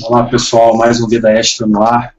[0.00, 2.14] Olá pessoal, mais um Vida Extra no ar,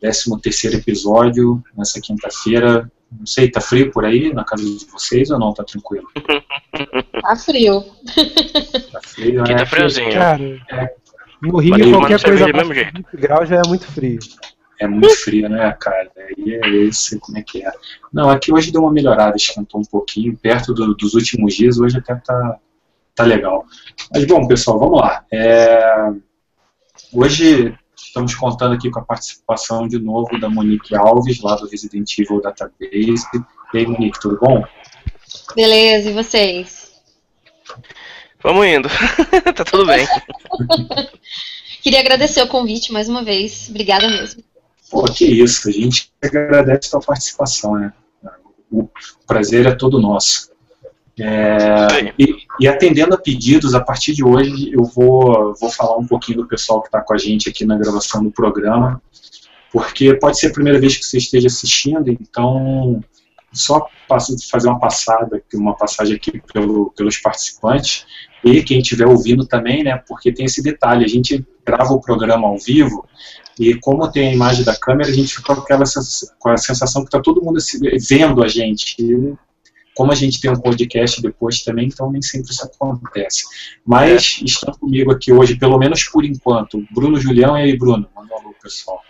[0.00, 2.90] 13 terceiro episódio, nessa quinta-feira.
[3.10, 5.52] Não sei, tá frio por aí na casa de vocês ou não?
[5.54, 6.06] Tá tranquilo?
[7.22, 7.82] Tá frio.
[8.92, 9.58] Tá frio, Aqui né?
[9.58, 10.12] tá friozinho.
[10.12, 10.94] Cara, É.
[11.42, 12.94] no Rio Mas qualquer coisa abaixo mesmo de jeito.
[13.12, 14.18] 20 graus já é muito frio.
[14.80, 16.10] É muito frio, né, cara?
[16.38, 17.70] E é esse, como é que é?
[18.12, 21.98] Não, aqui hoje deu uma melhorada, esquentou um pouquinho, perto do- dos últimos dias, hoje
[21.98, 22.56] até tá,
[23.14, 23.66] tá legal.
[24.12, 25.24] Mas bom, pessoal, vamos lá.
[25.30, 26.10] É,
[27.12, 32.16] Hoje estamos contando aqui com a participação de novo da Monique Alves, lá do Resident
[32.16, 33.26] Evil Database.
[33.74, 34.64] E aí, Monique, tudo bom?
[35.56, 36.92] Beleza, e vocês?
[38.40, 38.88] Vamos indo.
[39.54, 40.06] tá tudo bem.
[41.82, 43.68] Queria agradecer o convite mais uma vez.
[43.68, 44.44] Obrigada mesmo.
[44.88, 47.92] Pô, que isso, a gente agradece a tua participação, né?
[48.70, 48.88] O
[49.26, 50.49] prazer é todo nosso.
[51.22, 56.06] É, e, e atendendo a pedidos, a partir de hoje eu vou, vou falar um
[56.06, 59.02] pouquinho do pessoal que está com a gente aqui na gravação do programa,
[59.72, 63.04] porque pode ser a primeira vez que você esteja assistindo, então
[63.52, 68.06] só passo- fazer uma passada, uma passagem aqui pelo- pelos participantes
[68.44, 70.02] e quem estiver ouvindo também, né?
[70.08, 73.06] Porque tem esse detalhe, a gente grava o programa ao vivo
[73.58, 75.84] e como tem a imagem da câmera, a gente fica com, aquela
[76.38, 77.58] com a sensação que está todo mundo
[78.08, 78.96] vendo a gente.
[78.98, 79.34] E
[80.00, 83.44] como a gente tem um podcast depois também, então nem sempre isso acontece.
[83.86, 88.08] Mas estão comigo aqui hoje, pelo menos por enquanto, Bruno Julião e aí, Bruno.
[88.16, 89.02] Manda um alô, pessoal.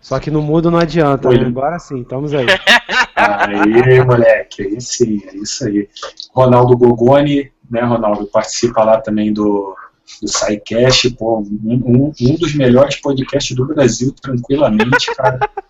[0.00, 1.38] Só que no mudo não adianta, Oi.
[1.38, 1.46] né?
[1.46, 2.46] Agora sim, estamos aí.
[3.14, 5.88] Aí, moleque, aí sim, é isso aí.
[6.32, 9.76] Ronaldo Gogoni, né, Ronaldo, participa lá também do,
[10.22, 15.40] do SciCast, pô, um, um, um dos melhores podcasts do Brasil, tranquilamente, cara.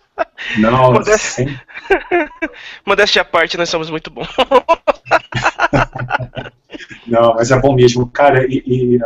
[0.57, 1.17] Não, Modéstia.
[1.45, 1.59] sem,
[2.85, 4.27] Modéstia à parte, nós somos muito bons.
[7.07, 8.07] Não, mas é bom mesmo.
[8.09, 8.99] Cara, e, e,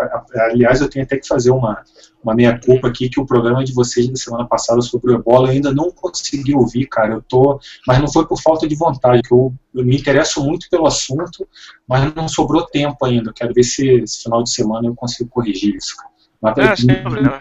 [0.51, 1.81] aliás, eu tenho até que fazer uma,
[2.23, 5.53] uma meia-culpa aqui, que o programa de vocês da semana passada sobre o ebola eu
[5.53, 7.13] ainda não consegui ouvir, cara.
[7.13, 7.59] Eu tô.
[7.87, 11.47] Mas não foi por falta de vontade, que eu, eu me interesso muito pelo assunto,
[11.87, 13.29] mas não sobrou tempo ainda.
[13.29, 16.09] Eu quero ver se esse final de semana eu consigo corrigir isso, cara.
[16.41, 16.75] Mas Ah,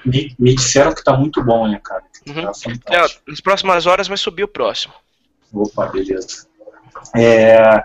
[0.05, 2.05] me, me- me disseram que tá muito bom, né, cara?
[2.27, 2.35] Uhum.
[2.35, 3.23] Tá É, fantástico.
[3.27, 4.95] nas próximas horas vai subir o próximo.
[5.53, 6.47] Opa, beleza.
[7.15, 7.83] É,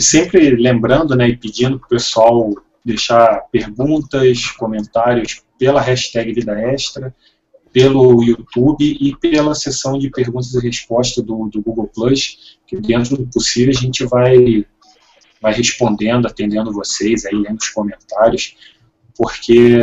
[0.00, 2.54] sempre lembrando né, e pedindo para o pessoal
[2.84, 7.14] deixar perguntas, comentários pela hashtag Vida Extra,
[7.72, 13.16] pelo YouTube e pela sessão de perguntas e respostas do, do Google Plus, que dentro
[13.16, 14.66] do possível a gente vai,
[15.40, 18.56] vai respondendo, atendendo vocês, aí lendo os comentários,
[19.16, 19.78] porque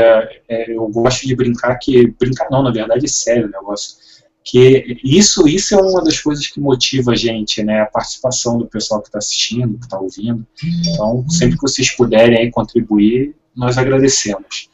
[0.48, 2.08] é, eu gosto de brincar que.
[2.20, 4.10] Brincar não, na verdade é sério o negócio
[4.44, 8.66] que isso isso é uma das coisas que motiva a gente, né, a participação do
[8.66, 10.46] pessoal que está assistindo, que está ouvindo.
[10.88, 14.70] Então, sempre que vocês puderem aí contribuir, nós agradecemos.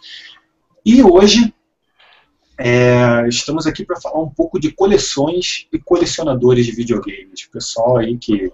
[0.86, 1.54] E hoje
[2.58, 7.98] é, estamos aqui para falar um pouco de coleções e colecionadores de videogames, o pessoal
[7.98, 8.52] aí que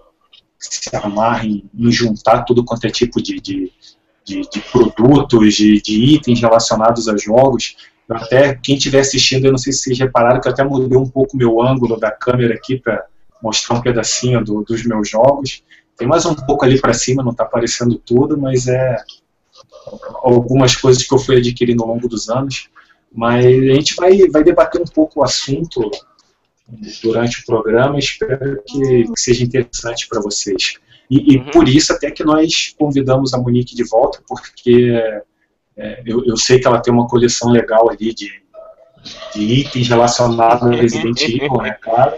[0.58, 3.72] se amarra em, em juntar tudo quanto é tipo de, de,
[4.24, 7.76] de, de produtos, de, de itens relacionados a jogos.
[8.08, 10.98] Eu até, quem estiver assistindo, eu não sei se vocês repararam que eu até mudei
[10.98, 13.04] um pouco meu ângulo da câmera aqui para
[13.42, 15.62] mostrar um pedacinho do- dos meus jogos.
[15.96, 18.96] Tem mais um pouco ali para cima, não está aparecendo tudo, mas é
[20.22, 22.68] algumas coisas que eu fui adquirindo ao longo dos anos.
[23.14, 25.90] Mas a gente vai, vai debater um pouco o assunto
[27.02, 27.98] durante o programa.
[27.98, 30.78] Espero que, que seja interessante para vocês.
[31.12, 31.50] E, e Uhum.
[31.50, 34.90] por isso até que nós convidamos a Monique de volta, porque
[35.76, 38.30] é, eu, eu sei que ela tem uma coleção legal ali de,
[39.34, 42.14] de itens relacionados a Resident Evil, né, claro.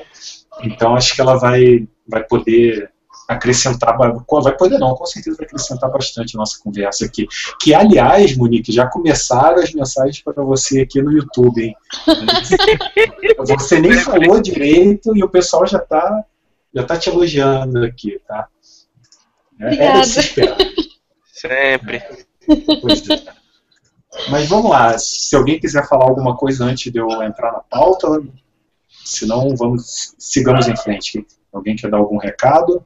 [0.62, 2.88] Então acho que ela vai, vai poder
[3.28, 7.26] acrescentar, vai poder não, com certeza vai acrescentar bastante a nossa conversa aqui.
[7.60, 11.74] Que aliás, Monique, já começaram as mensagens para você aqui no YouTube, hein?
[13.38, 16.24] Você nem falou direito e o pessoal já está
[16.74, 18.48] já tá te elogiando aqui, tá?
[19.64, 20.00] É, era Obrigada.
[20.02, 20.56] esperar.
[21.32, 22.02] Sempre.
[22.80, 23.24] Pois é.
[24.30, 28.22] Mas vamos lá, se alguém quiser falar alguma coisa antes de eu entrar na pauta,
[29.04, 31.26] senão vamos, sigamos em frente.
[31.52, 32.84] Alguém quer dar algum recado?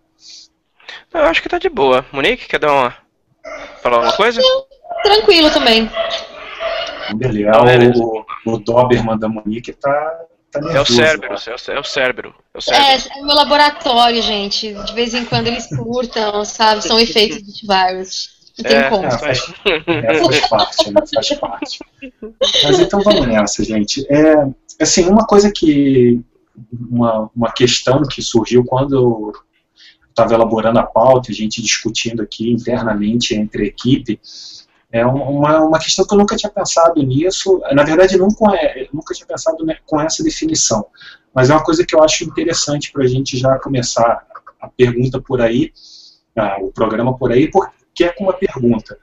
[1.13, 2.05] Eu acho que tá de boa.
[2.13, 2.95] Monique, quer dar uma.
[3.83, 4.41] Falar alguma coisa?
[5.03, 5.91] Tranquilo também.
[7.15, 7.51] Beleza.
[7.51, 8.03] Não, beleza.
[8.03, 10.21] O, o Doberman da Monique tá
[10.55, 10.95] É o nervoso.
[10.95, 11.35] cérebro, lá.
[11.47, 12.35] é o, é o cérebro.
[12.55, 12.61] É o É,
[12.99, 13.11] cérebro.
[13.19, 14.73] é o meu laboratório, gente.
[14.73, 16.83] De vez em quando eles curtam, sabe?
[16.83, 18.29] São efeitos do antivírus.
[18.59, 19.05] Não tem É, como.
[19.07, 19.53] É, faz,
[19.87, 21.01] é, faz parte, né?
[21.15, 21.79] Faz parte.
[22.65, 24.07] Mas então vamos nessa, gente.
[24.11, 24.47] É,
[24.81, 26.21] assim, uma coisa que.
[26.91, 29.33] Uma, uma questão que surgiu quando eu
[30.11, 34.19] estava elaborando a pauta, a gente discutindo aqui internamente entre a equipe,
[34.91, 38.47] É uma, uma questão que eu nunca tinha pensado nisso, na verdade, nunca,
[38.93, 40.87] nunca tinha pensado né, com essa definição,
[41.35, 44.27] mas é uma coisa que eu acho interessante para a gente já começar
[44.61, 45.73] a pergunta por aí,
[46.61, 48.99] o programa por aí, porque é com uma pergunta.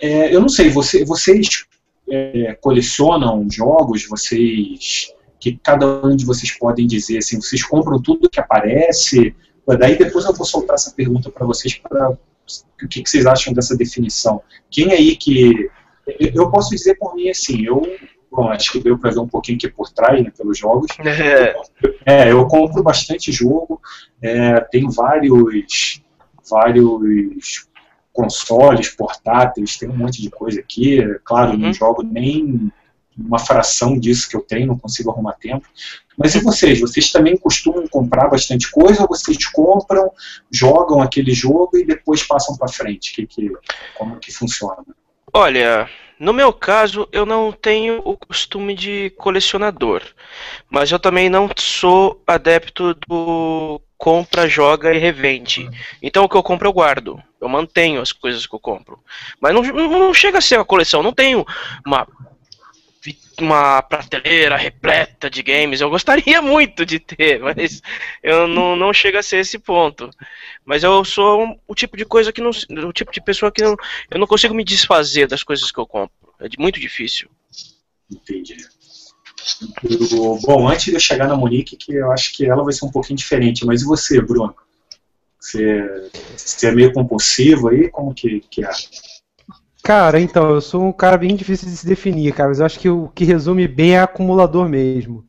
[0.00, 1.66] É, eu não sei, você, vocês
[2.08, 8.28] é, colecionam jogos, vocês que cada um de vocês podem dizer assim, vocês compram tudo
[8.28, 9.34] que aparece?
[9.78, 12.16] Daí depois eu vou soltar essa pergunta para vocês para
[12.82, 14.42] o que, que, vocês acham dessa definição.
[14.70, 15.70] Quem aí que
[16.18, 17.82] eu posso dizer por mim assim, eu
[18.30, 20.88] bom, acho que deu para ver um pouquinho aqui por trás, né, pelos jogos.
[21.00, 21.54] É,
[22.04, 23.80] é eu compro bastante jogo,
[24.20, 26.02] é, tem vários
[26.48, 27.68] vários
[28.12, 31.00] consoles portáteis, tem um monte de coisa aqui.
[31.24, 31.58] Claro, uhum.
[31.58, 32.72] não jogo nem
[33.16, 35.66] uma fração disso que eu tenho, não consigo arrumar tempo.
[36.16, 36.80] Mas e vocês?
[36.80, 40.10] Vocês também costumam comprar bastante coisa ou vocês compram,
[40.50, 43.14] jogam aquele jogo e depois passam para frente?
[43.14, 43.52] Que, que,
[43.94, 44.84] como que funciona?
[45.32, 50.02] Olha, no meu caso, eu não tenho o costume de colecionador,
[50.70, 55.68] mas eu também não sou adepto do compra, joga e revende.
[56.02, 57.22] Então o que eu compro eu guardo.
[57.40, 58.98] Eu mantenho as coisas que eu compro.
[59.40, 61.02] Mas não, não chega a ser uma coleção.
[61.02, 61.44] Não tenho
[61.86, 62.06] uma
[63.44, 65.80] uma prateleira repleta de games.
[65.80, 67.82] Eu gostaria muito de ter, mas
[68.22, 70.10] eu não, não chega a ser esse ponto.
[70.64, 72.50] Mas eu sou o tipo de coisa que não.
[72.50, 73.76] O tipo de pessoa que não,
[74.10, 76.14] eu não consigo me desfazer das coisas que eu compro.
[76.40, 77.28] É muito difícil.
[78.10, 78.56] Entendi.
[80.42, 82.90] Bom, antes de eu chegar na Monique, que eu acho que ela vai ser um
[82.90, 84.54] pouquinho diferente, mas e você, Bruno?
[85.38, 87.88] Você, você é meio compulsivo aí?
[87.88, 88.70] Como que, que é?
[89.86, 92.76] Cara, então, eu sou um cara bem difícil de se definir, cara, mas eu acho
[92.76, 95.24] que o que resume bem é acumulador mesmo.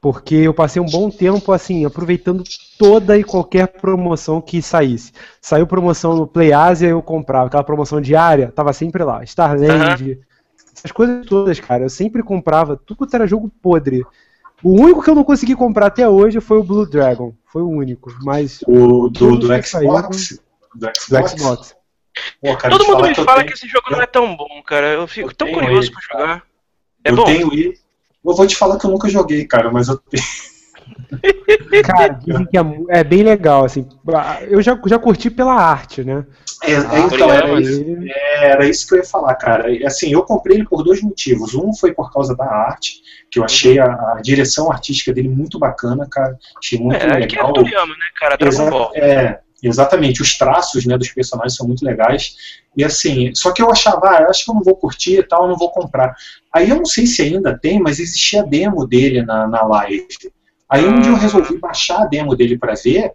[0.00, 2.42] Porque eu passei um bom tempo, assim, aproveitando
[2.76, 5.12] toda e qualquer promoção que saísse.
[5.40, 7.46] Saiu promoção no Play Asia, eu comprava.
[7.46, 9.22] Aquela promoção diária, tava sempre lá.
[9.22, 10.18] Starland, uhum.
[10.76, 11.84] essas coisas todas, cara.
[11.84, 14.04] Eu sempre comprava tudo quanto era jogo podre.
[14.64, 17.32] O único que eu não consegui comprar até hoje foi o Blue Dragon.
[17.46, 18.12] Foi o único.
[18.24, 18.64] Mas.
[18.66, 19.70] O do, do Xbox?
[19.70, 20.40] Saíram, do Xbox?
[20.74, 21.81] Do Xbox.
[22.40, 23.46] Pô, cara, Todo mundo me fala que, tenho...
[23.46, 24.88] que, esse jogo não é tão bom, cara.
[24.88, 26.42] Eu fico eu tão curioso ele, pra jogar.
[27.04, 27.24] É eu bom?
[27.24, 27.78] tenho ele.
[28.24, 30.22] Eu vou te falar que eu nunca joguei, cara, mas eu tenho.
[31.84, 33.86] Cara, dizem que é, é, bem legal, assim.
[34.48, 36.24] Eu já, já curti pela arte, né?
[36.62, 39.66] É, é então, era isso, é, era isso que eu ia falar, cara.
[39.86, 41.54] Assim, eu comprei ele por dois motivos.
[41.54, 43.00] Um foi por causa da arte,
[43.30, 46.36] que eu achei a, a direção artística dele muito bacana, cara.
[46.58, 47.22] Achei muito é, legal.
[47.22, 48.36] É que é Toriyama, né, cara?
[48.36, 48.92] Dragon Ball.
[48.94, 52.34] É, Exatamente, os traços né, dos personagens são muito legais.
[52.76, 55.22] E assim, só que eu achava, ah, eu acho que eu não vou curtir e
[55.22, 56.14] tal, eu não vou comprar.
[56.52, 60.08] Aí eu não sei se ainda tem, mas existia a demo dele na, na live.
[60.68, 63.12] Aí um dia eu resolvi baixar a demo dele para ver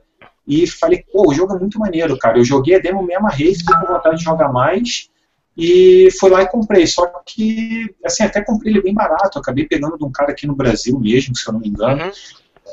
[0.47, 2.37] e falei, pô, o jogo é muito maneiro, cara.
[2.37, 5.09] Eu joguei a demo, me amarrei, fiquei com vontade de jogar mais
[5.57, 6.87] e fui lá e comprei.
[6.87, 9.37] Só que, assim, até comprei ele bem barato.
[9.37, 12.05] Acabei pegando de um cara aqui no Brasil mesmo, se eu não me engano.
[12.05, 12.11] Uhum.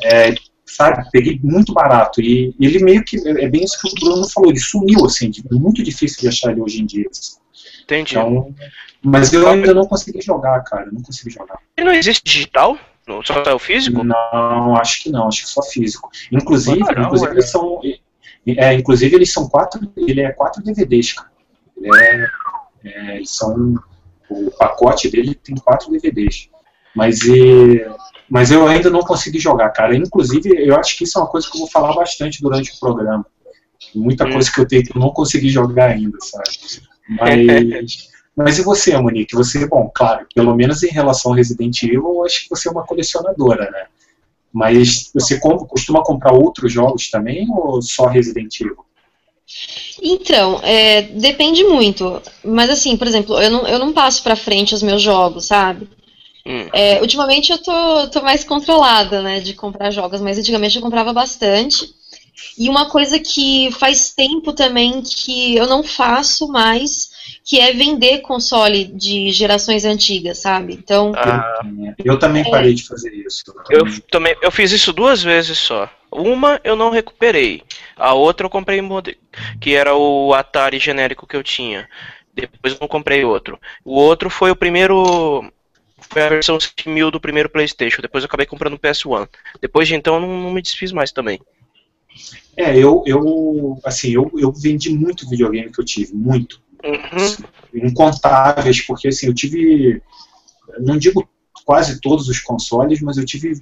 [0.05, 1.09] É, sabe?
[1.11, 2.21] Peguei muito barato.
[2.21, 5.83] E ele meio que, é bem isso que o Bruno falou, ele sumiu, assim, muito
[5.83, 7.07] difícil de achar ele hoje em dia.
[7.11, 7.37] Assim.
[7.83, 8.13] Entendi.
[8.13, 8.55] Então,
[9.03, 11.59] mas eu ainda não consegui jogar, cara, não consegui jogar.
[11.77, 12.79] Ele não existe digital?
[13.25, 14.03] Só é o físico?
[14.03, 16.11] Não, acho que não, acho que só físico.
[16.33, 17.35] Inclusive, não, inclusive é.
[17.35, 17.81] eles são.
[18.47, 19.81] É, inclusive eles são quatro.
[19.95, 21.31] Ele é quatro DVDs, cara.
[21.77, 22.27] Ele é,
[22.85, 23.75] é, eles são.
[24.31, 26.49] O pacote dele tem quatro DVDs.
[26.97, 27.87] Mas e,
[28.35, 29.95] mas eu ainda não consegui jogar, cara.
[29.95, 32.81] Inclusive, eu acho que isso é uma coisa que eu vou falar bastante durante o
[32.81, 33.25] programa.
[33.95, 34.33] Muita hum.
[34.33, 36.83] coisa que eu tenho que eu não consegui jogar ainda, sabe?
[37.09, 39.37] Mas, mas e você, Monique?
[39.37, 42.73] Você, bom, claro, pelo menos em relação ao Resident Evil, eu acho que você é
[42.73, 43.87] uma colecionadora, né?
[44.53, 48.85] Mas você costuma comprar outros jogos também ou só Resident Evil?
[50.03, 52.21] Então, é, depende muito.
[52.45, 55.89] Mas assim, por exemplo, eu não, eu não passo pra frente os meus jogos, sabe?
[56.47, 56.69] Hum.
[56.73, 61.13] É, ultimamente eu tô, tô mais controlada, né, de comprar jogos, mas antigamente eu comprava
[61.13, 61.95] bastante.
[62.59, 67.11] E uma coisa que faz tempo também que eu não faço mais,
[67.45, 70.75] que é vender console de gerações antigas, sabe?
[70.75, 71.13] Então.
[71.17, 71.61] Ah,
[72.05, 72.51] eu também é...
[72.51, 73.45] parei de fazer isso.
[73.71, 75.89] Eu também, eu fiz isso duas vezes só.
[76.11, 77.63] Uma eu não recuperei,
[77.97, 78.81] a outra eu comprei
[79.61, 81.89] que era o Atari genérico que eu tinha.
[82.33, 83.59] Depois eu não comprei outro.
[83.85, 85.53] O outro foi o primeiro
[86.11, 88.03] foi a versão 1000 do primeiro PlayStation.
[88.03, 89.29] Depois eu acabei comprando o PS1.
[89.61, 91.41] Depois de então eu não, não me desfiz mais também.
[92.57, 96.63] É, eu, eu assim, eu, eu vendi muito videogame que eu tive, muito.
[96.85, 97.83] Uhum.
[97.89, 100.03] Incontáveis, porque assim, eu tive,
[100.79, 101.29] não digo
[101.65, 103.61] quase todos os consoles, mas eu tive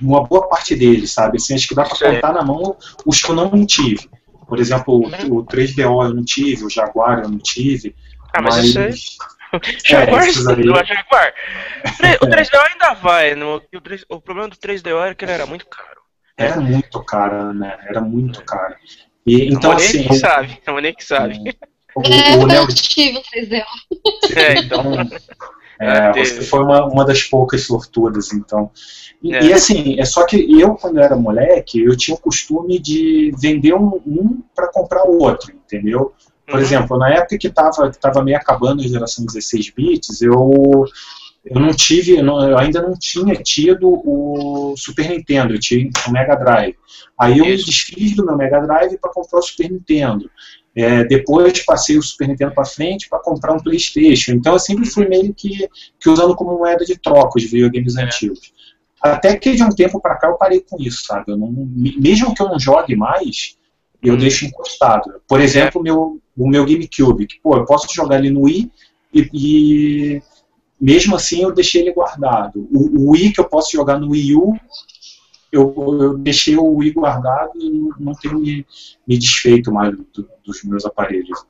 [0.00, 1.36] uma boa parte deles, sabe?
[1.36, 4.08] Assim, acho que dá para contar na mão os que eu não tive.
[4.46, 7.94] Por exemplo, o 3DO eu não tive, o Jaguar eu não tive,
[8.32, 9.18] Ah, mas, mas...
[9.84, 11.34] Jaguar, é, Jaguar.
[12.20, 13.34] O 3DO ainda vai.
[13.34, 15.98] No, o, 3, o problema do 3DO era que ele era muito caro.
[16.36, 17.78] Era muito caro, né?
[17.88, 18.74] Era muito caro.
[19.26, 20.06] E, então, a assim.
[20.06, 21.38] Que sabe, a Monique sabe.
[21.94, 22.62] O, é, o, o Neo...
[22.62, 24.36] eu tive o 3DO.
[24.36, 24.82] É, então.
[25.80, 28.68] É, você foi uma, uma das poucas sortudas, então.
[29.22, 29.44] E, é.
[29.44, 33.32] e, assim, é só que eu, quando eu era moleque, eu tinha o costume de
[33.40, 36.12] vender um, um para comprar o outro, entendeu?
[36.48, 36.60] Por uhum.
[36.60, 40.86] exemplo, na época que estava que tava meio acabando a geração 16 bits, eu,
[41.44, 46.34] eu não tive, eu ainda não tinha tido o Super Nintendo, eu tinha o Mega
[46.34, 46.74] Drive.
[47.18, 50.30] Aí eu me desfiz do meu Mega Drive para comprar o Super Nintendo.
[50.74, 54.32] É, depois passei o Super Nintendo para frente para comprar um PlayStation.
[54.32, 55.68] Então eu sempre fui meio que,
[56.00, 58.04] que usando como moeda de troca os videogames é.
[58.04, 58.52] antigos.
[59.02, 61.36] Até que de um tempo para cá eu parei com isso, sabe?
[61.36, 63.58] Não, mesmo que eu não jogue mais,
[64.02, 64.16] eu hum.
[64.18, 65.20] deixo encostado.
[65.26, 68.70] Por exemplo, meu, o meu GameCube, que pô, eu posso jogar ele no Wii
[69.12, 70.22] e, e
[70.80, 72.68] mesmo assim eu deixei ele guardado.
[72.72, 74.54] O, o, Wii que eu posso jogar no Wii U,
[75.50, 78.64] eu, eu deixei o Wii guardado e não tenho me,
[79.06, 81.44] me desfeito mais do, dos meus aparelhos.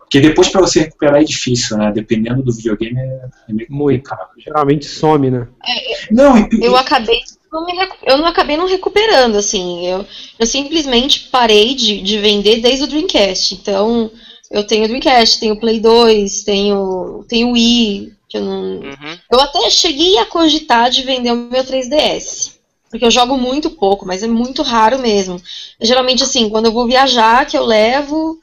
[0.00, 1.90] Porque depois para você recuperar é difícil, né?
[1.90, 4.28] Dependendo do videogame é, é meio complicado.
[4.36, 5.48] Geralmente some, né?
[5.66, 7.20] É, não, e, eu acabei
[7.52, 7.72] não me,
[8.04, 9.86] eu não acabei não recuperando, assim.
[9.86, 10.06] Eu,
[10.38, 13.54] eu simplesmente parei de, de vender desde o Dreamcast.
[13.54, 14.10] Então,
[14.50, 18.12] eu tenho o Dreamcast, tenho o Play 2, tenho, tenho o Wii.
[18.28, 18.62] Que eu, não...
[18.76, 19.18] Uhum.
[19.32, 22.52] eu até cheguei a cogitar de vender o meu 3DS.
[22.88, 25.40] Porque eu jogo muito pouco, mas é muito raro mesmo.
[25.80, 28.40] Geralmente, assim, quando eu vou viajar, que eu levo,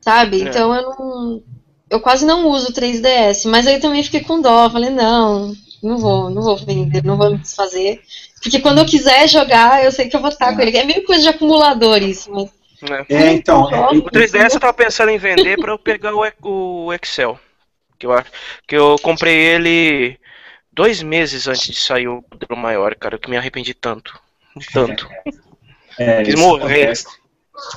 [0.00, 0.42] sabe?
[0.42, 0.44] É.
[0.44, 1.42] Então eu não.
[1.90, 3.48] Eu quase não uso o 3DS.
[3.48, 4.68] Mas aí também fiquei com dó.
[4.68, 8.02] Falei, não, não vou, não vou vender, não vou me desfazer.
[8.42, 10.54] Porque quando eu quiser jogar, eu sei que eu vou estar é.
[10.54, 10.76] com ele.
[10.76, 12.50] É meio coisa de acumulador isso, mas.
[13.08, 13.64] É, é então.
[13.64, 17.38] o 3DS eu tava pensando em vender para eu pegar o, o Excel.
[17.98, 18.10] Que eu,
[18.66, 20.18] que eu comprei ele
[20.72, 24.18] dois meses antes de sair o modelo maior, cara, que me arrependi tanto.
[24.72, 25.08] Tanto.
[25.98, 26.92] É, Quis morrer.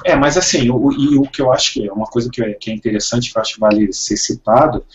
[0.06, 2.53] É, mas assim, o, e o que eu acho que é uma coisa que é,
[2.53, 4.86] que é interessante, que eu acho que vale ser citado,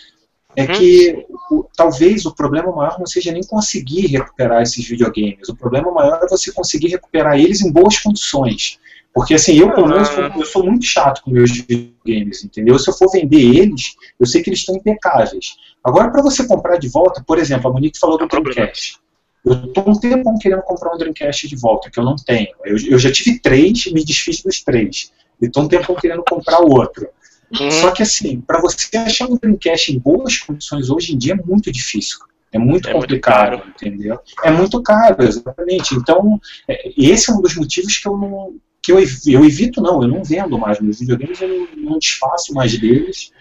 [0.57, 0.73] é uhum.
[0.73, 5.49] que o, talvez o problema maior não seja nem conseguir recuperar esses videogames.
[5.49, 8.79] O problema maior é você conseguir recuperar eles em boas condições.
[9.15, 10.33] Porque assim, eu pelo menos ah.
[10.37, 12.79] eu sou muito chato com meus videogames, entendeu?
[12.79, 15.57] Se eu for vender eles, eu sei que eles estão impecáveis.
[15.83, 18.99] Agora, para você comprar de volta, por exemplo, a Monique falou do Dreamcast.
[19.45, 22.49] Eu estou um tempo querendo comprar um Dreamcast de volta, que eu não tenho.
[22.65, 25.13] Eu, eu já tive três, me desfiz dos três.
[25.41, 27.09] E estou um tempo querendo comprar o outro.
[27.53, 27.71] Uhum.
[27.71, 31.37] Só que assim, para você achar um Dreamcast em boas condições hoje em dia é
[31.37, 32.19] muito difícil.
[32.53, 34.19] É muito é complicado, muito entendeu?
[34.43, 35.95] É muito caro, exatamente.
[35.95, 38.55] Então, é, esse é um dos motivos que eu não.
[38.83, 42.55] Que eu, eu evito, não, eu não vendo mais meus videogames, eu não, não desfaço
[42.55, 43.33] mais deles.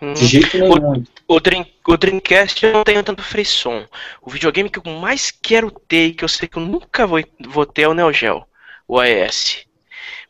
[0.00, 0.14] Uhum.
[0.14, 1.04] De jeito nenhum.
[1.28, 3.86] O, o, Dream, o Dreamcast eu não tenho tanto frisson.
[4.22, 7.22] O videogame que eu mais quero ter e que eu sei que eu nunca vou,
[7.46, 8.44] vou ter é o Neo Geo,
[8.88, 9.69] o AES.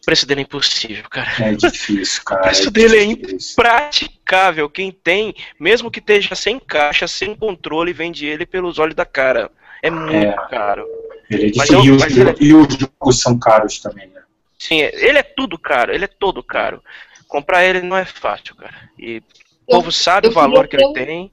[0.02, 1.30] O preço dele é impossível, cara.
[1.38, 2.40] É difícil, cara.
[2.40, 4.68] O preço é dele é impraticável.
[4.70, 9.50] Quem tem, mesmo que esteja sem caixa, sem controle, vende ele pelos olhos da cara.
[9.82, 10.86] É muito é, caro.
[11.30, 11.78] Ele é difícil.
[11.78, 12.34] Eu, e, os, ele...
[12.40, 14.22] e os jogos são caros também, né?
[14.58, 16.82] Sim, ele é tudo caro, ele é todo caro.
[17.26, 18.90] Comprar ele não é fácil, cara.
[18.98, 19.22] E
[19.66, 20.92] o povo sabe o valor que ele um...
[20.92, 21.32] tem.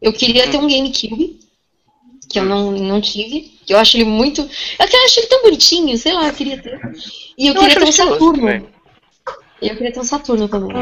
[0.00, 1.40] Eu queria ter um GameCube,
[2.30, 3.55] que eu não, não tive.
[3.68, 4.40] Eu acho ele muito.
[4.42, 6.80] Eu acho ele tão bonitinho, sei lá, eu queria ter.
[7.36, 8.48] E eu, eu queria ter um Saturno.
[9.62, 10.76] Eu queria ter um Saturno também.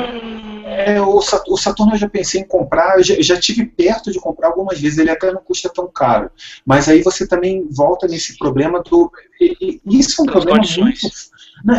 [0.66, 4.48] É, o, Saturno eu já pensei em comprar, eu já, já, tive perto de comprar
[4.48, 6.30] algumas vezes, ele até não custa tão caro.
[6.66, 9.10] Mas aí você também volta nesse problema do.
[9.40, 11.08] E, e isso é um problema muito.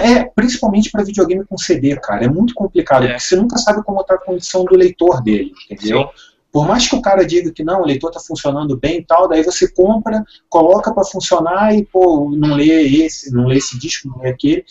[0.02, 2.26] É, principalmente para videogame com CD, cara.
[2.26, 3.08] É muito complicado, é.
[3.10, 6.10] porque você nunca sabe como está a condição do leitor dele, entendeu?
[6.16, 6.35] Sim.
[6.56, 9.28] Por mais que o cara diga que não, o leitor está funcionando bem e tal,
[9.28, 14.08] daí você compra, coloca para funcionar e pô, não lê esse, não lê esse disco,
[14.08, 14.64] não lê aquele.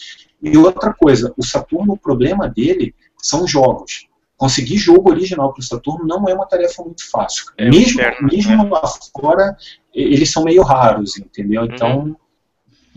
[0.42, 4.08] E outra coisa, o Saturno, o problema dele são jogos.
[4.34, 7.52] Conseguir jogo original para o Saturno não é uma tarefa muito fácil.
[7.58, 8.70] É mesmo mesmo né?
[8.70, 8.82] lá
[9.20, 9.54] fora,
[9.92, 11.66] eles são meio raros, entendeu?
[11.66, 12.16] Então, uhum.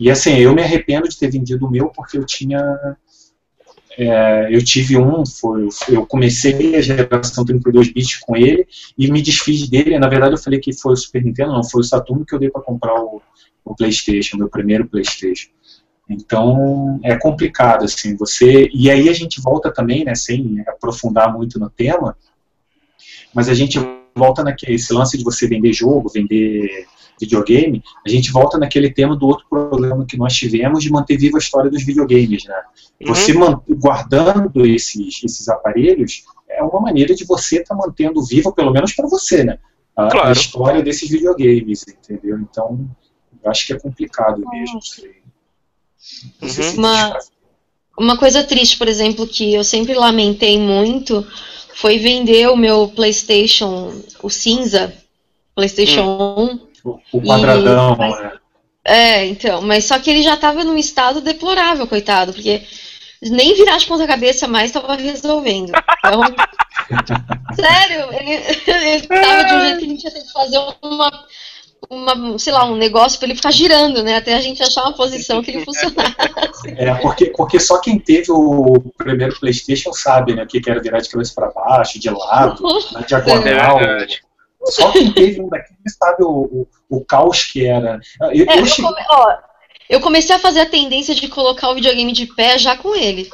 [0.00, 2.96] e assim, eu me arrependo de ter vendido o meu porque eu tinha
[4.00, 8.64] é, eu tive um, foi, eu comecei a geração 32 bits com ele
[8.96, 9.98] e me desfiz dele.
[9.98, 12.38] Na verdade, eu falei que foi o Super Nintendo, não, foi o Saturno que eu
[12.38, 13.20] dei para comprar o,
[13.64, 15.48] o PlayStation, meu primeiro PlayStation.
[16.08, 18.16] Então é complicado assim.
[18.16, 22.16] Você e aí a gente volta também, né, sem aprofundar muito no tema,
[23.34, 23.80] mas a gente
[24.14, 26.86] volta naquele lance de você vender jogo, vender
[27.20, 31.38] videogame, a gente volta naquele tema do outro programa que nós tivemos de manter viva
[31.38, 32.60] a história dos videogames, né?
[33.06, 33.60] Você uhum.
[33.70, 38.92] guardando esses, esses aparelhos, é uma maneira de você estar tá mantendo viva, pelo menos
[38.92, 39.58] para você, né?
[39.96, 40.28] A, claro.
[40.28, 42.38] a, história desses videogames, entendeu?
[42.38, 42.88] Então,
[43.42, 44.80] eu acho que é complicado mesmo.
[46.42, 46.74] Uhum.
[46.76, 47.18] Uma,
[47.98, 51.26] uma coisa triste, por exemplo, que eu sempre lamentei muito
[51.74, 54.92] foi vender o meu PlayStation, o cinza,
[55.54, 56.60] PlayStation hum.
[56.64, 56.67] 1.
[57.12, 58.32] O, o quadradão, e, mas, né?
[58.84, 62.62] É, então, mas só que ele já estava num estado deplorável, coitado, porque
[63.22, 65.72] nem virar de ponta cabeça mais estava resolvendo.
[65.98, 66.22] Então,
[67.54, 68.32] sério, ele,
[68.66, 71.24] ele tava de um jeito que a gente ia ter que fazer uma,
[71.90, 74.16] uma, sei lá, um negócio para ele ficar girando, né?
[74.16, 76.14] Até a gente achar uma posição que ele funcionasse.
[76.76, 80.44] É, porque, porque só quem teve o primeiro Playstation sabe, né?
[80.44, 83.80] O que era virar de cabeça para baixo, de lado, na diagonal.
[83.80, 84.06] É
[84.64, 88.00] só quem teve um daqueles sabe o, o, o, caos que era.
[88.32, 88.90] Eu, é, eu, cheguei...
[88.90, 89.02] come...
[89.08, 89.36] Ó,
[89.88, 93.30] eu, comecei a fazer a tendência de colocar o videogame de pé já com ele.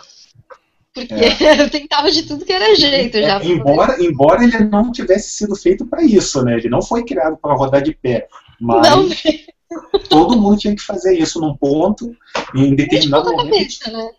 [0.93, 1.61] Porque é.
[1.61, 3.41] eu tentava de tudo que era jeito já.
[3.41, 6.57] É, embora, embora ele não tivesse sido feito para isso, né?
[6.57, 8.29] Ele não foi criado para rodar de pé.
[8.61, 9.09] Mas não,
[10.09, 12.15] todo mundo tinha que fazer isso num ponto,
[12.55, 13.51] em determinado momento.
[13.51, 14.11] Cabeça, né?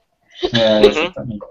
[0.54, 0.86] É, uhum.
[0.86, 1.46] exatamente.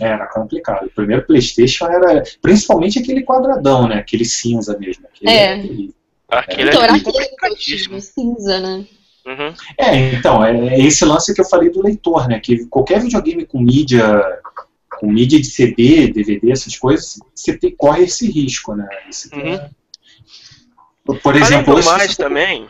[0.00, 0.86] Era complicado.
[0.86, 3.96] O primeiro PlayStation era principalmente aquele quadradão, né?
[3.96, 5.06] Aquele cinza mesmo.
[5.06, 5.52] Aquele, é.
[5.52, 5.94] Aquele,
[6.28, 8.86] aquele então, era aquele cinza, né?
[9.26, 9.54] Uhum.
[9.78, 12.40] É, então, é, é esse lance que eu falei do leitor, né?
[12.40, 14.22] Que qualquer videogame com mídia,
[14.98, 18.86] com mídia de CD, DVD, essas coisas, você tem, corre esse risco, né?
[19.08, 19.54] Esse uhum.
[19.54, 19.70] é...
[21.22, 22.66] Por exemplo, Além mais também,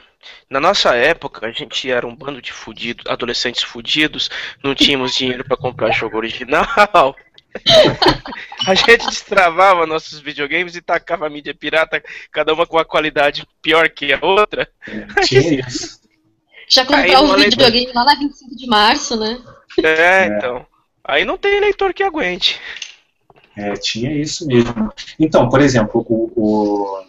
[0.49, 4.31] na nossa época, a gente era um bando de fudidos, adolescentes fudidos,
[4.63, 6.67] não tínhamos dinheiro para comprar jogo original.
[8.67, 13.47] a gente destravava nossos videogames e tacava a mídia pirata, cada uma com a qualidade
[13.63, 14.69] pior que a outra.
[16.69, 19.41] Já comprou o videogame lá na 25 de março, né?
[19.83, 20.67] É, então.
[21.05, 22.61] Aí não tem leitor que aguente.
[23.57, 24.93] É, tinha isso mesmo.
[25.19, 27.05] Então, por exemplo, o, o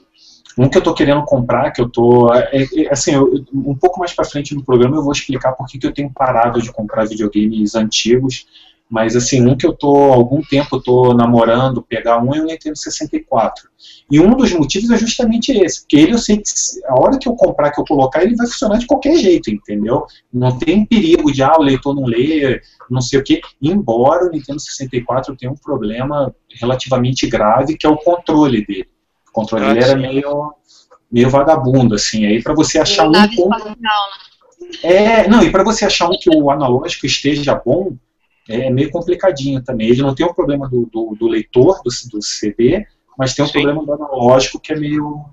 [0.58, 2.34] um que eu estou querendo comprar, que eu estou.
[2.34, 5.68] É, é, assim, eu, um pouco mais para frente no programa eu vou explicar por
[5.68, 8.46] que, eu tenho parado de comprar videogames antigos.
[8.88, 12.78] Mas assim, um que eu tô algum tempo tô namorando, pegar um é o Nintendo
[12.78, 13.68] 64.
[14.12, 16.44] E um dos motivos é justamente esse, porque ele eu sei que
[16.88, 20.06] a hora que eu comprar, que eu colocar, ele vai funcionar de qualquer jeito, entendeu?
[20.32, 23.42] Não tem perigo de ah, o leitor não ler, não sei o quê.
[23.60, 28.95] Embora o Nintendo 64 tenha um problema relativamente grave, que é o controle dele
[29.36, 30.54] controle dele era meio,
[31.12, 32.26] meio vagabundo, assim.
[32.26, 33.76] Aí para você achar um ponto...
[34.82, 37.96] É, não, e para você achar um que o analógico esteja bom,
[38.48, 39.90] é meio complicadinho também.
[39.90, 42.86] Ele não tem o um problema do, do, do, leitor, do, do CD,
[43.18, 43.54] mas tem um Sim.
[43.54, 45.26] problema do analógico que é meio,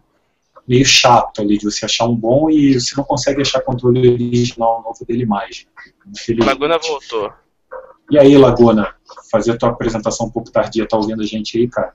[0.66, 4.82] meio chato ali, de você achar um bom e você não consegue achar controle original
[4.84, 5.66] novo dele mais.
[6.44, 7.32] Laguna voltou.
[8.10, 8.94] E aí, Laguna,
[9.30, 11.94] fazer a tua apresentação um pouco tardia, tá ouvindo a gente aí, cara?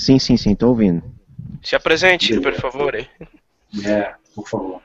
[0.00, 1.02] Sim, sim, sim, tô ouvindo.
[1.62, 2.96] Se apresente, por favor.
[2.96, 4.80] É, por favor.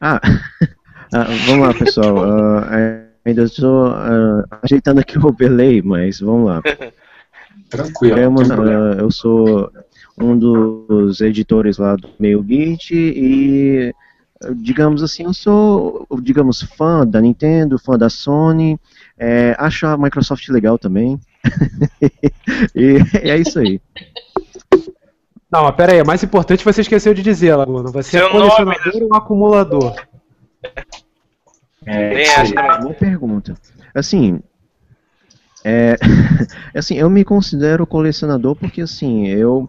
[0.00, 0.20] Ah,
[1.14, 2.16] ah vamos lá, pessoal.
[2.16, 6.60] Uh, ainda estou uh, ajeitando aqui o overlay, mas vamos lá.
[7.70, 8.16] Tranquilo.
[8.16, 9.70] uh, eu sou
[10.18, 13.94] um dos editores lá do Meio Beat e,
[14.56, 18.76] digamos assim, eu sou, digamos, fã da Nintendo, fã da Sony.
[19.16, 21.20] É, acho a Microsoft legal também.
[22.74, 23.80] e é isso aí.
[25.50, 27.90] Não, mas pera aí, mais importante você esqueceu de dizer, Laguna.
[27.90, 29.04] Você é Seu é colecionador nome...
[29.04, 29.94] ou acumulador?
[31.86, 33.54] É, é Boa pergunta.
[33.94, 34.40] Assim,
[35.64, 35.96] é,
[36.74, 39.68] assim, eu me considero colecionador porque assim, eu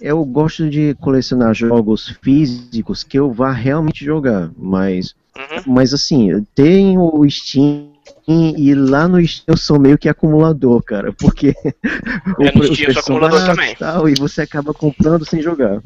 [0.00, 5.74] eu gosto de colecionar jogos físicos que eu vá realmente jogar, mas uhum.
[5.74, 7.90] mas assim, tem o Steam
[8.26, 11.54] e, e, lá no Steam eu sou meio que acumulador, cara, porque
[12.38, 13.74] o, é, no Steam eu sou acumulador também.
[13.76, 15.80] Tal, e você acaba comprando sem jogar.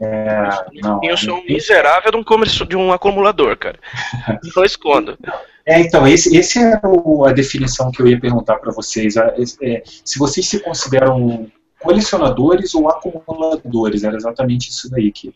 [0.00, 0.48] É,
[0.82, 3.78] não, eu sou um miserável de um, comercio, de um acumulador, cara.
[4.54, 5.18] Não escondo.
[5.64, 9.16] É, então, esse, esse é o, a definição que eu ia perguntar para vocês.
[9.16, 11.50] É, é, se vocês se consideram
[11.80, 15.34] colecionadores ou acumuladores, era exatamente isso daí que,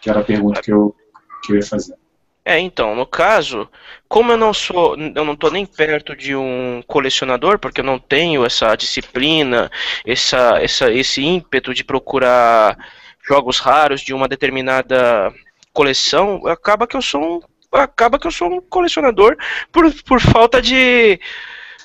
[0.00, 0.94] que era a pergunta que eu,
[1.42, 1.94] que eu ia fazer.
[2.44, 3.68] É, então, no caso,
[4.08, 7.98] como eu não sou, eu não tô nem perto de um colecionador, porque eu não
[7.98, 9.70] tenho essa disciplina,
[10.06, 12.76] essa, essa, esse ímpeto de procurar
[13.22, 15.32] jogos raros de uma determinada
[15.72, 17.40] coleção, acaba que eu sou um,
[17.78, 19.36] acaba que eu sou um colecionador
[19.70, 21.20] por, por falta de,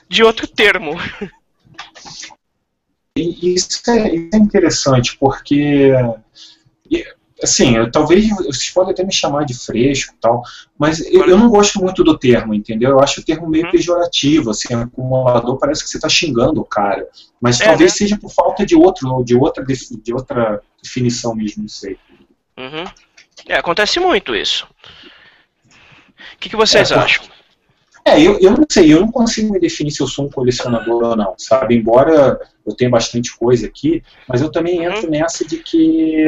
[0.10, 0.98] de outro termo.
[3.18, 5.92] Isso é, isso é interessante, porque
[7.42, 10.42] assim, eu, talvez vocês podem até me chamar de fresco tal,
[10.78, 12.92] mas eu, eu, não gosto muito do termo, entendeu?
[12.92, 13.72] Eu acho o termo meio uhum.
[13.72, 17.08] pejorativo, assim, acumulador parece que você está xingando o cara,
[17.42, 17.98] mas é, talvez né?
[17.98, 21.98] seja por falta de outro, de outra, de outra definição mesmo, não sei.
[22.58, 22.86] Uhum.
[23.48, 24.68] É, acontece muito isso.
[25.68, 27.35] O que, que vocês é, acham?
[28.08, 31.04] É, eu, eu não sei, eu não consigo me definir se eu sou um colecionador
[31.04, 31.76] ou não, sabe?
[31.76, 35.10] Embora eu tenha bastante coisa aqui, mas eu também entro uhum.
[35.10, 36.24] nessa de que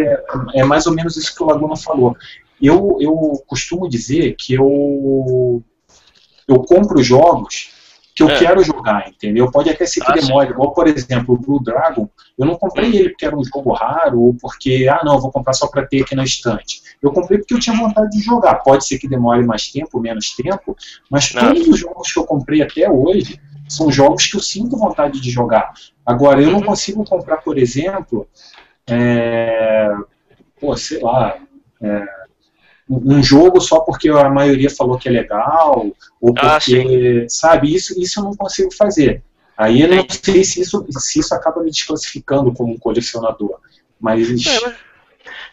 [0.55, 2.17] é mais ou menos isso que o Laguna falou.
[2.59, 3.13] Eu, eu
[3.45, 5.63] costumo dizer que eu,
[6.47, 7.76] eu compro jogos
[8.17, 8.39] que eu é.
[8.39, 9.51] quero jogar, entendeu?
[9.51, 10.53] Pode até ser que ah, demore, sim.
[10.53, 14.19] igual, por exemplo, o Blue Dragon, eu não comprei ele porque era um jogo raro,
[14.19, 16.81] ou porque, ah, não, eu vou comprar só para ter aqui na estante.
[16.99, 18.55] Eu comprei porque eu tinha vontade de jogar.
[18.55, 20.75] Pode ser que demore mais tempo, menos tempo,
[21.11, 21.43] mas não.
[21.43, 25.29] todos os jogos que eu comprei até hoje são jogos que eu sinto vontade de
[25.29, 25.71] jogar.
[26.03, 26.65] Agora, eu não uhum.
[26.65, 28.27] consigo comprar, por exemplo,
[28.89, 29.91] é,
[30.59, 31.37] pô, sei lá,
[31.79, 32.05] é,
[32.89, 35.87] um jogo só porque a maioria falou que é legal,
[36.21, 39.21] ou ah, porque, ah, sabe, isso, isso eu não consigo fazer.
[39.57, 43.59] Aí eu não sei se isso, se isso acaba me desclassificando como um colecionador.
[43.99, 44.45] Mas.
[44.45, 44.75] É,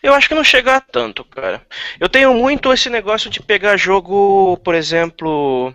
[0.02, 1.62] eu acho que não chega a tanto, cara.
[1.98, 5.74] Eu tenho muito esse negócio de pegar jogo, por exemplo.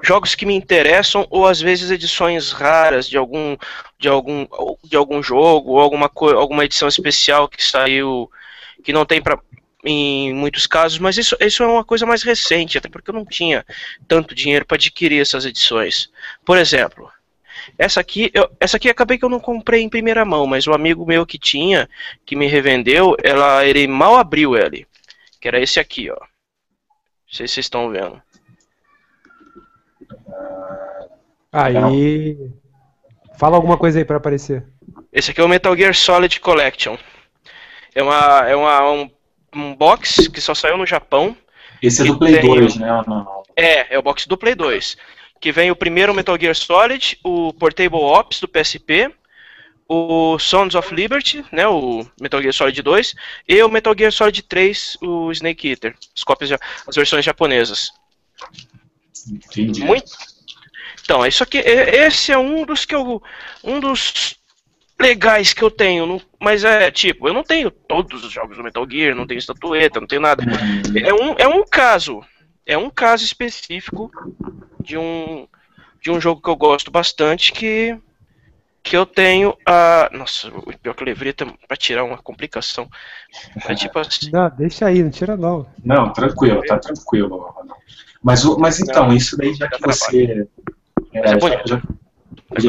[0.00, 3.56] Jogos que me interessam, ou às vezes edições raras de algum,
[3.98, 4.46] de algum,
[4.84, 8.30] de algum jogo, ou alguma, alguma edição especial que saiu
[8.84, 9.36] que não tem pra,
[9.86, 13.24] em muitos casos, mas isso, isso é uma coisa mais recente, até porque eu não
[13.24, 13.64] tinha
[14.08, 16.10] tanto dinheiro para adquirir essas edições.
[16.44, 17.08] Por exemplo,
[17.78, 20.72] essa aqui, eu, essa aqui acabei que eu não comprei em primeira mão, mas o
[20.72, 21.88] amigo meu que tinha,
[22.24, 24.88] que me revendeu, ela, ele mal abriu ele,
[25.40, 26.18] que era esse aqui, ó.
[26.18, 28.20] Não sei se vocês estão vendo.
[31.52, 32.36] Aí.
[33.38, 34.64] Fala alguma coisa aí para aparecer.
[35.12, 36.96] Esse aqui é o Metal Gear Solid Collection.
[37.94, 39.10] É, uma, é uma, um
[39.56, 41.36] um box que só saiu no Japão.
[41.82, 42.48] Esse é do Play tem...
[42.48, 43.04] 2, né?
[43.06, 43.42] Não.
[43.56, 44.96] É, é o box do Play 2.
[45.40, 49.12] Que vem o primeiro Metal Gear Solid, o Portable Ops do PSP,
[49.88, 53.14] o Sons of Liberty, né, o Metal Gear Solid 2,
[53.48, 57.92] e o Metal Gear Solid 3, o Snake Eater, as cópias, as versões japonesas.
[59.28, 59.84] Entendi.
[59.84, 60.10] Muito.
[61.02, 63.22] Então, isso aqui, esse é um dos que eu,
[63.62, 64.36] um dos
[65.00, 68.86] legais que eu tenho, mas é tipo, eu não tenho todos os jogos do Metal
[68.88, 70.42] Gear, não tenho estatueta, não tenho nada.
[71.04, 72.22] É um, é um caso,
[72.64, 74.10] é um caso específico
[74.80, 75.46] de um
[76.00, 77.98] de um jogo que eu gosto bastante que
[78.86, 81.34] que eu tenho a nossa, o pior que eu levei
[81.66, 82.88] para tirar uma complicação.
[83.66, 84.30] É tipo assim.
[84.30, 85.66] Não, deixa aí, não tira não.
[85.84, 87.52] Não, tranquilo, tá tranquilo.
[88.22, 90.46] Mas, mas então, isso daí já que você
[91.12, 91.82] é, já, já,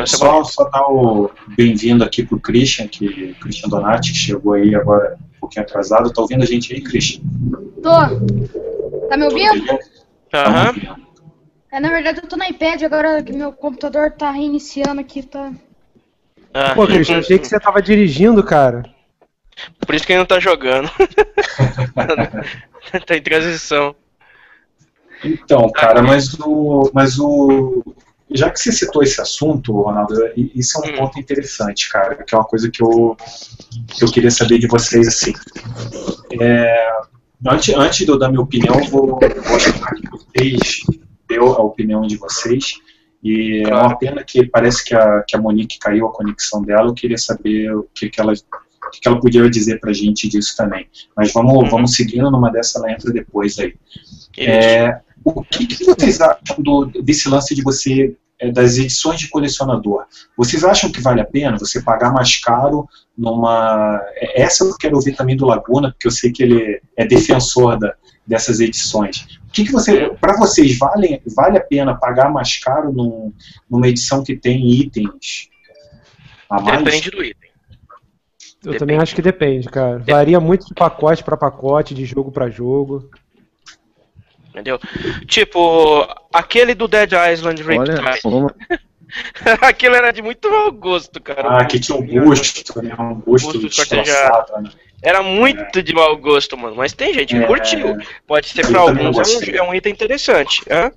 [0.05, 5.17] só, só dar o bem-vindo aqui pro Christian, que Christian Donati, que chegou aí agora
[5.35, 6.11] um pouquinho atrasado.
[6.11, 7.23] Tá ouvindo a gente aí, Christian?
[7.81, 9.07] Tô.
[9.07, 9.79] Tá me ouvindo?
[10.33, 10.71] Aham.
[10.71, 11.07] Uhum.
[11.71, 15.51] É, na verdade eu tô na iPad, agora que meu computador tá reiniciando aqui, tá...
[16.53, 18.83] Ah, Pô, Christian, achei que você tava dirigindo, cara.
[19.85, 20.89] Por isso que ele não tá jogando.
[23.05, 23.93] tá em transição.
[25.23, 27.83] Então, cara, mas o, mas o,
[28.31, 30.97] já que você citou esse assunto, Ronaldo, isso é um hum.
[30.97, 33.15] ponto interessante, cara, que é uma coisa que eu,
[33.87, 35.33] que eu queria saber de vocês, assim.
[36.39, 36.89] É,
[37.47, 40.81] antes, antes de eu dar minha opinião, vou, vou chamar aqui vocês,
[41.27, 42.73] deu a opinião de vocês,
[43.23, 46.87] e é uma pena que parece que a, que a Monique caiu a conexão dela,
[46.87, 50.55] eu queria saber o que, que ela o que ela podia dizer pra gente disso
[50.55, 50.87] também.
[51.15, 51.69] Mas vamos, uhum.
[51.69, 53.75] vamos seguindo, numa dessa ela entra depois aí.
[54.37, 55.01] É,
[55.35, 60.05] o que, que vocês acham do, desse lance de você é, das edições de colecionador.
[60.37, 62.87] Vocês acham que vale a pena você pagar mais caro
[63.17, 63.99] numa.
[64.15, 67.79] É, essa eu quero ouvir também do Laguna, porque eu sei que ele é defensor
[67.79, 69.39] da, dessas edições.
[69.47, 70.09] O que, que você.
[70.21, 73.33] Para vocês, vale, vale a pena pagar mais caro num,
[73.69, 75.49] numa edição que tem itens?
[76.83, 77.49] Depende do item.
[78.39, 78.79] Eu depende.
[78.79, 79.99] também acho que depende, cara.
[79.99, 83.09] Varia muito de pacote para pacote, de jogo para jogo.
[84.57, 84.79] Entendeu?
[85.27, 88.01] Tipo, aquele do Dead Island Riptide.
[89.61, 91.59] Aquilo era de muito mau gosto, cara.
[91.59, 92.93] Ah, que tinha um gosto, né?
[92.99, 94.03] Um gosto, gosto né?
[95.01, 95.81] Era muito é.
[95.81, 96.75] de mau gosto, mano.
[96.75, 97.47] Mas tem gente que é.
[97.47, 97.97] curtiu.
[98.25, 100.63] Pode ser pra alguns, é um, é um, item interessante.
[100.69, 100.91] Hã?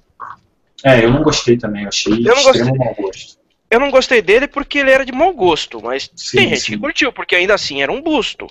[0.84, 1.86] É, eu não gostei também.
[1.86, 2.72] Achei eu não gostei.
[2.72, 3.39] mau gosto.
[3.70, 6.72] Eu não gostei dele porque ele era de mau gosto, mas sim, tem gente sim.
[6.72, 8.48] que curtiu, porque ainda assim era um busto.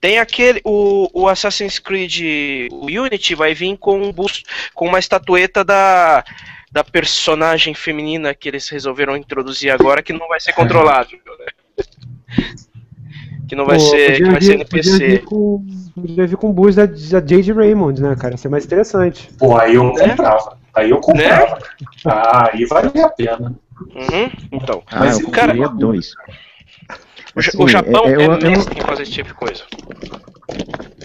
[0.00, 0.62] Tem aquele.
[0.64, 6.24] O, o Assassin's Creed o Unity vai vir com um busto, com uma estatueta da,
[6.72, 11.18] da personagem feminina que eles resolveram introduzir agora, que não vai ser controlável.
[11.38, 11.46] Né?
[13.48, 14.90] Que não vai ser, que vai ser NPC.
[14.90, 16.94] Podia vir com, podia vir com o boost da, da
[17.26, 18.34] Jade Raymond, né, cara?
[18.34, 19.30] Ia ser mais interessante.
[19.38, 20.58] Pô, aí eu comprava.
[20.74, 21.58] Aí eu comprava.
[22.04, 23.54] Ah, aí vale a pena.
[23.94, 24.82] Uhum, então.
[24.90, 26.12] Ah, Mas, eu cara, dois.
[27.34, 29.62] O, Assim, o Japão é- eu- é eu mestre em fazer esse tipo de coisa.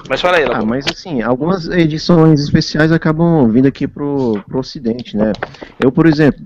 [0.09, 5.15] Mas fala aí, Ah, mas assim, algumas edições especiais acabam vindo aqui pro, pro ocidente,
[5.15, 5.31] né?
[5.79, 6.41] Eu, por exemplo,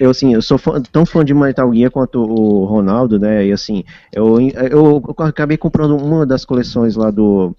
[0.00, 3.46] eu assim, eu sou fã- tão fã de Metal Gear quanto o Ronaldo, né?
[3.46, 7.54] E assim, eu, eu acabei comprando uma das coleções lá do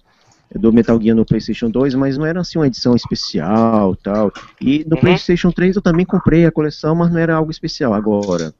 [0.54, 4.32] do Metal Gear no PlayStation 2, mas não era assim uma edição especial, tal.
[4.60, 4.98] E no Uhum.
[4.98, 8.54] PlayStation 3 eu também comprei a coleção, mas não era algo especial agora.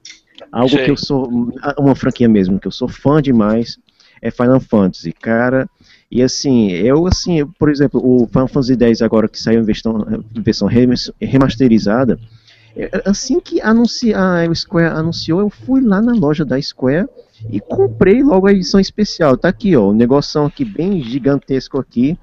[0.50, 0.84] Algo Sei.
[0.84, 1.28] que eu sou
[1.78, 3.78] uma franquia mesmo, que eu sou fã demais
[4.20, 5.68] é Final Fantasy, cara.
[6.10, 9.64] E assim, eu assim, eu, por exemplo, o Final Fantasy X agora que saiu em
[9.64, 12.18] versão, versão remas- remasterizada,
[13.04, 17.06] assim que anuncia, a Square anunciou, eu fui lá na loja da Square
[17.50, 19.36] e comprei logo a edição especial.
[19.36, 22.16] Tá aqui, ó, um negoção aqui bem gigantesco aqui.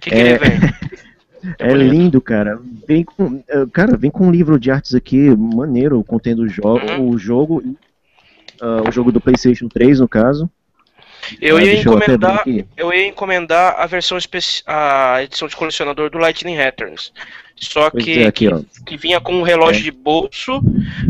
[0.00, 0.50] Que, que ele é- vem?
[1.58, 1.90] É bonito.
[1.92, 2.58] lindo, cara.
[2.88, 6.62] Vem com, eh, cara, vem com um livro de artes aqui, maneiro, contendo o, jo
[6.64, 7.10] Uhum.
[7.10, 7.62] o jogo,
[8.62, 10.48] ah, o jogo do PlayStation 3 no caso.
[11.42, 12.64] Eu Ah, ia eu encomendar, aqui.
[12.74, 14.16] eu ia encomendar a versão
[14.66, 17.12] a edição de colecionador do Lightning Returns.
[17.56, 18.48] Só que, é, aqui,
[18.84, 19.84] que vinha com um relógio É.
[19.84, 20.60] de bolso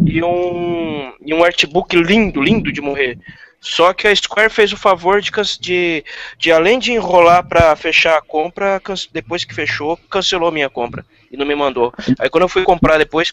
[0.05, 3.19] e um e um artbook lindo, lindo de morrer.
[3.61, 6.05] Só que a Square fez o favor de, de,
[6.39, 8.81] de além de enrolar pra fechar a compra,
[9.11, 11.93] depois que fechou, cancelou a minha compra e não me mandou.
[12.19, 13.33] Aí quando eu fui comprar depois,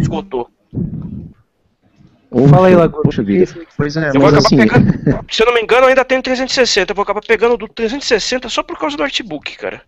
[0.00, 0.50] esgotou.
[2.50, 3.02] Fala aí, Lagoa.
[3.04, 3.46] Poxa vida.
[3.76, 6.20] Pois é, Eu vou acabar assim, pegando, se eu não me engano, eu ainda tenho
[6.20, 6.90] 360.
[6.90, 9.82] Eu vou acabar pegando do 360 só por causa do artbook, cara.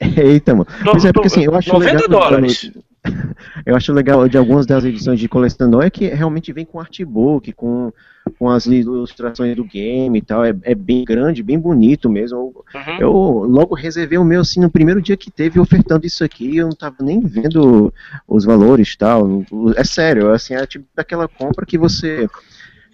[0.16, 0.66] eita, mano.
[0.84, 2.08] No- Pois é, porque assim, eu acho 90 legal.
[2.08, 2.70] dólares.
[3.64, 7.50] Eu acho legal de algumas das edições de colecionador é que realmente vem com artbook,
[7.54, 7.90] com,
[8.38, 10.44] com as ilustrações do game e tal.
[10.44, 12.62] É, é bem grande, bem bonito mesmo.
[12.74, 12.96] Uhum.
[13.00, 13.10] Eu
[13.48, 16.74] logo reservei o meu assim no primeiro dia que teve ofertando isso aqui, eu não
[16.76, 17.92] tava nem vendo
[18.28, 19.44] os valores e tal.
[19.74, 22.28] É sério, assim, é tipo daquela compra que você.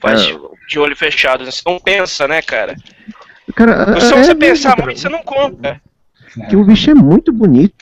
[0.01, 0.37] Faz É.
[0.69, 1.43] de, olho fechado.
[1.45, 1.51] né?
[1.51, 2.77] Você não pensa, né, cara?
[3.57, 5.81] Cara, Se é você pensar cara, muito, você não compra.
[6.49, 7.75] Que o bicho é muito bonito,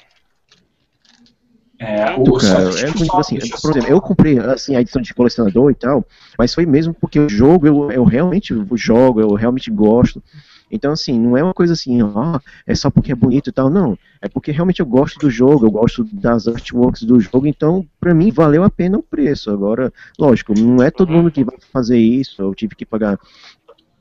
[1.81, 2.81] É, Muito, o, cara.
[2.81, 6.05] É só- assim, por exemplo, só- eu comprei assim a edição de colecionador e tal,
[6.39, 10.23] mas foi mesmo porque o jogo eu, eu realmente jogo, eu realmente gosto.
[10.71, 13.69] Então, assim, não é uma coisa assim, ó, é só porque é bonito e tal,
[13.69, 13.99] não.
[14.21, 18.15] É porque realmente eu gosto do jogo, eu gosto das artworks do jogo, então, pra
[18.15, 19.51] mim, valeu a pena o preço.
[19.51, 23.19] Agora, lógico, não é todo mundo que vai fazer isso, eu tive que pagar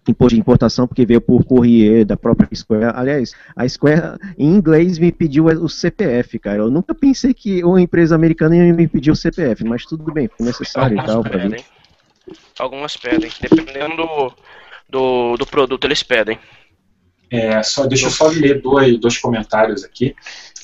[0.07, 2.91] imposto de importação porque veio por courrier da própria Square.
[2.95, 6.59] Aliás, a Square em inglês me pediu o CPF, cara.
[6.59, 10.27] Eu nunca pensei que uma empresa americana ia me pedir o CPF, mas tudo bem,
[10.27, 11.65] foi necessário e tal Algumas pra pedem.
[12.59, 13.31] Algumas pedem.
[13.41, 14.33] Dependendo do,
[14.89, 16.37] do, do produto, eles pedem.
[17.29, 20.15] É, só, deixa eu só ler dois, dois comentários aqui.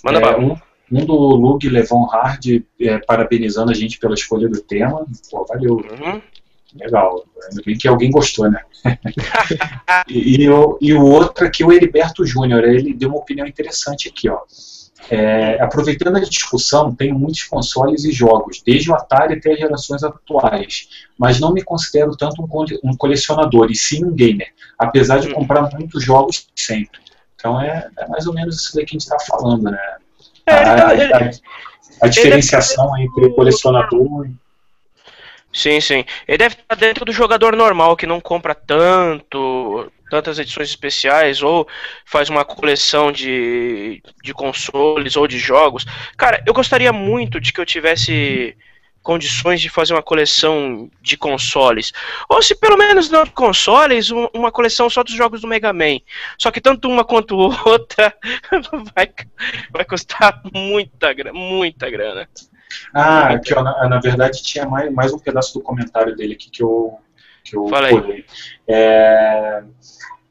[0.03, 0.55] Manda É, um,
[0.91, 2.45] um do Lug Levon Hard,
[2.79, 5.05] é, parabenizando a gente pela escolha do tema.
[5.31, 6.21] Pô, valeu, Uhum.
[6.75, 7.23] Legal.
[7.49, 8.61] Ainda bem que alguém gostou, né?
[10.07, 14.07] e, e o, e o outro aqui, o Heriberto Júnior, ele deu uma opinião interessante
[14.09, 14.39] aqui, ó.
[15.09, 20.03] É, aproveitando a discussão, tenho muitos consoles e jogos, desde o Atari até as gerações
[20.03, 25.33] atuais, mas não me considero tanto um, cole- colecionador, e sim um gamer, apesar de
[25.33, 26.99] comprar muitos jogos sempre.
[27.35, 29.79] Então é, é mais ou menos isso daí que a gente está falando, né?
[30.45, 31.31] É, A, ele- a-
[32.01, 34.35] a diferenciação entre colecionador e
[35.51, 36.05] Sim, sim.
[36.27, 41.67] Ele deve estar dentro do jogador normal que não compra tanto, tantas edições especiais, ou
[42.05, 45.85] faz uma coleção de, de consoles ou de jogos.
[46.15, 48.55] Cara, eu gostaria muito de que eu tivesse
[49.01, 51.91] condições de fazer uma coleção de consoles.
[52.29, 55.73] Ou se pelo menos não de consoles, um- uma coleção só dos jogos do Mega
[55.73, 55.97] Man.
[56.37, 58.13] Só que tanto uma quanto outra
[58.95, 59.09] vai,
[59.71, 62.29] vai custar muita, muita grana.
[62.93, 66.49] Ah, aqui, ó, na, na verdade tinha mais, mais um pedaço do comentário dele aqui
[66.49, 66.97] que eu,
[67.43, 68.25] que eu Fala aí.
[68.67, 69.63] É,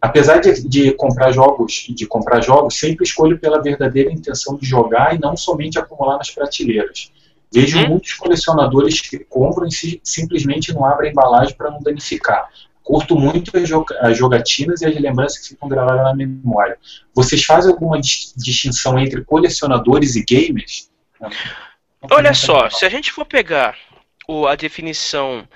[0.01, 5.14] apesar de, de comprar jogos, de comprar jogos, sempre escolho pela verdadeira intenção de jogar
[5.14, 7.11] e não somente acumular nas prateleiras.
[7.53, 7.88] Vejo Uhum.
[7.88, 12.46] muitos colecionadores que compram e si- simplesmente não abrem a embalagem para não danificar.
[12.83, 16.77] Curto muito as, jo- as jogatinas e as lembranças que ficam gravadas na memória.
[17.14, 20.90] Vocês fazem alguma dis- distinção entre colecionadores e gamers?
[21.20, 21.31] Não.
[22.03, 22.71] Não Olha só, não.
[22.71, 23.77] se a gente for pegar
[24.27, 25.47] o- a definição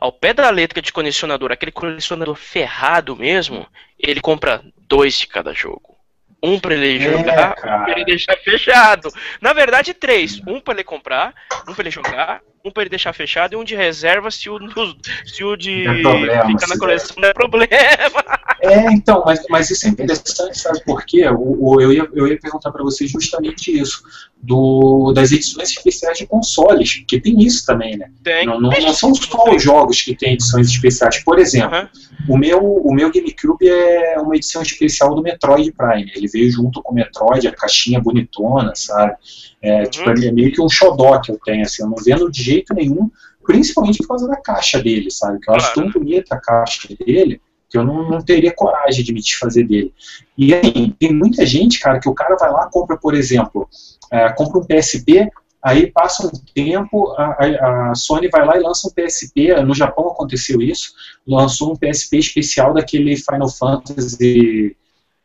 [0.00, 3.66] ao pé da letra de colecionador, aquele colecionador ferrado mesmo,
[3.98, 5.94] ele compra dois de cada jogo.
[6.42, 7.84] Um pra ele É, jogar, um cara.
[7.84, 9.08] pra ele deixar fechado.
[9.40, 10.42] Na verdade, três.
[10.46, 11.32] Um pra ele comprar,
[11.66, 14.58] um pra ele jogar, um pra ele deixar fechado e um de reserva se o,
[15.24, 18.33] se o de problema, ficar na coleção der problema.
[18.64, 21.26] É, então, mas, mas isso é interessante, sabe por quê?
[21.28, 24.02] O, o eu, ia, eu ia perguntar para você justamente isso,
[24.42, 28.10] do, das edições especiais de consoles, porque tem isso também, né?
[28.22, 28.46] Tem.
[28.46, 31.22] Não, não, não são só os jogos que têm edições especiais.
[31.24, 32.34] Por exemplo, Uhum.
[32.34, 36.10] o, meu, o meu GameCube é uma edição especial do Metroid Prime.
[36.14, 39.14] Ele veio junto com o Metroid, a caixinha bonitona, sabe?
[39.62, 39.90] É, Uhum.
[39.90, 42.74] tipo, é meio que um xodó que eu tenho, assim, eu não vendo de jeito
[42.74, 43.10] nenhum,
[43.46, 45.38] principalmente por causa da caixa dele, sabe?
[45.40, 45.90] Que eu acho Claro.
[45.92, 47.40] tão bonita a caixa dele
[47.74, 49.92] que eu não, não teria coragem de me desfazer dele.
[50.38, 53.68] E aí, tem muita gente, cara, que o cara vai lá, compra, por exemplo,
[54.12, 55.28] é, compra um PSP,
[55.60, 60.06] aí passa um tempo, a- a Sony vai lá e lança um PSP, no Japão
[60.06, 60.92] aconteceu isso,
[61.26, 64.76] lançou um PSP especial daquele Final Fantasy,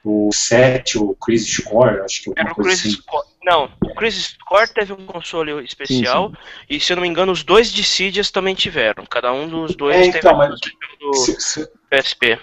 [0.04, 3.02] o 7, o Crisis Core, acho que é Era o Crisis assim.
[3.06, 3.28] Core.
[3.44, 6.32] Não, o Crisis Core teve um console especial.
[6.70, 9.06] E se eu não me engano, os dois Dissidias também tiveram.
[9.06, 12.40] Cada um dos dois É, teve então, um mas- console do Se- se- PSP.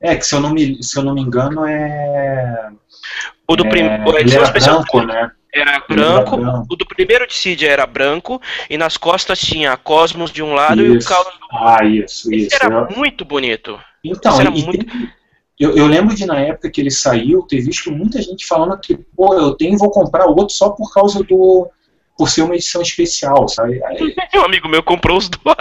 [0.00, 2.70] é, que se eu não me, se eu não me engano é...
[3.46, 4.18] O do é, primeiro.
[4.18, 5.30] ele era branco, né?
[5.54, 6.36] Era branco,
[6.70, 10.82] o do primeiro Dissidia era branco, e nas costas tinha a Cosmos de um lado
[10.84, 11.08] e o Isso.
[11.08, 12.56] Caos do Ah, isso, Esse isso.
[12.56, 13.80] era Eu- muito bonito.
[14.04, 15.10] Então, Isso era e muito- tem-
[15.58, 18.96] eu, eu lembro de na época que ele saiu, ter visto muita gente falando que,
[18.96, 21.68] pô, eu tenho e vou comprar outro só por causa do.
[22.16, 23.82] por ser uma edição especial, sabe?
[23.84, 25.56] Aí- Um amigo meu comprou os dois.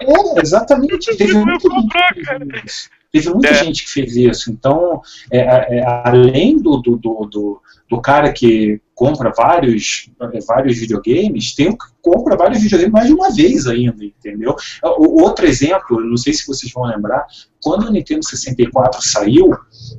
[0.00, 1.16] É, exatamente.
[1.16, 2.90] Teve muita gente comprar, que fez isso.
[3.12, 3.64] Teve muita É.
[3.64, 4.50] gente que fez isso.
[4.50, 5.00] Então,
[5.32, 5.38] é,
[5.78, 11.68] é, além do, do, do, do, do cara que compra vários, é, vários videogames, tem
[11.68, 14.56] o que compra vários videogames mais de uma vez ainda, entendeu?
[14.82, 17.26] O, outro exemplo, não sei se vocês vão lembrar,
[17.62, 19.50] quando o Nintendo 64 saiu,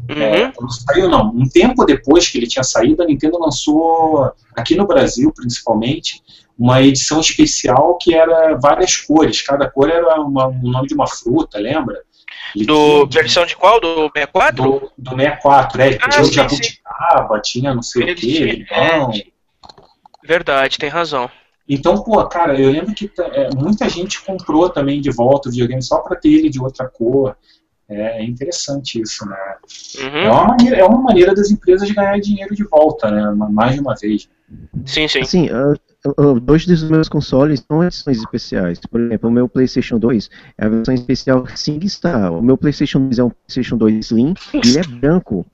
[0.10, 0.52] é, Uhum.
[0.54, 4.88] quando saiu não, um tempo depois que ele tinha saído, a Nintendo lançou, aqui no
[4.88, 6.22] Brasil principalmente,
[6.58, 11.06] uma edição especial que era várias cores, cada cor era uma- o nome de uma
[11.06, 12.02] fruta, lembra?
[12.56, 13.80] Ele Do tinha- versão de qual?
[13.80, 14.64] Do 64?
[14.64, 16.58] do, do 64, é, Ah, tinha o sim,
[17.44, 19.12] tinha não sei o que, tinha- limão.
[20.24, 21.30] Verdade, tem razão.
[21.70, 25.82] Então, pô, cara, eu lembro que é, muita gente comprou também de volta o videogame
[25.84, 27.36] só para ter ele de outra cor.
[27.90, 29.36] É, é interessante isso, né?
[29.98, 30.32] É, Uhum.
[30.34, 33.32] uma maneira, é uma maneira das empresas ganhar dinheiro de volta, né?
[33.50, 34.30] Mais de uma vez.
[34.86, 35.20] Sim, sim.
[35.22, 35.74] Assim, ah,
[36.06, 38.80] ah, dois dos meus consoles são edições especiais.
[38.80, 42.32] Por exemplo, o meu PlayStation 2 é a versão especial SingStar.
[42.34, 45.46] O meu PlayStation 2 é um PlayStation 2 Slim e ele é branco.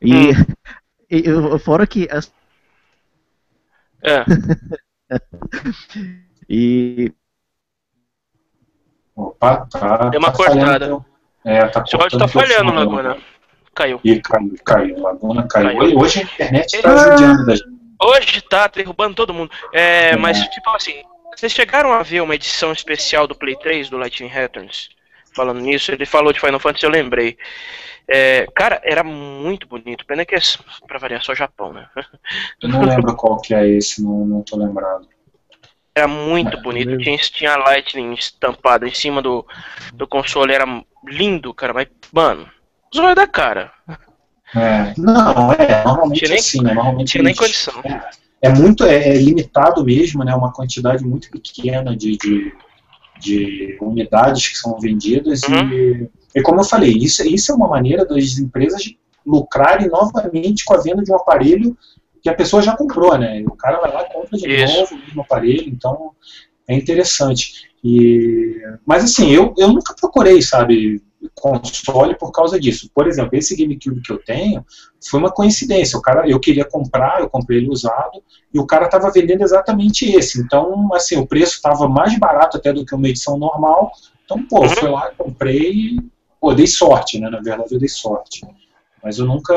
[0.00, 0.30] E, Hum.
[0.30, 0.32] e
[1.24, 2.32] eu- fora que as-
[4.02, 4.24] É.
[6.48, 7.12] e
[9.16, 10.08] Opa, tá.
[10.08, 10.86] Deu uma tá falhando, cortada.
[10.86, 11.04] teu-
[11.44, 13.16] É, tá Seu áudio tá falhando, Laguna.
[13.74, 14.00] Caiu.
[14.04, 15.00] Ih, caiu, caiu.
[15.00, 15.78] Laguna caiu.
[15.78, 15.80] Caiu.
[15.80, 17.10] Hoje- Hoje a internet tá Ah.
[17.10, 17.74] judiando da gente.
[18.02, 19.50] Hoje tá derrubando todo mundo.
[19.72, 20.16] É, É.
[20.16, 21.02] mas tipo assim,
[21.36, 24.88] vocês chegaram a ver uma edição especial do Play 3 do Lightning Returns?
[25.34, 27.36] Falando nisso, ele falou de Final Fantasy, eu lembrei.
[28.08, 30.04] É, cara, era muito bonito.
[30.06, 30.38] Pena que é
[30.86, 31.88] pra variar só Japão, né?
[32.62, 35.08] Eu não lembro qual que é esse, não, não tô lembrado.
[35.94, 36.98] Era muito É, bonito.
[36.98, 39.46] Tinha, tinha Lightning estampado em cima do,
[39.94, 40.52] do console.
[40.52, 40.64] Era
[41.06, 41.72] lindo, cara.
[41.72, 42.48] Mas, mano,
[42.94, 43.72] zóio da cara.
[44.56, 46.74] É, não, é, normalmente Tinha é nem- assim, né?
[46.74, 47.82] Normalmente Tinha nem condição.
[48.42, 50.34] é muito é, é limitado mesmo, né?
[50.34, 52.52] Uma quantidade muito pequena de, de,
[53.18, 58.04] de unidades que são vendidas e, e como eu falei, isso, isso é uma maneira
[58.04, 61.76] das empresas de lucrarem novamente com a venda de um aparelho
[62.22, 63.40] que a pessoa já comprou, né?
[63.40, 64.74] E o cara vai lá e compra de Isso.
[64.78, 66.10] novo o mesmo aparelho, então
[66.66, 67.68] é interessante.
[67.82, 71.02] E, mas assim, eu, eu nunca procurei, sabe,
[71.34, 72.90] console por causa disso.
[72.94, 74.64] Por exemplo, esse GameCube que eu tenho
[75.08, 75.98] foi uma coincidência.
[75.98, 80.06] O cara, eu queria comprar, eu comprei ele usado e o cara estava vendendo exatamente
[80.10, 80.40] esse.
[80.40, 83.90] Então, assim, o preço estava mais barato até do que uma edição normal.
[84.24, 84.76] Então, pô, eu Uhum.
[84.76, 85.98] fui lá, comprei
[86.44, 87.30] pô, dei sorte, né?
[87.30, 88.46] Na verdade, eu dei sorte.
[89.02, 89.54] Mas eu nunca,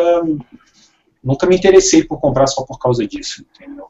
[1.22, 3.88] nunca me interessei por comprar só por causa disso, entendeu?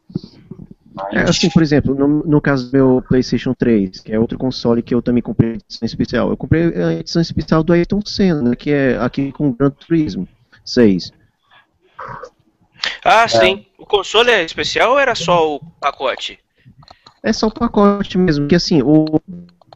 [0.95, 4.36] Mas, É, assim, por exemplo, no, no caso do meu PlayStation 3, que é outro
[4.39, 8.41] console que eu também comprei edição especial, eu comprei a edição especial do Ayrton Senna,
[8.41, 10.27] né, que é aqui com Gran Turismo
[10.65, 11.12] 6.
[13.06, 13.63] Ah, sim.
[13.77, 16.39] O console é especial ou era só o pacote?
[17.21, 19.21] É só o pacote mesmo, que assim, o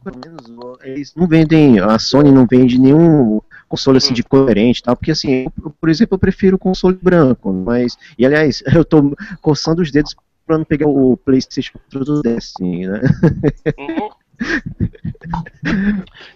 [0.02, 4.96] pelo menos eles não vendem, a Sony não vende nenhum console assim de coerente, tal,
[4.96, 9.16] porque assim, eu, por exemplo, eu prefiro o console branco, mas e aliás, eu tô
[9.40, 10.14] coçando os dedos
[10.46, 13.00] pra não pegar o PlayStation 4 do Destiny, né?
[13.78, 14.10] Uhum.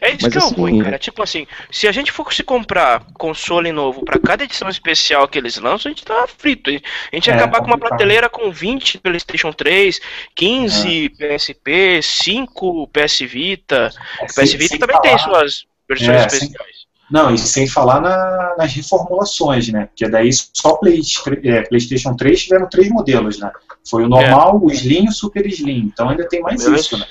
[0.01, 0.99] É isso Mas que é assim, ruim, é- cara.
[0.99, 5.39] Tipo assim, se a gente for se comprar console novo pra cada edição especial que
[5.39, 6.71] eles lançam, a gente tá frito.
[6.71, 6.73] A
[7.17, 10.01] gente ia É, acabar com uma prateleira com 20 PlayStation 3,
[10.35, 13.91] 15 PSP, 5 PS Vita.
[14.21, 16.77] é, PS sem- Vita sem também tem falar- suas versões É, sem- especiais.
[17.09, 19.87] Não, e sem falar na, nas reformulações, né?
[19.87, 21.01] Porque daí só Play,
[21.45, 23.49] é, PlayStation 3 tiveram três modelos, né?
[23.89, 25.89] Foi o normal, o Slim e o Super Slim.
[25.93, 27.07] Então ainda tem mais Meu isso, né?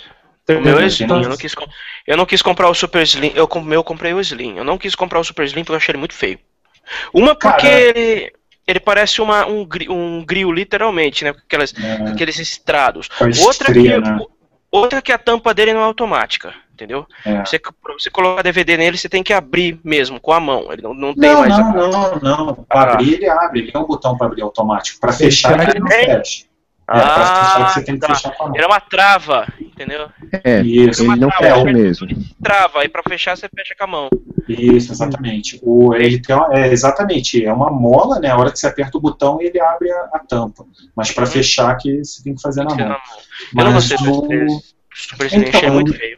[0.48, 1.56] O meu é Slim, eu não, quis,
[2.06, 4.58] eu não quis comprar o Super Slim, eu, com- eu comprei o Slim.
[4.58, 6.38] Eu não quis comprar o Super Slim porque eu achei ele muito feio.
[7.12, 8.32] Uma porque ele,
[8.68, 11.34] ele parece uma, um, gri- um grill, literalmente, né?
[11.34, 13.10] Com aquelas, É, aqueles estrados.
[13.20, 14.20] a Outra que, estreia, né?
[14.70, 17.08] outra que a tampa dele não é automática, entendeu?
[17.26, 17.39] É.
[17.43, 20.72] Você, pra você colocar DVD nele, você tem que abrir mesmo, com a mão.
[20.72, 21.58] Ele não, não tem Não, mais.
[21.58, 22.54] não, não, não.
[22.54, 22.93] Pra Ah.
[22.93, 23.62] abrir, ele abre.
[23.62, 25.00] Ele tem um botão pra abrir automático.
[25.00, 26.46] Pra fechar, ele não fecha.
[26.88, 28.13] É, pra Ah, fechar, você tem que tá.
[28.13, 28.55] fechar com a mão.
[28.55, 30.07] Ele é uma trava, entendeu?
[30.43, 32.07] É, Isso, ele não Uma fecha trava, mesmo.
[32.43, 34.09] Trava, aí pra fechar você fecha com a mão.
[34.47, 35.59] Isso, exatamente.
[35.63, 38.29] O, ele tem uma- é, exatamente, é uma mola, né?
[38.29, 40.63] A hora que você aperta o botão, ele abre a, a tampa.
[40.95, 42.97] Mas pra fechar, que você tem que fazer na Tem que ser mão.
[42.99, 43.17] na mão.
[43.57, 44.59] Eu não Mas gostei do o,
[44.93, 46.17] Super Então, achei muito feio.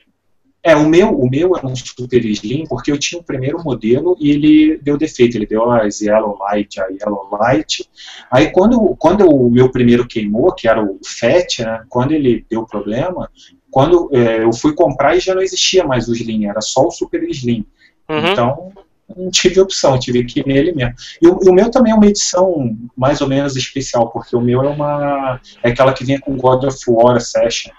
[0.67, 4.17] É, o meu, o meu é um Super Slim, porque eu tinha o primeiro modelo
[4.19, 7.89] e ele deu defeito, ele deu as Yellow Light, a Yellow Light.
[8.29, 12.65] Aí quando, quando o meu primeiro queimou, que era o FAT, né, quando ele deu
[12.65, 13.29] problema,
[13.71, 16.91] quando é, eu fui comprar e já não existia mais o Slim, era só o
[16.91, 17.65] Super Slim.
[18.09, 18.31] Uhum.
[18.31, 18.71] Então,
[19.15, 20.95] não tive opção, tive que ir nele mesmo.
[21.21, 24.41] E o, e o meu também é uma edição mais ou menos especial, porque o
[24.41, 25.39] meu é uma.
[25.63, 27.71] é aquela que vinha com God of War Session.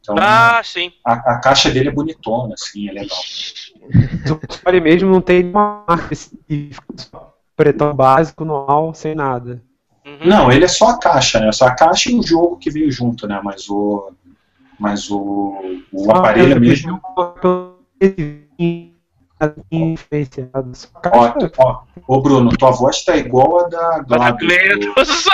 [0.00, 0.92] Então, Ah, sim.
[1.04, 3.18] a, a caixa dele é bonitona, assim, é legal.
[4.30, 9.60] O console mesmo não tem uma marca específica, só pretão básico, normal, sem nada.
[10.06, 10.18] Uhum.
[10.24, 11.50] Não, ele é só a caixa, né?
[11.52, 13.40] Só a caixa e o jogo que veio junto, né?
[13.42, 14.12] Mas o.
[14.78, 17.00] Mas o, o aparelho mesmo.
[19.70, 20.72] Influenciado.
[20.74, 24.46] Só a Ó, ó, ô Bruno, tua voz tá igual a da Gladys.
[24.48, 25.24] Gledos.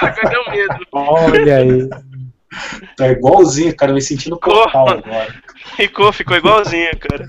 [0.00, 0.86] Agora deu medo.
[0.92, 1.88] Olha aí.
[2.96, 5.34] Tá igualzinho, cara, me sentindo portal agora.
[5.76, 7.28] Ficou, ficou igualzinho, cara.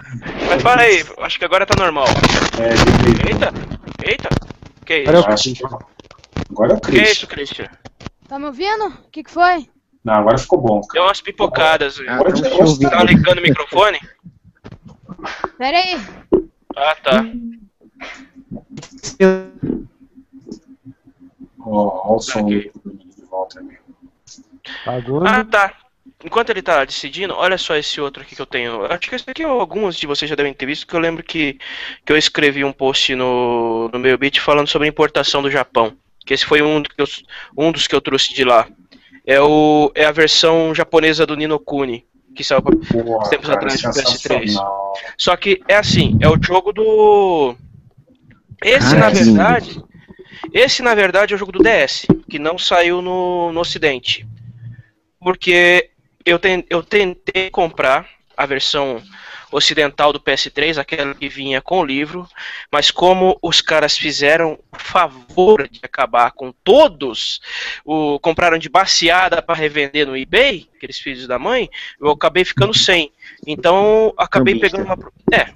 [0.49, 2.05] Mas para aí, acho que agora tá normal.
[2.59, 3.53] É, Eita,
[4.03, 4.29] eita.
[4.85, 5.09] Que isso?
[5.11, 5.63] Agora que-
[6.51, 7.11] Agora é o Que Chris.
[7.11, 7.69] isso, Christian?
[8.27, 8.87] Tá me ouvindo?
[8.87, 9.69] O que, que foi?
[10.03, 11.05] Não, agora ficou bom, Deu cara.
[11.05, 11.99] umas pipocadas.
[12.07, 12.89] Ah, Agora te ouvi.
[12.89, 13.99] Tá ligando o microfone?
[15.57, 16.01] Pera aí.
[16.75, 17.23] Ah, tá.
[21.59, 22.71] Ó, ó o som de
[23.29, 23.90] volta mesmo.
[24.85, 25.29] Agora.
[25.29, 25.73] Ah, tá.
[26.23, 28.85] Enquanto ele tá decidindo, olha só esse outro aqui que eu tenho.
[28.85, 31.57] Acho que esse aqui alguns de vocês já devem ter visto, que eu lembro que,
[32.05, 35.93] que eu escrevi um post no, no meu beat falando sobre a importação do Japão.
[36.25, 37.07] Que esse foi um, que eu-
[37.57, 38.67] um dos que eu trouxe de lá.
[39.25, 42.05] É, o, é a versão japonesa do Nino Kuni,
[42.35, 43.91] que saiu pra, Pô, Tempos cara, atrás de PS3.
[43.93, 44.93] sensacional.
[45.17, 47.55] Só que é assim, é o jogo do.
[48.63, 49.83] Esse, Ah, na verdade.
[50.53, 54.27] Esse, na verdade, é o jogo do DS, que não saiu no, no Ocidente.
[55.21, 55.89] Porque
[56.25, 59.01] eu, ten- eu tentei comprar a versão
[59.51, 62.27] ocidental do PS3, aquela que vinha com o livro,
[62.71, 67.41] mas como os caras fizeram o favor de acabar com todos,
[67.83, 71.69] o, compraram de baseada para revender no eBay, aqueles filhos da mãe,
[71.99, 73.11] eu acabei ficando sem.
[73.45, 74.97] Então, acabei pegando uma.
[75.33, 75.51] É.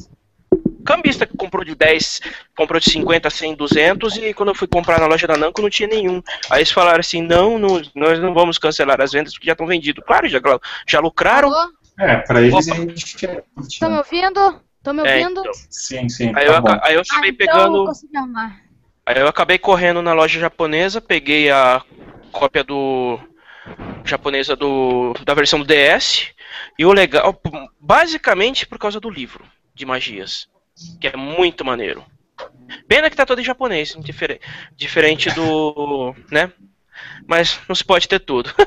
[0.86, 2.22] Cambista que comprou de 10,
[2.56, 5.70] comprou de 50, 100, 200 e quando eu fui comprar na loja da Namco não
[5.70, 6.22] tinha nenhum.
[6.50, 9.68] Aí eles falaram assim: não, não nós não vamos cancelar as vendas porque já estão
[9.68, 10.04] vendidos.
[10.06, 10.40] Claro, já,
[10.88, 11.52] já lucraram.
[11.52, 11.72] Alô?
[12.00, 12.82] É, pra eles Opa.
[12.82, 13.80] é diferente.
[13.80, 14.62] Tá me ouvindo?
[14.84, 15.40] Tô me É, ouvindo?
[15.40, 15.54] então.
[15.70, 16.70] Sim, sim, Aí eu, tá bom.
[16.70, 17.86] aca- aí eu Ah, acabei então pegando.
[17.88, 17.94] eu.
[19.08, 21.82] Aí eu acabei correndo na loja japonesa, peguei a
[22.32, 23.20] cópia do
[24.04, 26.28] japonesa do da versão do DS
[26.78, 27.40] e o legal,
[27.80, 30.48] basicamente por causa do livro de magias,
[31.00, 32.04] que é muito maneiro.
[32.88, 34.42] Pena que tá todo em japonês, difere-
[34.76, 36.52] diferente do, né?
[37.28, 38.52] Mas não se pode ter tudo.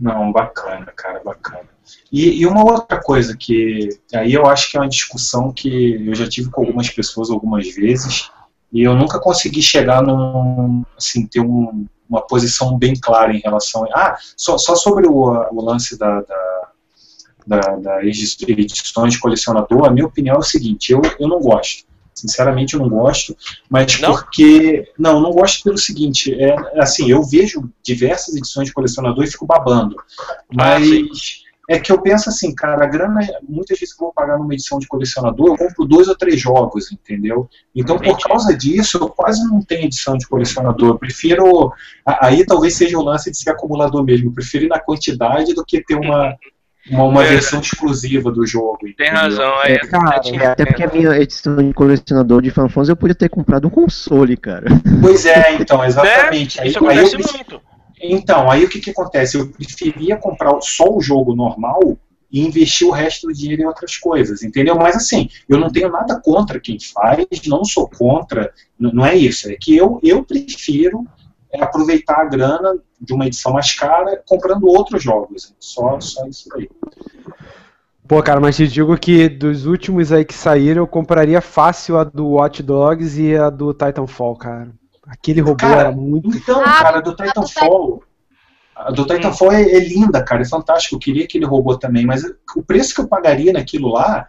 [0.00, 1.68] Não, bacana, cara, bacana.
[2.10, 6.12] E, e uma outra coisa que aí eu acho que é uma discussão que eu
[6.14, 8.28] já tive com algumas pessoas algumas vezes
[8.72, 13.84] e eu nunca consegui chegar num, assim, ter um- uma posição bem clara em relação
[13.84, 15.12] a, ah, só, só sobre o,
[15.52, 16.61] o lance da, da,
[17.46, 21.84] da, das edições de colecionador, a minha opinião é o seguinte, eu, eu não gosto.
[22.14, 23.34] Sinceramente, eu não gosto,
[23.70, 24.12] mas Não?
[24.12, 24.86] porque.
[24.98, 29.46] Não, não gosto pelo seguinte: é assim, eu vejo diversas edições de colecionador e fico
[29.46, 29.96] babando.
[29.98, 30.44] Ah.
[30.52, 34.38] Mas é que eu penso assim, cara, a grana, muitas vezes que eu vou pagar
[34.38, 37.48] numa edição de colecionador, eu compro dois ou três jogos, entendeu?
[37.74, 40.90] Então, por causa disso, eu quase não tenho edição de colecionador.
[40.90, 41.72] Eu prefiro.
[42.04, 44.28] Aí talvez seja o lance de ser acumulador mesmo.
[44.28, 46.36] Eu prefiro ir na quantidade do que ter uma,
[46.90, 47.40] uma, uma Verdade.
[47.40, 48.78] versão exclusiva do jogo.
[48.80, 49.14] Tem entendeu?
[49.14, 49.74] razão, aí.
[49.74, 53.28] É, cara, É, até porque a minha edição de colecionador de fanfons eu podia ter
[53.28, 54.66] comprado um console, cara.
[55.00, 56.56] Pois é, então, exatamente.
[56.58, 56.64] Né?
[56.64, 57.60] Aí, Isso aí eu muito.
[58.02, 59.36] Então, aí o que, que acontece?
[59.36, 61.96] Eu preferia comprar só o jogo normal
[62.32, 64.74] e investir o resto do dinheiro em outras coisas, entendeu?
[64.74, 69.50] Mas assim, eu não tenho nada contra quem faz, não sou contra, não é isso,
[69.50, 71.06] é que eu, eu prefiro
[71.52, 76.48] é, aproveitar a grana de uma edição mais cara comprando outros jogos, só, só isso
[76.56, 76.68] aí.
[78.08, 82.04] Pô, cara, mas te digo que dos últimos aí que saíram, eu compraria fácil a
[82.04, 84.72] do Watch Dogs e a do Titanfall, cara.
[85.06, 86.28] Aquele robô Cara, era muito.
[86.36, 88.02] Então, Ah, cara, do a do Titanfall.
[88.74, 90.94] A do Titanfall é, é linda, cara, é fantástico.
[90.96, 92.22] Eu queria aquele robô também, mas
[92.56, 94.28] o preço que eu pagaria naquilo lá,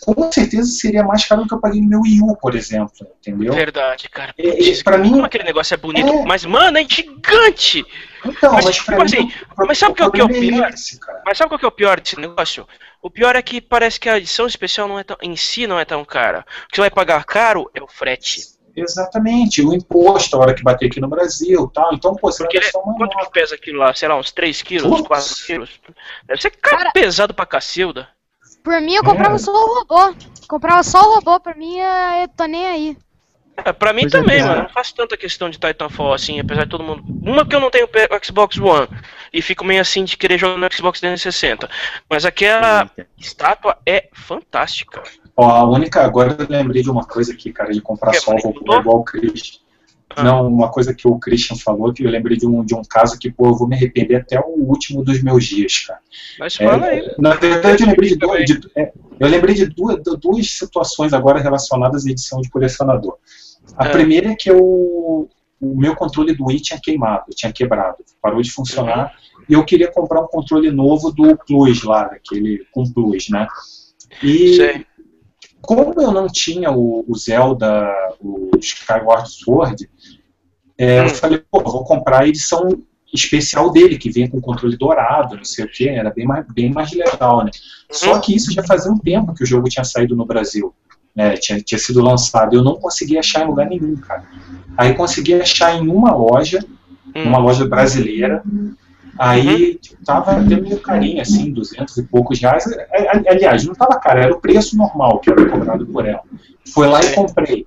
[0.00, 3.06] com certeza seria mais caro do que eu paguei no meu Wii U, por exemplo,
[3.18, 3.52] entendeu?
[3.52, 4.34] Verdade, cara.
[4.36, 6.08] É, é, Putz, pra mim- como aquele negócio é bonito.
[6.12, 6.24] É.
[6.24, 7.84] Mas, mano, é gigante!
[8.24, 10.28] Então, Mas, mas, tipo pra assim, mim, o mas sabe o que é o problema
[10.40, 10.68] pior?
[10.74, 11.22] esse, cara.
[11.24, 12.68] Mas sabe qual que é o pior desse negócio?
[13.00, 15.80] O pior é que parece que a edição especial não é tão, em si não
[15.80, 16.44] é tão cara.
[16.66, 18.42] O que você vai pagar caro é o frete.
[18.76, 21.92] Exatamente, o imposto, a hora que bater aqui no Brasil tal.
[21.94, 23.94] Então, pô, você Porque vai gastar uma quanto que pesa aquilo lá?
[23.94, 25.08] Sei lá, uns 3 quilos, Putz.
[25.08, 25.70] 4 quilos?
[26.26, 28.08] Deve ser cara, Cara- pesado pra cacilda.
[28.62, 29.38] Por mim, eu comprava É.
[29.38, 30.14] só o robô.
[30.48, 32.96] Comprava só o robô, pra mim, é- eu tô nem aí.
[33.64, 34.50] É, pra mim Pois é, também, cara.
[34.50, 34.62] mano.
[34.64, 37.02] Não faço tanta questão de Titanfall assim, apesar de todo mundo.
[37.22, 38.88] Uma que eu não tenho o Xbox One
[39.32, 41.68] e fico meio assim de querer jogar no Xbox 360.
[42.08, 43.10] Mas aquela Eita.
[43.18, 45.02] estátua é fantástica.
[45.36, 48.32] Ó, a única, agora eu lembrei de uma coisa aqui, cara, de comprar Que, só
[48.32, 49.60] o robô igual o Christian.
[50.16, 53.18] Não, uma coisa que o Christian falou, que eu lembrei de um, de um caso
[53.18, 56.00] que, pô, eu vou me arrepender até o último dos meus dias, cara.
[56.38, 57.14] Mas É, fala aí.
[57.18, 58.10] Na verdade, eu lembrei
[58.44, 63.16] de, de- é, eu lembrei de duas, duas situações agora relacionadas à edição de colecionador.
[63.76, 63.90] A É.
[63.90, 64.58] primeira é que eu,
[65.60, 69.12] o meu controle do Wii tinha queimado, tinha quebrado, parou de funcionar,
[69.48, 73.46] e eu queria comprar um controle novo do Plus lá, daquele com Plus, né?
[74.22, 74.86] E Sei.
[75.60, 77.88] como eu não tinha o, o Zelda,
[78.20, 79.88] o Skyward Sword,
[80.82, 81.04] é, Hum.
[81.04, 85.44] eu falei, pô, vou comprar a edição especial dele, que vem com controle dourado, não
[85.44, 87.50] sei o que, era bem mais, bem mais legal, né?
[87.90, 90.72] Só que isso já fazia um tempo que o jogo tinha saído no Brasil,
[91.14, 91.36] né?
[91.36, 94.24] Tinha, tinha sido lançado, eu não conseguia achar em lugar nenhum, cara.
[94.76, 96.60] Aí consegui achar em uma loja,
[97.14, 97.24] Hum.
[97.24, 98.42] numa loja brasileira,
[99.18, 102.66] Aí tipo, tava até meio carinho, assim, 200 e poucos reais.
[102.66, 106.22] É, é, Aliás, não tava caro, era o preço normal que era cobrado por ela.
[106.72, 107.66] Foi lá e comprei.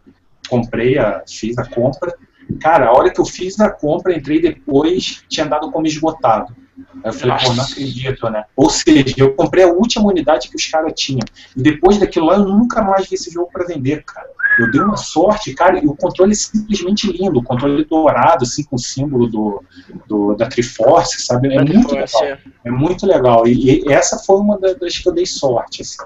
[0.50, 2.12] Comprei, a, fiz a compra.
[2.60, 6.56] Cara, a hora que eu fiz a compra, entrei depois, tinha dado como esgotado.
[7.04, 8.46] Aí eu falei, pô, não acredito, né?
[8.56, 11.20] Ou seja, eu comprei a última unidade que os caras tinham.
[11.56, 14.28] E depois daquilo lá, eu nunca mais vi esse jogo para vender, cara.
[14.60, 17.40] Eu dei uma sorte, cara, e o controle é simplesmente lindo.
[17.40, 19.64] O controle dourado, assim, com o símbolo do,
[20.08, 21.54] do- da Triforce, sabe?
[21.54, 22.08] É muito legal.
[22.08, 22.40] Força.
[22.64, 23.48] É muito legal.
[23.48, 25.82] E, e essa foi uma da- das que eu dei sorte.
[25.82, 25.98] Assim.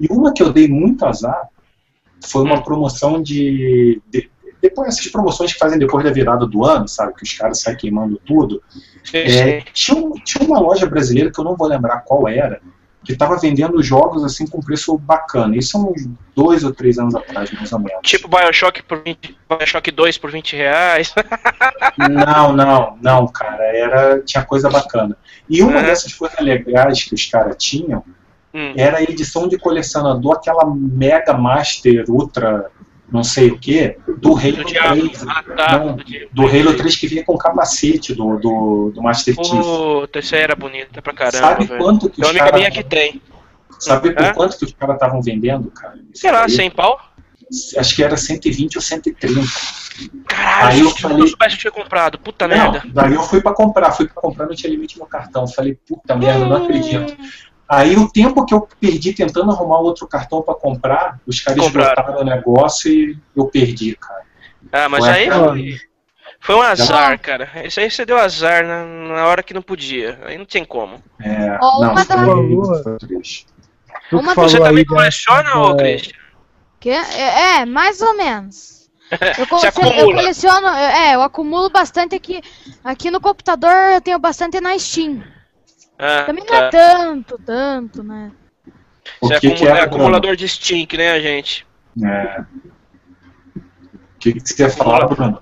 [0.00, 1.48] E uma que eu dei muito azar
[2.24, 4.30] foi uma promoção de, de-
[4.62, 7.12] Depois essas promoções que fazem depois da virada do ano, sabe?
[7.14, 8.62] Que os caras saem queimando tudo.
[9.12, 12.60] É, tinha, um- tinha uma loja brasileira que eu não vou lembrar qual era,
[13.04, 15.56] que estava vendendo jogos assim com preço bacana.
[15.56, 17.98] Isso há uns dois ou três anos atrás, mais ou menos.
[18.04, 21.12] Tipo Bioshock por 20, Bioshock 2 por 20 reais.
[21.98, 23.64] Não, não, não, cara.
[23.76, 25.16] Era, tinha coisa bacana.
[25.48, 25.82] E uma É.
[25.84, 28.02] dessas coisas legais que os caras tinham
[28.54, 28.74] Hum.
[28.76, 32.70] era a edição de colecionador, aquela Mega Master Ultra,
[33.12, 35.00] não sei o que, do Halo Do diabo.
[35.08, 35.24] 3.
[35.28, 35.78] Ah, tá.
[35.78, 35.96] Não,
[36.32, 39.60] Do Halo 3 que vinha com capacete do, do, do Master Chief.
[39.62, 41.80] Puta, aí era bonita pra caramba, Sabe velho.
[41.82, 42.54] quanto que Tem uma os caras.
[42.58, 43.20] minha que tem.
[43.78, 44.32] Sabe por Hã?
[44.32, 45.96] quanto que os caras estavam vendendo, cara?
[46.12, 46.50] Isso Sei lá, aí?
[46.50, 46.98] 100 pau?
[47.76, 49.40] Acho que era 120 ou 130.
[50.26, 52.18] Caralho, Aí eu se falei- eu soubesse eu tinha comprado.
[52.18, 52.82] Puta Não, merda.
[52.94, 55.46] daí eu fui pra comprar, fui pra comprar, não tinha limite no cartão.
[55.46, 57.14] Falei, puta merda, não acredito.
[57.74, 62.20] Aí o tempo que eu perdi tentando arrumar outro cartão pra comprar, os caras esgotaram
[62.20, 64.22] o negócio e eu perdi, cara.
[64.70, 65.48] Ah, mas Ué, aí cara.
[65.48, 65.80] foi,
[66.40, 67.48] foi um azar, cara.
[67.64, 70.18] Isso aí você deu azar na, na hora que não podia.
[70.24, 71.02] Aí não tem como.
[71.20, 73.22] É, Ó, não, uma da- foi,
[74.08, 76.18] que Uma- falou Você também da- coleciona, ô da- Christian?
[76.78, 76.90] Que?
[76.90, 78.82] É, é, mais ou menos.
[79.38, 80.14] Eu, Você coleciono, eu acumula.
[80.20, 82.40] coleciono, é, eu acumulo bastante aqui.
[82.82, 85.22] Aqui no computador eu tenho bastante na Steam.
[85.98, 86.64] Ah, Também não tá.
[86.64, 88.32] é tanto, tanto, né?
[89.20, 91.66] Você que, que acumula- era, é acumulador de stink, né, gente?
[92.02, 92.44] É.
[93.56, 95.40] O que, que você ia falar, Bruno?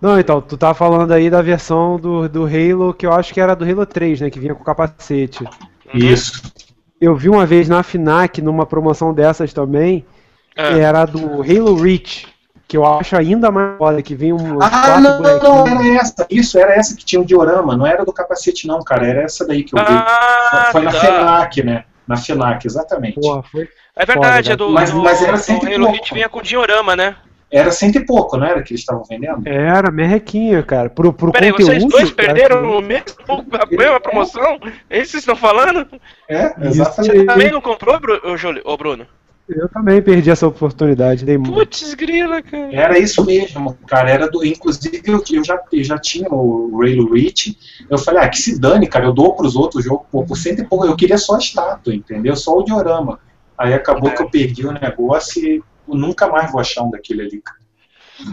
[0.00, 3.40] Não, então, tu tá falando aí da versão do, do Halo, que eu acho que
[3.40, 4.30] era do Halo 3, né?
[4.30, 5.44] Que vinha com capacete.
[5.44, 5.50] Uhum.
[5.94, 6.42] Isso.
[7.00, 10.04] Eu vi uma vez na FINAC, numa promoção dessas também,
[10.56, 12.31] Ah, era do Halo Reach,
[12.72, 16.26] que eu acho ainda mais foda, que vinha um Ah, quatro não, não, era essa.
[16.30, 19.06] Isso, era essa que tinha o diorama, não era do capacete, não, cara.
[19.06, 19.84] Era essa daí que eu vi.
[19.90, 20.98] Ah, Foi na tá.
[20.98, 21.84] FENAC, né?
[22.08, 23.20] Na FENAC, exatamente.
[23.20, 23.68] Porra, foi.
[23.94, 25.92] É verdade, Foda, é do, Mas- do, mas era sempre pouco.
[25.92, 27.14] Hit vinha com diorama, né?
[27.50, 29.46] Era cento e pouco, não era que eles estavam vendendo?
[29.46, 30.88] Era, merrequinha, cara.
[30.88, 31.72] Pro, pro Peraí, conteúdo.
[31.72, 33.04] vocês dois cara, perderam o mesmo,
[33.52, 34.58] a mesma promoção?
[34.88, 35.86] É isso que vocês estão falando?
[36.26, 37.18] É, exatamente.
[37.18, 37.26] aí.
[37.26, 38.00] Também não comprou,
[38.38, 39.06] Júlio- ô, Bruno?
[39.56, 41.24] Eu também perdi essa oportunidade.
[41.24, 41.38] Dei.
[41.38, 42.74] Putz, grila, cara.
[42.74, 44.10] Era isso mesmo, cara.
[44.10, 47.56] Era do, inclusive, eu, eu já, eu já tinha o Raylo Reach.
[47.88, 49.04] Eu falei, ah, que se dane, cara.
[49.06, 50.84] Eu dou pros outros jogos pô, por cento e pouco.
[50.86, 52.34] Eu queria só a estátua, entendeu?
[52.36, 53.18] Só o diorama.
[53.58, 54.14] Aí acabou É.
[54.14, 57.58] que eu perdi o negócio e eu nunca mais vou achar um daquele ali, cara.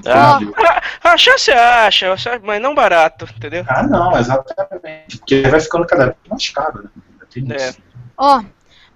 [0.05, 0.53] Ah, Entendeu?
[1.03, 3.65] achar você acha, mas não barato, entendeu?
[3.67, 5.17] Ah, não, exatamente.
[5.17, 6.89] Porque vai ficando cada vez mais caro, né?
[7.33, 7.69] Tem É.
[7.69, 7.79] isso.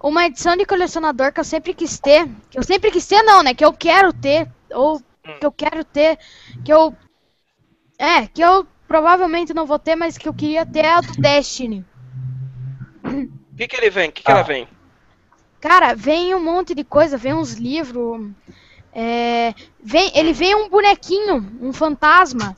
[0.06, 2.28] Uma edição de colecionador que eu sempre quis ter.
[2.50, 3.54] Que eu sempre quis ter, não, né?
[3.54, 4.46] Que eu quero ter.
[4.70, 5.00] Ou
[5.40, 6.18] que eu quero ter.
[6.62, 6.94] Que eu.
[7.98, 11.12] É, que eu provavelmente não vou ter, mas que eu queria ter é a do
[11.14, 11.86] Destiny.
[13.02, 14.10] O que, que ele vem?
[14.10, 14.34] O que, que Ah.
[14.34, 14.68] ela vem?
[15.58, 18.30] Cara, vem um monte de coisa, vem uns livros.
[18.92, 22.54] É, vem, ele vem um bonequinho, um fantasma.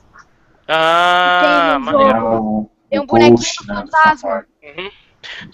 [0.67, 2.17] Ah, Tem um maneiro.
[2.17, 4.47] É o, Tem um bonequinho Ghost, do né, fantasma.
[4.65, 4.91] Uhum.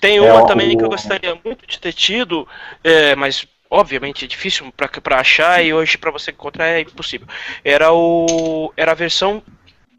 [0.00, 2.46] Tem É, uma o- também que eu gostaria muito de ter tido,
[2.84, 7.26] é, mas obviamente é difícil pra, pra achar e hoje pra você encontrar é impossível.
[7.64, 9.42] Era o era a versão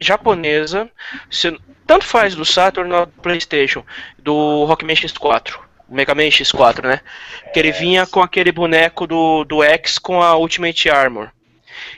[0.00, 0.88] japonesa,
[1.30, 3.84] se- tanto faz do Saturn ou do PlayStation,
[4.18, 5.58] do Rockman X4,
[5.88, 7.00] o Mega Man X4, né?
[7.52, 11.28] Que ele vinha com aquele boneco do, do X com a Ultimate Armor.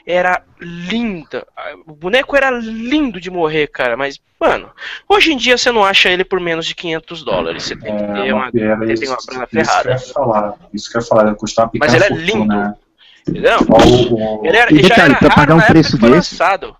[0.05, 1.45] Era linda.
[1.85, 3.95] O boneco era lindo de morrer, cara.
[3.97, 4.69] Mas, mano,
[5.07, 7.63] hoje em dia você não acha ele por menos de 500 dólares.
[7.63, 9.65] Você tem que ter É uma, uma você isso, tem uma grana isso que eu
[9.65, 9.91] ferrada.
[9.91, 10.53] ia falar.
[10.73, 12.31] Isso que eu ia falar, ia custar uma Mas ele é lindo.
[12.31, 12.77] fortuna.
[13.27, 13.57] Entendeu?
[13.69, 16.11] Ó, o- o- Ele, era, E ele já detalhe, era pra pagar um preço desse-
[16.13, 16.75] lançado.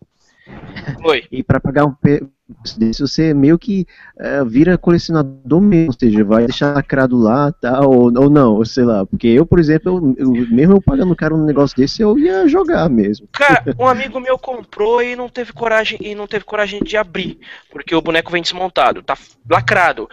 [1.03, 1.25] Oi.
[1.31, 2.29] E para pagar um preço
[2.77, 3.85] desse, você meio que
[4.19, 8.65] eh, vira colecionador mesmo, ou seja, vai deixar lacrado lá, tal, ou, ou não, ou
[8.65, 9.05] sei lá.
[9.05, 12.47] Porque eu, por exemplo, eu, eu- mesmo eu pagando caro um negócio desse, eu ia
[12.47, 13.27] jogar mesmo.
[13.31, 17.37] Cara, um amigo meu comprou e não teve coragem e não teve coragem de abrir,
[17.69, 19.15] porque o boneco vem desmontado, tá
[19.49, 20.09] lacrado.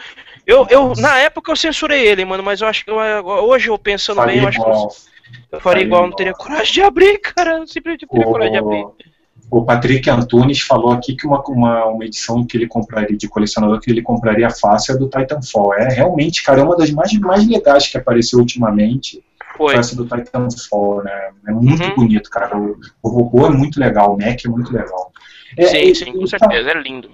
[0.46, 3.78] Eu, eu na época eu censurei ele, mano, mas eu acho que eu- hoje eu
[3.78, 4.88] pensando bem, eu acho que eu, igual.
[5.52, 7.58] eu faria igual, não teria coragem de abrir, cara.
[7.58, 8.88] Eu simplesmente não teria coragem de abrir.
[9.50, 13.80] O, Patrick Antunes falou aqui que uma, uma, uma edição que ele compraria de colecionador
[13.80, 15.74] que ele compraria fácil é do Titanfall.
[15.74, 19.22] É realmente, cara, é uma das mais, mais legais que apareceu ultimamente.
[19.56, 19.76] Foi.
[19.76, 21.30] Essa do Titanfall, né?
[21.46, 21.94] É muito Uhum.
[21.94, 22.56] bonito, cara.
[22.58, 25.12] O, o robô é muito legal, o Mac é muito legal.
[25.56, 27.08] É, Sim, sim, com então- certeza, é lindo.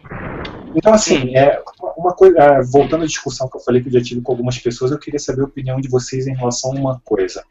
[0.74, 1.60] Então, assim, é,
[1.98, 4.56] uma coisa, é, voltando à discussão que eu falei que eu já tive com algumas
[4.58, 7.44] pessoas, eu queria saber a opinião de vocês em relação a uma coisa.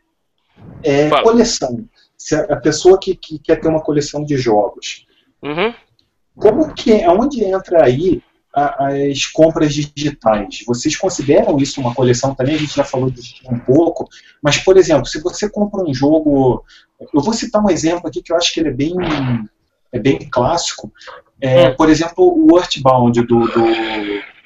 [0.81, 1.21] É, Fala.
[1.23, 1.85] coleção.
[2.19, 5.05] Se a, pessoa que, que quer ter uma coleção de jogos,
[5.41, 5.73] Uhum.
[6.35, 8.21] como que, aonde entra aí
[8.53, 10.63] as compras digitais?
[10.67, 12.55] Vocês consideram isso uma coleção também?
[12.55, 14.09] A gente já falou disso um pouco,
[14.43, 16.65] mas, por exemplo, se você compra um jogo,
[17.13, 18.93] eu vou citar um exemplo aqui que eu acho que ele é bem,
[19.93, 20.91] é bem clássico,
[21.39, 21.75] é, Hum.
[21.77, 23.65] por exemplo, o Earthbound do, do,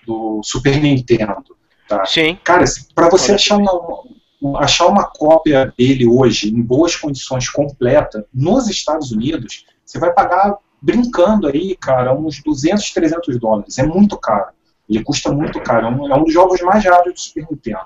[0.06, 1.44] do Super Nintendo.
[1.88, 2.06] Tá?
[2.06, 2.38] Sim.
[2.44, 4.16] Cara, para você achar uma, um-
[4.58, 10.58] achar uma cópia dele hoje em boas condições completa nos Estados Unidos, você vai pagar
[10.82, 13.80] brincando aí, cara, uns 200, 300 dólares.
[13.80, 14.48] É muito caro.
[14.90, 15.88] Ele custa muito caro.
[15.88, 17.86] É um, é um dos jogos mais raros do Super Nintendo.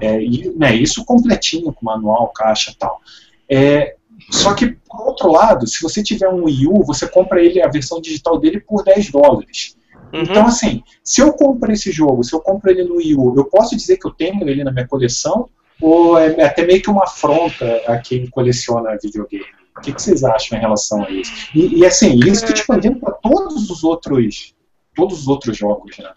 [0.00, 3.00] É, e, né, isso completinho, com manual, caixa e tal.
[3.48, 3.96] É,
[4.30, 7.68] só que, por outro lado, se você tiver um Wii U, você compra ele, a
[7.68, 9.76] versão digital dele por 10 dólares.
[10.12, 10.22] Uhum.
[10.22, 13.44] Então, assim, se eu compro esse jogo, se eu compro ele no Wii U, eu
[13.44, 15.48] posso dizer que eu tenho ele na minha coleção?
[15.80, 19.44] Ou é até meio que uma afronta a quem coleciona videogame?
[19.76, 21.32] O que, que vocês acham em relação a isso?
[21.54, 24.54] E, e assim, isso expandindo para todos os outros
[24.94, 26.10] todos os outros jogos, né?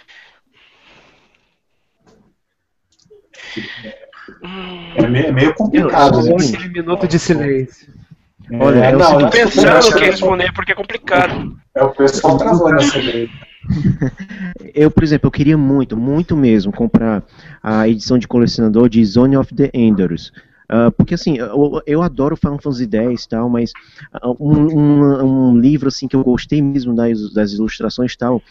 [4.95, 6.39] É meio, é meio complicado, né?
[6.39, 6.55] Sim.
[6.55, 7.93] Aquele minuto de silêncio.
[8.59, 11.59] Olha, é, é o não, seguinte, é- Pensando que responder porque é complicado.
[11.75, 13.29] é o pessoal travando essa ideia.
[14.73, 17.23] Eu, por exemplo, eu queria muito, muito mesmo comprar
[17.61, 20.31] a edição de colecionador de Zone of the Enders.
[20.67, 23.71] Ah, porque assim, eu, eu adoro Final Fantasy X e tal, mas
[24.13, 28.41] ah, um, um- um livro assim que eu gostei mesmo das, das ilustrações e tal,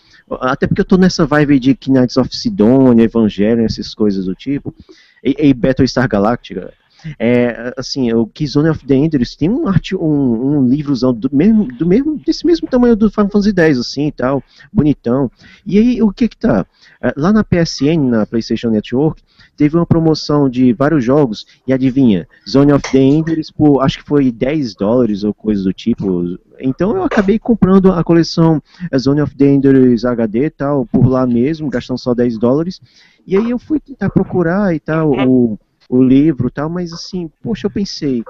[0.40, 4.74] até porque eu tô nessa vibe de Knights of Sidonia, Evangelion, essas coisas do tipo,
[5.22, 6.72] e, e Battlestar Galactica.
[7.18, 11.64] É, assim, o Kizone of the Enders tem um, arte, um, um livrozão do mesmo,
[11.64, 14.42] do mesmo, desse mesmo tamanho do Final Fantasy X, assim, tal,
[14.72, 15.30] bonitão.
[15.64, 16.66] E aí, o que que tá?
[17.00, 19.22] Eh, Lá na PSN, na PlayStation Network,
[19.56, 24.04] teve uma promoção de vários jogos, e adivinha, Zone of the Enders por, acho que
[24.04, 26.38] foi 10 dólares ou coisa do tipo.
[26.60, 31.26] Então eu acabei comprando a coleção eh, Zone of the Enders HD tal, por lá
[31.26, 32.80] mesmo, gastando só 10 dólares.
[33.26, 35.58] E aí eu fui tentar procurar e tal, o,
[35.88, 38.22] o livro tal, mas assim, poxa, eu pensei,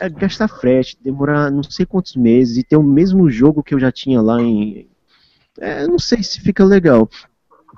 [0.00, 3.80] é, gastar frete, demorar não sei quantos meses e ter o mesmo jogo que eu
[3.80, 4.88] já tinha lá em.
[5.60, 7.08] É, não sei se fica legal.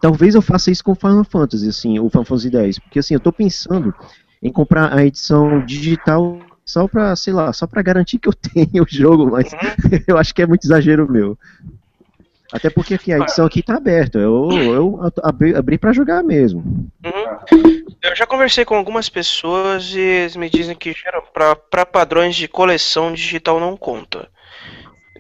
[0.00, 3.20] Talvez eu faça isso com Final Fantasy, assim, o Final Fantasy X, porque assim, eu
[3.20, 3.94] tô pensando
[4.42, 8.82] em comprar a edição digital só pra, sei lá, só pra garantir que eu tenha
[8.82, 9.58] o jogo, mas Uhum.
[10.06, 11.38] eu acho que é muito exagero meu.
[12.52, 16.60] Até porque aqui, a edição aqui tá aberta, eu, eu abri, abri pra jogar mesmo.
[17.04, 17.84] Uhum.
[18.02, 20.94] Eu já conversei com algumas pessoas e eles me dizem que
[21.70, 24.28] pra padrões de coleção digital não conta.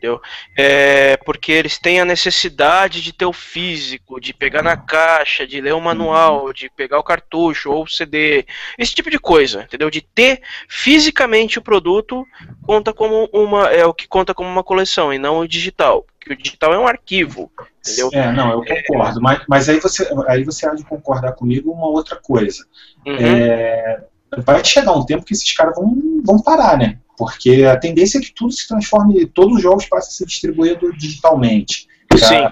[0.00, 0.18] Entendeu?
[0.56, 5.60] É porque eles têm a necessidade de ter o físico, de pegar na caixa, de
[5.60, 8.46] ler o manual, de pegar o cartucho ou o CD,
[8.78, 9.90] esse tipo de coisa, entendeu?
[9.90, 12.26] De ter fisicamente o produto
[12.62, 16.32] conta como uma é o que conta como uma coleção e não o digital, que
[16.32, 17.52] o digital é um arquivo,
[17.86, 18.08] entendeu?
[18.14, 19.20] É, não, eu concordo.
[19.20, 22.64] Mas, mas aí, você, aí você há de concordar comigo uma outra coisa.
[23.06, 23.16] Uhum.
[23.18, 24.02] É,
[24.38, 25.94] vai chegar um tempo que esses caras vão,
[26.24, 26.98] vão parar, né?
[27.20, 30.96] Porque a tendência é que tudo se transforme, todos os jogos passem a ser distribuídos
[30.96, 31.86] digitalmente.
[32.16, 32.48] Sim,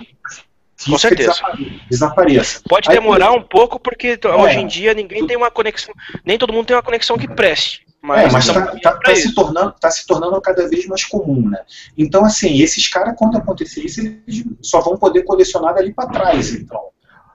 [0.90, 1.32] com certeza.
[1.32, 2.60] desapare- Desapareça.
[2.68, 4.28] Pode Aí, demorar um pouco porque É.
[4.28, 7.80] hoje em dia ninguém tem uma conexão, nem todo mundo tem uma conexão que preste.
[8.02, 11.02] Mas, é, mas estamos tá, tá- tá se tornando, tá se tornando cada vez mais
[11.06, 11.60] comum, né?
[11.96, 16.52] Então, assim, esses caras, quando acontecer isso, eles só vão poder colecionar dali para trás,
[16.54, 16.78] então.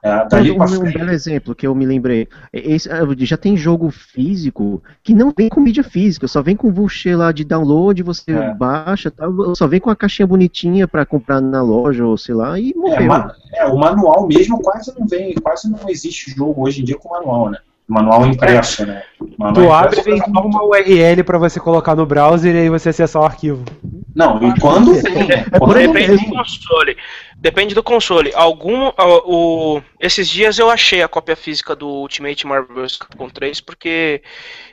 [0.04, 2.28] É, dali um, um belo exemplo que eu me lembrei.
[2.52, 6.70] Esse, ah, já tem jogo físico que não vem com mídia física, só vem com
[6.70, 8.52] buchê lá de download, você É.
[8.54, 12.60] baixa, tal, só vem com a caixinha bonitinha pra comprar na loja ou sei lá,
[12.60, 13.06] e É, morreu.
[13.06, 16.98] ma- é, o manual mesmo quase não vem, quase não existe jogo hoje em dia
[16.98, 17.58] com manual, né?
[17.86, 19.02] Manual impresso, né?
[19.38, 22.68] Manual Tu abre e vem só uma URL pra você colocar no browser e aí
[22.70, 23.62] você acessar o arquivo.
[24.14, 25.30] Não, e quando vem?
[25.30, 26.96] É Quando Depende vem, do console.
[27.36, 28.32] Depende do console.
[28.34, 28.90] Algum.
[28.96, 34.22] ó, o, esses dias eu achei a cópia física do Ultimate Marvel Capcom 3, porque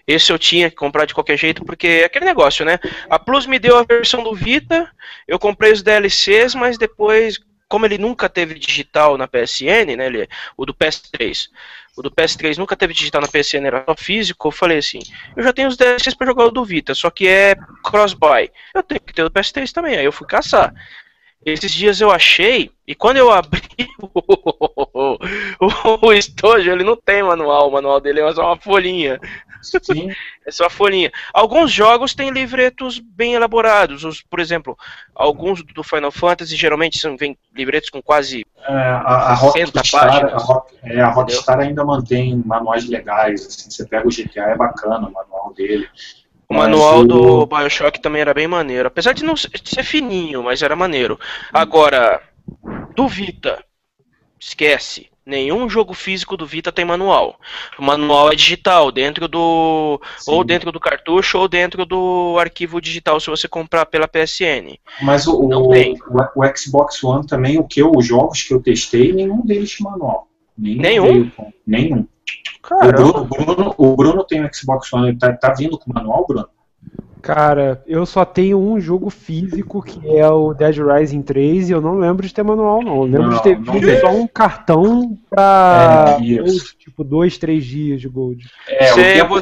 [0.07, 2.79] esse eu tinha que comprar de qualquer jeito, porque é aquele negócio, né?
[3.09, 4.89] A Plus me deu a versão do Vita,
[5.27, 10.05] eu comprei os DLCs, mas depois, como ele nunca teve digital na PSN, né?
[10.05, 11.49] Ele, o do PS3.
[11.97, 14.47] O do PS3 nunca teve digital na PSN, era só físico.
[14.47, 14.99] Eu falei assim:
[15.35, 18.49] eu já tenho os DLCs pra jogar o do Vita, só que é cross-buy.
[18.73, 19.97] Eu tenho que ter o do PS3 também.
[19.97, 20.73] Aí eu fui caçar.
[21.43, 23.61] Esses dias eu achei, e quando eu abri
[23.99, 25.17] o,
[25.59, 29.19] o, o estojo, ele não tem manual, o manual dele é só uma folhinha.
[29.61, 30.09] Sim,
[30.45, 31.11] É só uma folhinha.
[31.33, 34.03] Alguns jogos têm livretos bem elaborados.
[34.03, 34.77] Os, por exemplo,
[35.13, 38.45] alguns do Final Fantasy geralmente são, vem livretos com quase.
[38.67, 40.33] é, a, a 60 Rockstar, páginas.
[40.33, 43.45] a, Rock- é, a Rockstar ainda mantém manuais legais.
[43.45, 45.87] Assim, você pega o GTA, é bacana o manual dele.
[46.49, 48.87] O manual do Bioshock também era bem maneiro.
[48.87, 51.17] Apesar de não ser fininho, mas era maneiro.
[51.53, 52.21] Agora,
[52.95, 53.63] do Vita,
[54.39, 55.10] esquece.
[55.23, 57.39] Nenhum jogo físico do Vita tem manual.
[57.77, 60.01] O manual é digital, dentro do.
[60.27, 60.45] Ou Sim.
[60.47, 64.77] dentro do cartucho ou dentro do arquivo digital se você comprar pela PSN.
[65.01, 69.13] Mas o, o, o- Xbox One também, o que eu, os jogos que eu testei,
[69.13, 70.27] nenhum deles tinha manual.
[70.57, 70.81] Nenhum?
[70.81, 71.31] Nenhum?
[71.67, 72.07] nenhum.
[72.71, 75.91] O Bruno, o Bruno, o Bruno tem o Xbox One, ele tá, tá vindo com
[75.93, 76.47] manual, Bruno?
[77.21, 81.79] Cara, eu só tenho um jogo físico que é o Dead Rising 3 e eu
[81.79, 82.95] não lembro de ter manual, não.
[82.97, 83.99] Eu lembro Não, de ter tem.
[83.99, 88.45] só um cartão pra É, gold, tipo dois, três dias de gold.
[88.67, 89.41] É, o tempo,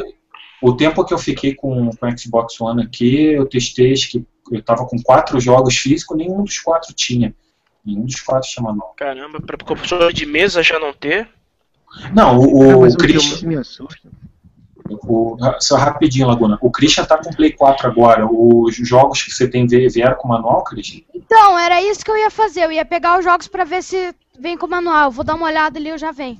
[0.61, 4.25] o tempo que eu fiquei com, com o Xbox One aqui, eu testei, acho que
[4.51, 7.33] eu tava com quatro jogos físicos, nenhum dos quatro tinha.
[7.85, 8.93] Nenhum dos quatro tinha manual.
[8.97, 11.29] Caramba, pra console de mesa já não ter.
[12.13, 14.09] Não, o, o, o Christian, mais me assusta.
[14.91, 18.27] O, só rapidinho, Laguna, o Christian tá com Play 4 agora.
[18.31, 21.01] Os jogos que você tem vie- vieram com manual, Christian?
[21.13, 22.63] Então, era isso que eu ia fazer.
[22.65, 25.11] Eu ia pegar os jogos pra ver se vem com o manual.
[25.11, 26.37] Vou dar uma olhada ali, eu já venho.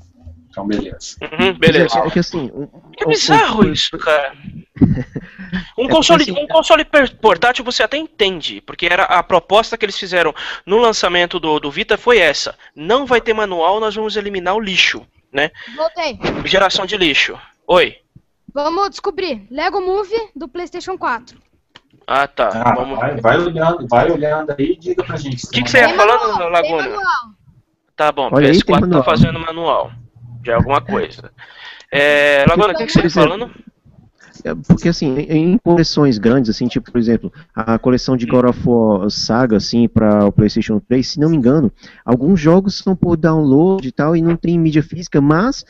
[0.50, 1.16] Então, beleza.
[1.22, 2.00] Uhum, beleza.
[2.00, 2.52] É, é que assim.
[2.54, 4.34] um- Que um- bizarro um- isso, cara.
[5.78, 9.78] Um É, console, assim, um console per- portátil você até entende, porque era a proposta
[9.78, 10.34] que eles fizeram
[10.66, 12.56] no lançamento do, do Vita foi essa.
[12.76, 15.50] Não vai ter manual, nós vamos eliminar o lixo, né?
[15.76, 16.20] Voltei.
[16.46, 17.38] Geração de lixo.
[17.68, 17.96] Oi.
[18.54, 19.48] Vamos descobrir.
[19.52, 21.38] Lego Movie do PlayStation 4.
[22.08, 22.50] Ah, tá.
[22.54, 22.98] Ah, Vamos.
[22.98, 25.46] vai, vai olhando, vai olhando aí e diga pra gente.
[25.46, 26.98] O que, que você ia falando, manual, Laguna?
[27.96, 29.04] Tá bom, Olha aí, tem PS4 tá manual.
[29.04, 29.92] fazendo manual.
[30.44, 31.32] Já é alguma coisa.
[31.92, 33.56] É, Laguna, o que, que você ia Por exemplo, falando?
[34.44, 38.60] É, Porque assim, em coleções grandes, assim, tipo, por exemplo, a coleção de God of
[38.66, 41.72] War Saga, assim, para o PlayStation 3, se não me engano,
[42.06, 45.66] alguns jogos são por download e tal, e não tem mídia física, mas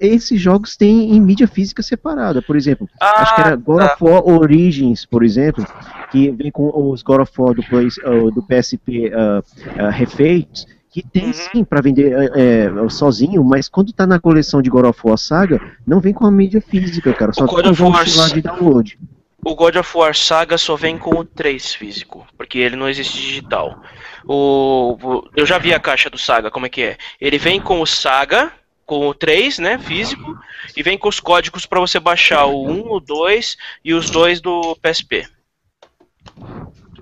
[0.00, 2.40] esses jogos têm em mídia física separada.
[2.42, 3.94] Por exemplo, acho que era God tá.
[3.94, 5.66] of War Origins, por exemplo,
[6.10, 10.66] que vem com os God of War do, Play, uh, do PSP uh, uh, refeitos,
[10.94, 11.32] que tem Uhum.
[11.32, 15.18] sim para vender é, é, sozinho, mas quando tá na coleção de God of War
[15.18, 17.32] Saga, não vem com a mídia física, cara.
[17.32, 18.96] Só O God tem um of War lá de download.
[19.44, 23.20] o God of War Saga só vem com o 3 físico, porque ele não existe
[23.20, 23.76] digital.
[24.24, 26.96] O, o- eu já vi a caixa do Saga, como é que é?
[27.20, 28.52] Ele vem com o Saga,
[28.86, 30.38] com o 3, né, físico,
[30.76, 34.40] e vem com os códigos para você baixar o 1, o 2 e os dois
[34.40, 35.26] do PSP.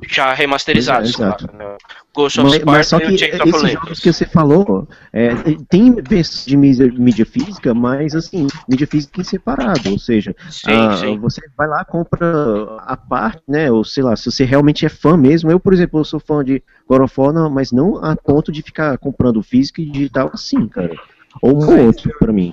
[0.08, 1.48] Já remasterizados, Exato.
[1.48, 1.58] claro.
[1.58, 1.76] né?
[2.14, 5.30] Ghost of Mas, mas só Sparta que e esses jogos que você falou, é,
[5.68, 10.72] tem versão de mídia, mídia física, mas assim, mídia física em separado, ou seja, Sim,
[10.72, 11.18] ah, sim.
[11.18, 15.16] você vai lá, compra a parte, né, ou sei lá, se você realmente é fã
[15.16, 18.14] mesmo, eu, por exemplo, eu sou fã de God of War, não, mas não a
[18.14, 20.94] ponto de ficar comprando físico e digital assim, cara.
[21.40, 22.52] Ou um ou outro, pra mim.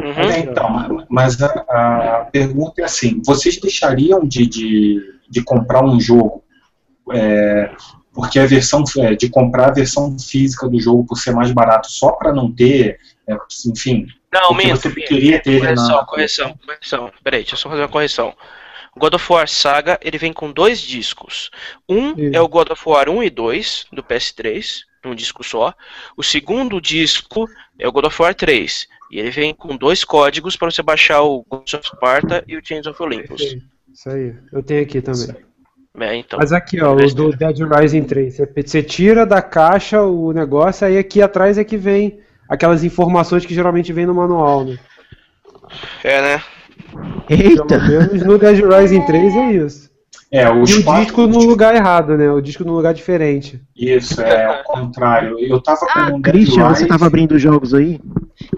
[0.00, 0.30] Uhum.
[0.30, 6.00] É, então, mas a, a pergunta é assim: vocês deixariam de, de, de comprar um
[6.00, 6.41] jogo
[7.14, 7.74] é,
[8.12, 11.90] porque a versão é, de comprar a versão física do jogo por ser mais barato
[11.90, 13.36] só para não ter, é,
[13.66, 15.06] enfim, Não, minto, você minto.
[15.06, 17.12] queria ter ele Correção, na correção, correção.
[17.22, 18.34] Peraí, deixa eu só fazer uma correção.
[18.94, 21.50] O God of War Saga, ele vem com dois discos.
[21.88, 22.36] Um Isso.
[22.36, 25.74] é o God of War 1 e 2, do PS3, num disco só.
[26.14, 27.48] O segundo disco
[27.78, 28.86] é o God of War 3.
[29.10, 32.64] E ele vem com dois códigos para você baixar o Ghost of Sparta e o
[32.64, 33.56] Chains of Olympus.
[33.90, 35.36] Isso aí, eu tenho aqui também.
[36.00, 36.38] É, então.
[36.38, 38.38] Mas aqui, ó, o do Dead Rising 3.
[38.64, 43.54] Você, tira da caixa o negócio, aí aqui atrás é que vem aquelas informações que
[43.54, 44.78] geralmente vem no manual, né?
[46.02, 46.42] É, né?
[47.26, 47.78] Pelo Eita!
[47.78, 49.92] menos no Dead Rising 3 é isso.
[50.30, 52.30] É, os E o disco no lugar errado, né?
[52.30, 53.60] O disco no lugar diferente.
[53.76, 55.38] Isso, é ao contrário.
[55.38, 58.00] Eu tava com Ah, um Dead Christian, você tava abrindo jogos aí?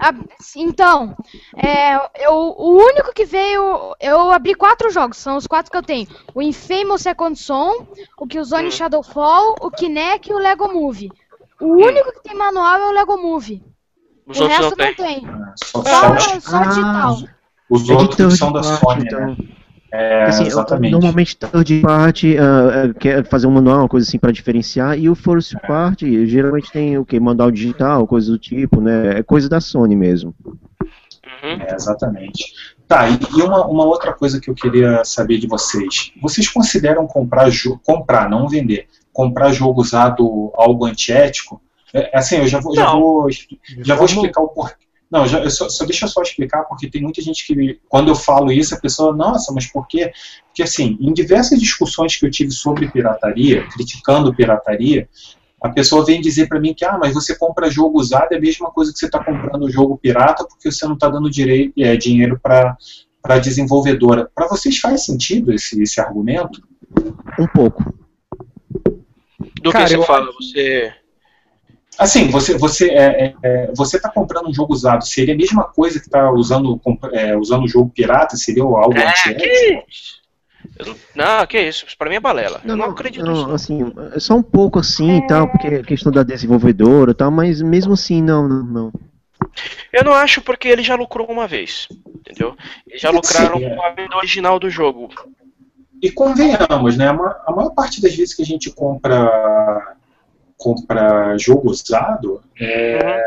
[0.00, 0.12] Ah,
[0.56, 1.16] então,
[1.56, 1.94] é,
[2.26, 3.94] eu, o único que veio.
[4.00, 7.86] Eu abri quatro jogos, são os quatro que eu tenho: o Infamous Second Son,
[8.18, 11.10] o Killzone Shadowfall, o Kinect e o Lego Movie.
[11.60, 13.62] O único que tem manual é o Lego Movie.
[14.26, 14.94] Os o resto não tem.
[14.94, 15.22] tem.
[15.62, 17.16] Só, Só, só só Ah, digital.
[17.70, 19.26] os É outros são da party, Sony, então.
[19.26, 19.36] né?
[19.96, 20.90] É, Assim, eu- exatamente.
[20.90, 25.08] normalmente third party ah, ah, quer fazer um manual, uma coisa assim pra diferenciar, e
[25.08, 27.20] o first party geralmente tem o que?
[27.20, 29.18] Manual digital, coisa do tipo, né?
[29.18, 30.34] É coisa da Sony mesmo.
[30.42, 31.60] Uhum.
[31.60, 32.44] É, exatamente.
[32.88, 36.10] Tá, e e uma, uma outra coisa que eu queria saber de vocês.
[36.20, 37.48] Vocês consideram comprar,
[37.84, 41.62] comprar, não vender, comprar jogo usado algo antiético?
[41.94, 43.28] É, assim, eu já vou, já vou,
[43.78, 44.83] já vou explicar o porquê.
[45.14, 48.08] Não, já, eu só, só deixa eu só explicar, porque tem muita gente que, quando
[48.08, 50.12] eu falo isso, a pessoa, nossa, mas por quê?
[50.48, 55.08] Porque, assim, em diversas discussões que eu tive sobre pirataria, criticando pirataria,
[55.62, 58.40] a pessoa vem dizer para mim que, ah, mas você compra jogo usado, é a
[58.40, 61.96] mesma coisa que você está comprando jogo pirata, porque você não está dando direi- é,
[61.96, 62.76] dinheiro para
[63.22, 64.28] a desenvolvedora.
[64.34, 66.60] Para vocês faz sentido esse, esse argumento?
[67.38, 67.94] Um pouco.
[69.62, 70.26] Do Cara, que você eu fala?
[70.32, 70.92] Você.
[71.98, 75.64] Assim, você você é, é, é, você está comprando um jogo usado, seria a mesma
[75.64, 76.80] coisa que está usando
[77.12, 78.36] é, usando um jogo pirata?
[78.36, 79.40] Seria algo É, antiético?
[79.42, 81.84] que não- Não, que isso?
[81.86, 82.60] Isso pra mim é balela.
[82.64, 83.46] eu não acredito nisso.
[83.46, 87.14] não, assim, é só um pouco assim e tal, porque é questão da desenvolvedora e
[87.14, 88.92] tal, mas mesmo assim, não, não, não.
[89.92, 91.86] Eu não acho porque ele já lucrou uma vez,
[92.16, 92.56] entendeu?
[92.88, 93.74] Eles já Sim, lucraram é.
[93.76, 95.10] com a venda original do jogo.
[96.02, 97.06] E convenhamos, né?
[97.08, 99.94] A maior parte das vezes que a gente compra
[100.56, 103.22] compra jogo usado, é,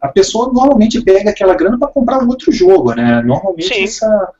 [0.00, 3.22] a pessoa normalmente pega aquela grana para comprar outro jogo, né?
[3.22, 3.84] Normalmente Sim.
[3.84, 4.32] essa,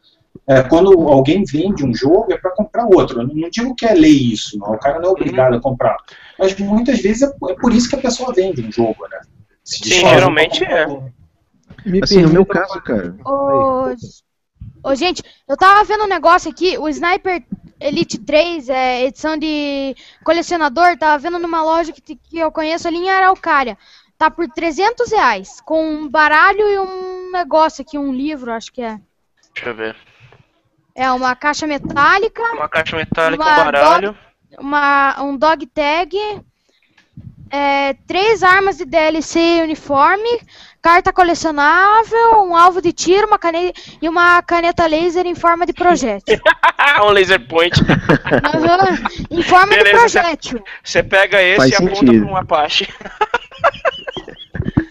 [0.46, 3.20] é, quando alguém vende um jogo é para comprar outro.
[3.20, 4.74] Eu não digo que é lei isso, não.
[4.74, 5.96] o cara não é obrigado a comprar.
[6.38, 9.20] Mas muitas vezes é, é por isso que a pessoa vende um jogo, né?
[9.64, 10.86] Se Sim, geralmente é.
[11.84, 13.90] Me Assim, no meu caso, cara, Ô,
[14.88, 17.44] ô, gente, eu tava vendo um negócio aqui, o Sniper
[17.80, 22.96] Elite 3, é, edição de colecionador, tava vendo numa loja que, que eu conheço ali
[22.98, 23.76] em Araucária.
[24.18, 28.80] Tá por 300 reais, com um baralho e um negócio aqui, um livro, acho que
[28.80, 28.98] é.
[29.54, 29.96] Deixa eu ver.
[30.94, 34.18] É uma caixa metálica, Uma caixa metálica, um Uma baralho.
[34.58, 36.16] uma, um dog tag,
[37.50, 40.40] é, três armas de DLC uniforme,
[40.86, 43.72] carta colecionável, um alvo de tiro uma cane...
[44.00, 46.38] e uma caneta laser em forma de projétil.
[47.04, 47.74] um laser point.
[48.54, 48.96] Aham,
[49.28, 50.62] em forma Beleza, de projétil.
[50.84, 52.24] Você pega esse Faz e aponta sentido.
[52.24, 52.88] pra um Apache.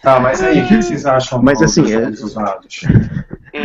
[0.02, 2.82] Tá, mas aí, o que vocês acham Mas, dos assim, é- jogos usados?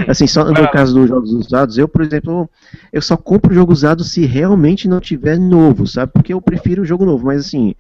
[0.09, 0.69] assim, só no Ah.
[0.69, 2.49] caso dos jogos usados, eu, por exemplo,
[2.93, 6.13] eu só compro jogo usado se realmente não tiver novo, sabe?
[6.13, 7.75] Porque eu prefiro o jogo novo, mas assim,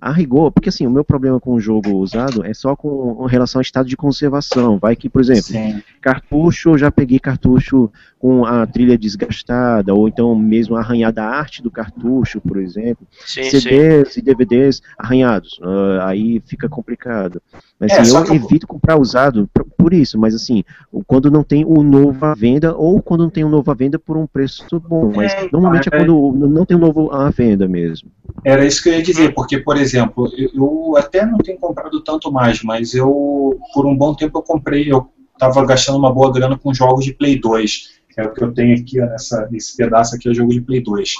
[0.00, 3.58] a rigor, porque assim, o meu problema com o jogo usado é só com relação
[3.58, 4.78] ao estado de conservação.
[4.78, 5.82] Vai que, por exemplo, Sim.
[6.00, 11.62] cartucho, eu já peguei cartucho com a trilha desgastada, ou então mesmo arranhada a arte
[11.62, 13.06] do cartucho, por exemplo.
[13.24, 14.20] Sim, CDs sim.
[14.20, 17.40] e DVDs arranhados, uh, aí fica complicado.
[17.78, 20.64] Mas é, assim, eu evito comprar usado por isso, mas assim,
[21.06, 23.98] quando não tem o novo à venda, ou quando não tem o novo à venda
[23.98, 27.30] por um preço bom, mas é, normalmente é, é quando não tem o novo à
[27.30, 28.10] venda mesmo.
[28.44, 32.32] Era isso que eu ia dizer, porque, por exemplo, eu, até não tenho comprado tanto
[32.32, 36.58] mais, mas eu, por um bom tempo, eu comprei, eu estava gastando uma boa grana
[36.58, 40.16] com jogos de Play 2, que é o que eu tenho aqui, nessa, nesse pedaço
[40.16, 41.14] aqui é o jogo de Play 2.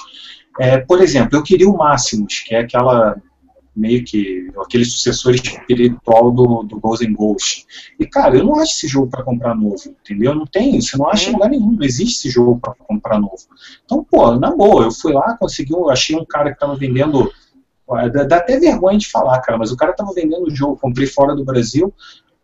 [0.59, 3.15] É, por exemplo, eu queria o Máximos, que é aquela
[3.79, 7.65] meio que aquele sucessor espiritual do, do Ghosts and Ghosts.
[7.99, 10.35] E, cara, eu não acho esse jogo para comprar novo, entendeu?
[10.35, 13.37] Não tem, você não acha em lugar nenhum, não existe esse jogo para comprar novo.
[13.85, 17.31] Então, pô, na boa, eu fui lá, consegui, achei um cara que tava vendendo,
[18.11, 21.07] dá, dá até vergonha de falar, cara, mas o cara tava vendendo o jogo, comprei
[21.07, 21.93] fora do Brasil,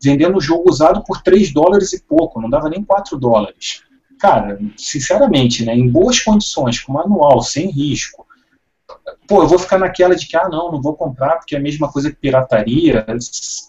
[0.01, 3.84] vendendo o jogo usado por 3 dólares e pouco, não dava nem 4 dólares.
[4.26, 8.26] Cara, sinceramente, né, em boas condições, com manual, sem risco,
[9.28, 11.62] pô, eu vou ficar naquela de que, ah, não, não vou comprar porque é a
[11.62, 13.06] mesma coisa que pirataria.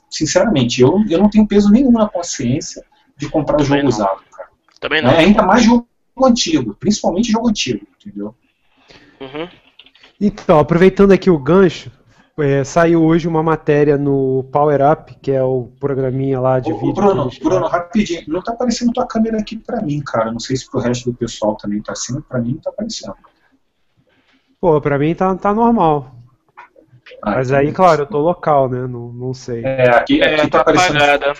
[0.09, 2.83] Sinceramente, eu, eu não tenho peso nenhum na consciência
[3.19, 3.89] de comprar Também jogo não.
[3.91, 4.49] usado, cara.
[4.81, 5.11] Também não.
[5.11, 5.87] É, ainda mais jogo
[6.25, 8.35] antigo, principalmente jogo antigo, entendeu?
[9.21, 9.49] Uhum.
[10.19, 11.91] Então, aproveitando aqui o gancho,
[12.39, 16.79] é, saiu hoje uma matéria no Power Up, que é o programinha lá de Ô,
[16.79, 16.95] vídeo.
[16.95, 20.31] Bruno, Bruno, rapidinho, não tá aparecendo tua câmera aqui pra mim, cara.
[20.31, 23.15] Não sei se pro resto do pessoal também tá assim, pra mim não tá aparecendo.
[24.61, 26.15] Pô, pra mim tá, tá normal.
[27.23, 28.87] Ah, Mas aí, claro, eu tô local, né?
[28.87, 29.65] Não, não sei.
[29.65, 31.33] É, aqui, aqui é, tá, tá apagada.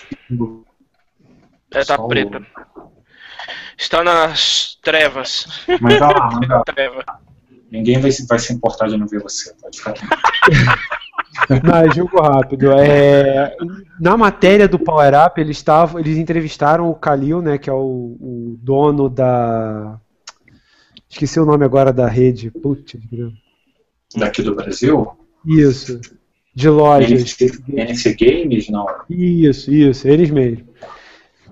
[1.73, 2.47] É, tá preta.
[3.77, 5.47] Está nas trevas.
[5.81, 6.63] Mas tá lá, manda.
[6.65, 7.05] Treva.
[7.71, 9.95] Ninguém vai, vai se importar de não ver você, pode ficar
[11.65, 12.73] Mas jogo rápido.
[12.73, 13.57] É,
[14.01, 18.17] na matéria do Power Up, eles, tavam, eles entrevistaram o Kalil, né, que é o,
[18.21, 20.01] o dono da
[21.09, 22.51] Esqueci o nome agora da rede.
[22.51, 22.97] Putz,
[24.15, 25.09] Daqui do Brasil?
[25.47, 26.01] Isso.
[26.55, 27.37] De lojas.
[27.69, 28.87] NC, Games, não?
[29.09, 30.65] Isso, isso, eles mesmos.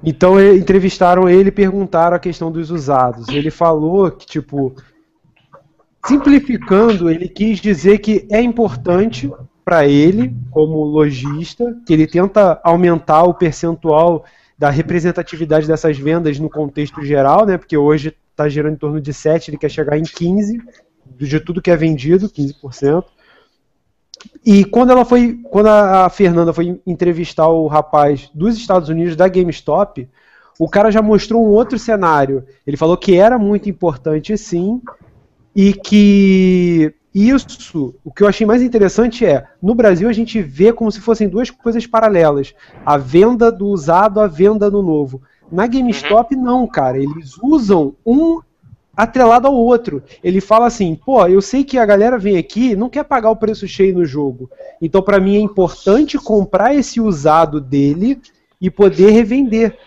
[0.03, 3.29] Então entrevistaram ele e perguntaram a questão dos usados.
[3.29, 4.75] Ele falou que, tipo,
[6.07, 9.31] simplificando, ele quis dizer que é importante
[9.65, 14.25] para ele, como lojista, que ele tenta aumentar o percentual
[14.59, 17.57] da representatividade dessas vendas no contexto geral, né?
[17.57, 20.61] Porque hoje está gerando em torno de 7, ele quer chegar em 15
[21.17, 23.05] de tudo que é vendido, 15%.
[24.45, 29.29] E quando ela foi, quando a Fernanda foi entrevistar o rapaz dos Estados Unidos da
[29.29, 30.09] GameStop,
[30.59, 32.45] o cara já mostrou um outro cenário.
[32.67, 34.81] Ele falou que era muito importante sim
[35.55, 40.73] e que isso, o que eu achei mais interessante é, no Brasil a gente vê
[40.73, 42.53] como se fossem duas coisas paralelas,
[42.85, 45.23] a venda do usado, a venda do novo.
[45.53, 46.43] Na GameStop, uhum.
[46.43, 46.99] não, cara.
[46.99, 48.41] Eles usam um
[48.97, 50.03] atrelado ao outro.
[50.23, 53.37] Ele fala assim: pô, eu sei que a galera vem aqui não quer pagar o
[53.37, 54.51] preço cheio no jogo.
[54.81, 58.21] Então, para mim, é importante comprar esse usado dele
[58.61, 59.79] e poder revender.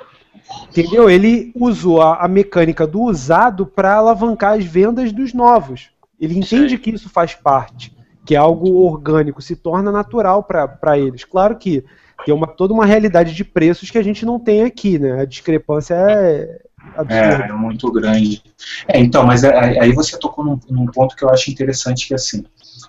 [0.70, 1.10] Entendeu?
[1.10, 5.90] Ele usou a, a mecânica do usado para alavancar as vendas dos novos.
[6.20, 6.78] Ele entende Sim.
[6.78, 7.96] que isso faz parte,
[8.26, 11.24] que é algo orgânico, se torna natural para eles.
[11.24, 11.84] Claro que
[12.26, 15.22] tem uma, toda uma realidade de preços que a gente não tem aqui, né?
[15.22, 16.62] A discrepância é
[16.96, 17.46] absurda.
[17.46, 18.44] É, é muito grande.
[18.88, 22.14] É, então, mas é, aí você tocou num, num, ponto que eu acho interessante, que
[22.14, 22.44] é assim,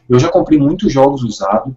[0.08, 1.74] eu já comprei muitos jogos usados,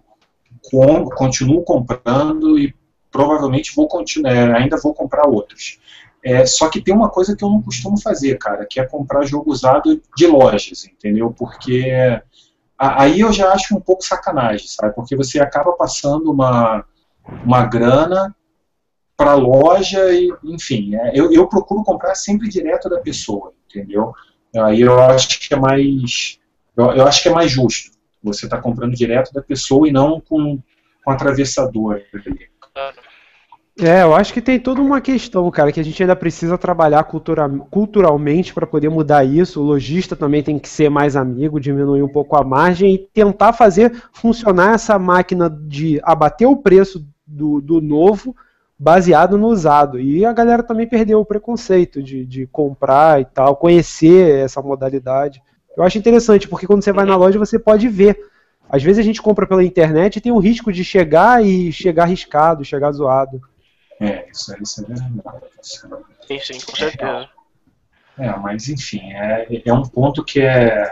[0.70, 2.74] com, continuo comprando e
[3.12, 5.78] provavelmente vou continuar, é, ainda vou comprar outros.
[6.24, 9.24] É, só que tem uma coisa que eu não costumo fazer, cara, que é comprar
[9.24, 11.34] jogo usado de lojas, entendeu?
[11.36, 11.92] Porque
[12.78, 14.94] aí eu já acho um pouco sacanagem, sabe?
[14.94, 16.84] Porque você acaba passando uma,
[17.44, 18.34] uma grana
[19.16, 24.12] para loja e, enfim, é, eu, eu procuro comprar sempre direto da pessoa, entendeu?
[24.56, 26.38] Aí eu acho que é mais,
[26.76, 27.90] eu, eu acho que é mais justo.
[28.22, 30.60] Você está comprando direto da pessoa e não com,
[31.04, 32.00] com atravessador.
[33.80, 37.02] É, eu acho que tem toda uma questão, cara, que a gente ainda precisa trabalhar
[37.04, 39.60] cultura, culturalmente para poder mudar isso.
[39.60, 43.54] O lojista também tem que ser mais amigo, diminuir um pouco a margem e tentar
[43.54, 48.36] fazer funcionar essa máquina de abater o preço do, do novo
[48.78, 49.98] baseado no usado.
[49.98, 55.40] E a galera também perdeu o preconceito de, de comprar e tal, conhecer essa modalidade.
[55.76, 58.18] Eu acho interessante, porque quando você vai na loja você pode ver.
[58.72, 62.04] Às vezes a gente compra pela internet e tem o risco de chegar e chegar
[62.04, 63.40] arriscado, chegar zoado.
[64.00, 65.46] É, isso, isso é verdade.
[65.62, 67.28] Sim, sim, com certeza.
[68.18, 70.90] É, é mas enfim, é, é um ponto que é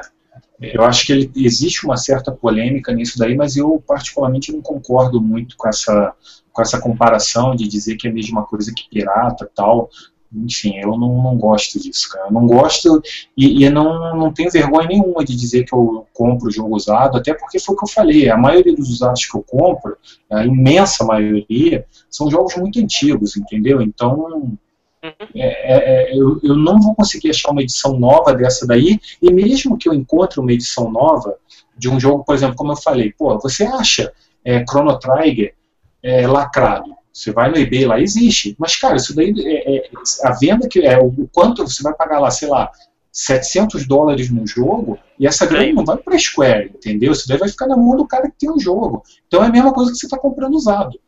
[0.60, 5.20] eu acho que ele, existe uma certa polêmica nisso daí, mas eu particularmente não concordo
[5.20, 6.14] muito com essa,
[6.52, 9.88] com essa comparação de dizer que é a mesma coisa que pirata tal.
[10.32, 12.26] Enfim, eu não, não gosto disso, cara.
[12.26, 13.02] Eu não gosto
[13.36, 17.34] e, e não, não tenho vergonha nenhuma de dizer que eu compro jogo usado, até
[17.34, 18.30] porque foi o que eu falei.
[18.30, 19.96] A maioria dos usados que eu compro,
[20.30, 23.82] a imensa maioria, são jogos muito antigos, entendeu?
[23.82, 24.56] Então,
[25.02, 29.32] é, é, é, eu, eu, não vou conseguir achar uma edição nova dessa daí, e
[29.32, 31.36] mesmo que eu encontre uma edição nova
[31.76, 34.12] de um jogo, por exemplo, como eu falei, pô, você acha
[34.44, 35.54] é, Chrono Trigger
[36.02, 36.99] é, lacrado?
[37.12, 38.54] Você vai no eBay lá, existe.
[38.58, 39.90] Mas, cara, isso daí, é, é,
[40.24, 42.70] a venda que é, o quanto você vai pagar lá, sei lá,
[43.12, 47.12] 700 dólares num jogo, e essa grana não vai para a Square, entendeu?
[47.12, 49.02] Isso daí vai ficar na mão do cara que tem o jogo.
[49.26, 50.98] Então é a mesma coisa que você está comprando usado.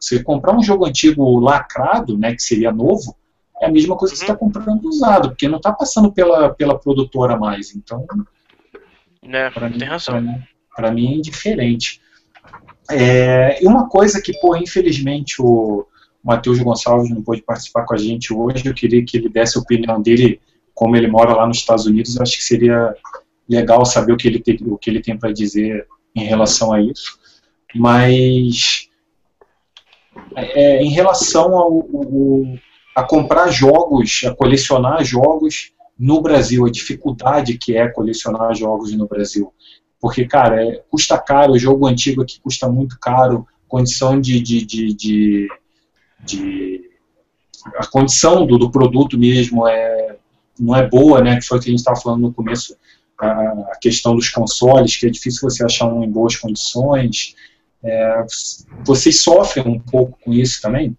[0.00, 3.16] Você comprar um jogo antigo lacrado, né, que seria novo,
[3.60, 4.52] é a mesma coisa que você está uhum.
[4.52, 7.74] comprando usado, porque não está passando pela, pela produtora mais.
[7.74, 8.04] Então,
[9.22, 9.78] é, para mim,
[10.74, 12.00] Para mim, mim é indiferente.
[12.90, 15.86] É, e uma coisa que, pô, infelizmente o
[16.22, 19.60] Matheus Gonçalves não pôde participar com a gente hoje, eu queria que ele desse a
[19.60, 20.40] opinião dele,
[20.74, 22.94] como ele mora lá nos Estados Unidos, acho que seria
[23.48, 26.80] legal saber o que ele tem, o que ele tem para dizer em relação a
[26.80, 27.18] isso.
[27.74, 28.88] Mas
[30.34, 32.42] é, em relação ao, ao,
[32.94, 39.06] a comprar jogos, a colecionar jogos no Brasil, a dificuldade que é colecionar jogos no
[39.06, 39.52] Brasil.
[40.00, 44.40] Porque, cara, é, custa caro, o jogo antigo aqui custa muito caro, condição de.
[44.40, 45.48] de, de, de,
[46.24, 46.90] de
[47.76, 50.16] a condição do, do, produto mesmo é,
[50.58, 51.36] não é boa, né?
[51.36, 52.76] Que foi o que a gente estava falando no começo,
[53.18, 57.34] a, a, questão dos consoles, que é difícil você achar um em boas condições.
[57.82, 58.24] É,
[58.84, 60.96] vocês sofrem um pouco com isso também?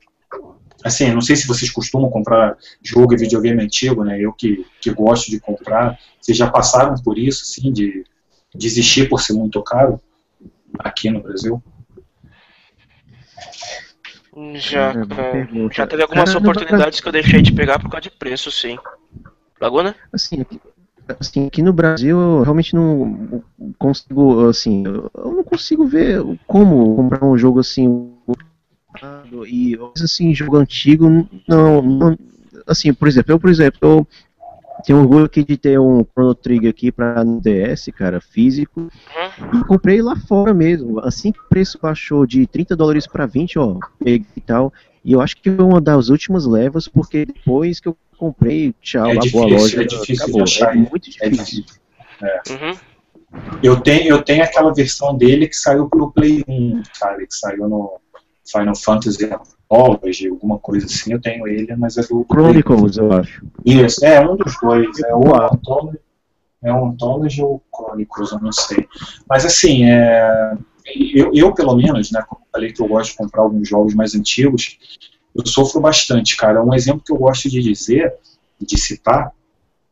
[0.84, 4.20] assim, não sei se vocês costumam comprar jogo e videogame antigo, né?
[4.20, 8.06] Eu que, que gosto de comprar, vocês já passaram por isso, sim, de
[8.54, 10.00] desistir por ser muito caro
[10.80, 11.62] aqui no Brasil?
[14.56, 18.12] Já, é, já teve algumas Cara, oportunidades que eu deixei de pegar por causa de
[18.12, 18.78] preço, sim.
[19.60, 19.96] Laguna?
[20.14, 20.62] Assim, aqui,
[21.20, 23.44] assim, aqui no Brasil eu realmente não
[23.80, 28.14] consigo, assim, eu não consigo ver como comprar um jogo assim
[29.48, 31.10] e assim, jogo antigo,
[31.48, 32.18] não, não,
[32.66, 34.08] assim, por exemplo, eu, por exemplo, eu
[34.88, 39.60] tenho orgulho aqui de ter um Chrono Trigger aqui para DS, cara, físico, uhum.
[39.60, 43.60] e comprei lá fora mesmo, assim que o preço baixou de 30 dólares para 20,
[43.60, 44.72] ó, e tal,
[45.04, 49.08] e eu acho que foi uma das últimas levas, porque depois que eu comprei, tchau,
[49.08, 51.66] é a boa loja, é difícil acabou, achar, é muito é difícil.
[52.22, 52.62] É difícil.
[52.62, 52.78] Uhum.
[53.62, 57.68] Eu tenho, eu tenho aquela versão dele que saiu pro Play 1, cara, que saiu
[57.68, 58.00] no
[58.50, 59.30] Final Fantasy
[59.70, 62.26] Anthology, alguma coisa assim, eu tenho ele, mas é do.
[62.32, 63.46] Chronicles, eu acho.
[63.66, 65.00] Isso, é um dos dois.
[65.00, 66.00] É o Anthology,
[66.64, 68.88] é um Anthology ou Chronicles, eu não sei.
[69.30, 70.58] Mas assim, é,
[71.14, 73.94] eu, eu pelo menos, né, como eu falei que eu gosto de comprar alguns jogos
[73.94, 74.78] mais antigos,
[75.36, 76.64] eu sofro bastante, cara.
[76.64, 78.14] Um exemplo que eu gosto de dizer,
[78.60, 79.32] de citar,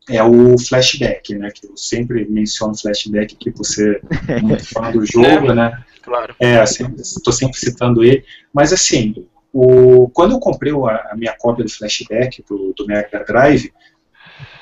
[0.10, 1.50] é o flashback, né?
[1.52, 5.84] Que eu sempre menciono flashback que você é muito fã do jogo, né?
[6.02, 6.36] Claro.
[6.40, 8.24] É, estou sempre citando ele.
[8.54, 13.24] Mas assim, o, quando eu comprei a, a minha cópia do flashback do, do Mega
[13.24, 13.72] Drive,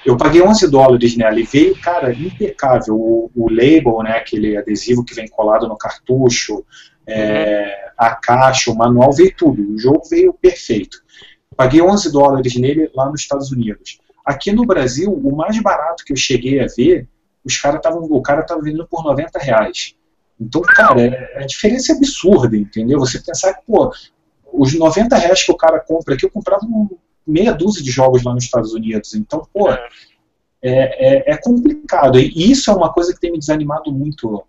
[0.05, 2.93] eu paguei 11 dólares nela e veio, cara, impecável.
[2.95, 6.63] O, o label, né, aquele adesivo que vem colado no cartucho,
[7.07, 9.73] é, a caixa, o manual, veio tudo.
[9.73, 10.99] O jogo veio perfeito.
[11.57, 13.97] Paguei 11 dólares nele lá nos Estados Unidos.
[14.23, 17.07] Aqui no Brasil, o mais barato que eu cheguei a ver,
[17.43, 19.95] os cara tavam, o cara estava vendendo por 90 reais.
[20.39, 22.99] Então, cara, é, a diferença é absurda, entendeu?
[22.99, 23.91] Você pensar que, pô,
[24.53, 26.65] os 90 reais que o cara compra aqui, eu comprava
[27.25, 29.13] meia dúzia de jogos lá nos Estados Unidos.
[29.15, 29.79] Então, pô, é,
[30.61, 32.19] é, é complicado.
[32.19, 34.43] E isso é uma coisa que tem me desanimado muito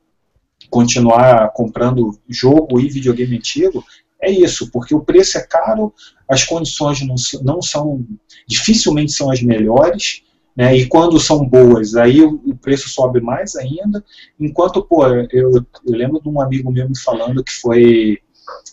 [0.70, 3.84] continuar comprando jogo e videogame antigo,
[4.20, 5.92] é isso, porque o preço é caro,
[6.28, 8.04] as condições não, não são,
[8.46, 10.22] dificilmente são as melhores,
[10.56, 14.02] né, e quando são boas, aí o, o, preço sobe mais ainda,
[14.38, 18.18] enquanto, pô, eu, eu lembro de um amigo meu me falando que foi,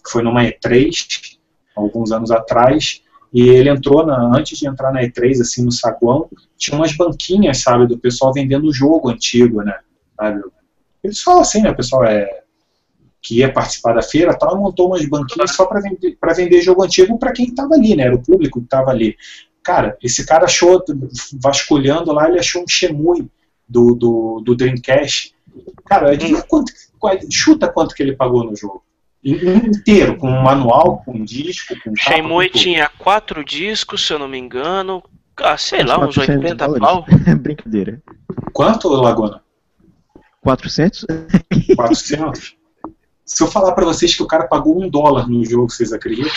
[0.08, 1.38] foi numa E3,
[1.76, 3.02] alguns anos atrás,
[3.34, 7.60] e ele entrou, na, antes de entrar na E3, assim, no saguão, tinha umas banquinhas,
[7.60, 9.80] sabe, do pessoal vendendo o jogo antigo, né,
[10.18, 10.42] sabe,
[11.04, 12.42] eles falam assim, né, o pessoal é
[13.22, 17.18] que ia participar da feira, tal, montou umas banquinhas só para vender, vender jogo antigo
[17.20, 18.04] para quem estava ali, né?
[18.04, 19.16] Era o público que estava ali.
[19.62, 20.84] Cara, esse cara achou,
[21.40, 23.30] vasculhando lá, ele achou um Shemui
[23.70, 25.36] do, do, do Dreamcast.
[25.86, 26.42] Cara, hum.
[26.48, 26.74] quanto,
[27.30, 28.84] chuta quanto que ele pagou no jogo.
[29.24, 34.28] Inteiro, com um manual, com um disco, com Shenmue tinha quatro discos, se eu não
[34.28, 35.04] me engano.
[35.38, 37.06] Ah, sei lá, uns 80 pau.
[37.40, 38.02] Brincadeira.
[38.52, 39.42] Quanto, Laguna?
[40.42, 41.06] 400?
[41.76, 42.56] 400?
[43.26, 46.32] Se eu falar pra vocês que o cara pagou um dólar no jogo, vocês acreditam?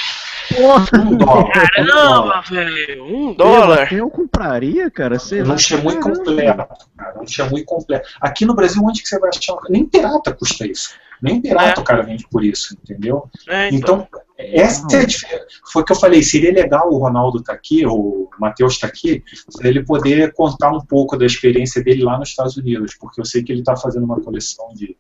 [0.95, 1.47] Um dólar.
[1.47, 1.51] um.
[1.51, 3.93] Caramba, velho, um dólar.
[3.93, 5.19] Eu compraria, cara.
[5.19, 5.93] Sei Não Caramba.
[5.95, 6.67] incompleto,
[6.97, 7.15] cara.
[7.17, 8.09] Não chamou incompleto.
[8.21, 9.55] Aqui no Brasil, onde que você vai achar?
[9.55, 10.91] um- Nem pirata custa isso.
[11.23, 11.83] Nem pirata É.
[11.83, 13.31] o cara vende por isso, entendeu?
[13.49, 14.07] É, então.
[14.07, 15.47] Então, essa é a diferença.
[15.73, 19.23] Foi o que eu falei, seria legal o Ronaldo estar aqui, o Matheus está aqui,
[19.57, 23.25] para ele poder contar um pouco da experiência dele lá nos Estados Unidos, porque eu
[23.25, 24.97] sei que ele está fazendo uma coleção de,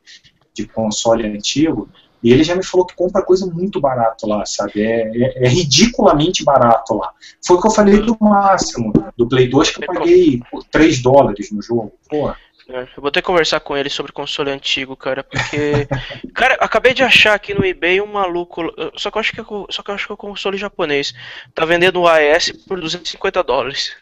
[0.54, 1.88] de console antigo,
[2.22, 4.82] e ele já me falou que compra coisa muito barato lá, sabe?
[4.82, 7.12] É, é- é ridiculamente barato lá.
[7.46, 11.02] Foi o que eu falei do máximo, do Play 2, que eu paguei por 3
[11.02, 11.92] dólares no jogo.
[12.08, 12.30] Pô,
[12.66, 15.86] É, Eu vou ter que conversar com ele sobre console antigo, cara, porque.
[16.34, 18.62] cara, acabei de achar aqui no eBay um maluco.
[18.96, 21.12] Só que eu acho que é, só que eu acho que é o console japonês.
[21.54, 23.94] Tá vendendo o AES por 250 dólares.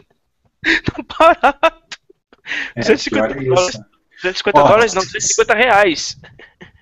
[1.08, 1.98] Tá barato.
[2.76, 3.80] é, 250 pior é dólares.
[4.30, 4.44] Isso.
[4.44, 6.16] 250 Ó, dólares, não, 250 reais.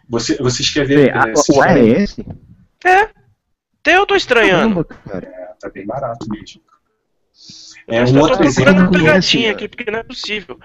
[0.09, 1.17] Você, você quer Vê, ver?
[1.17, 2.17] a- é, o querem- AES?
[2.85, 3.09] É.
[3.81, 4.85] Até eu tô estranhando.
[4.85, 5.27] Caramba.
[5.27, 6.61] É, tá bem barato mesmo.
[7.89, 10.59] É, Eu um tô outro procurando exemplo, conhece, pegadinha aqui, porque não é possível.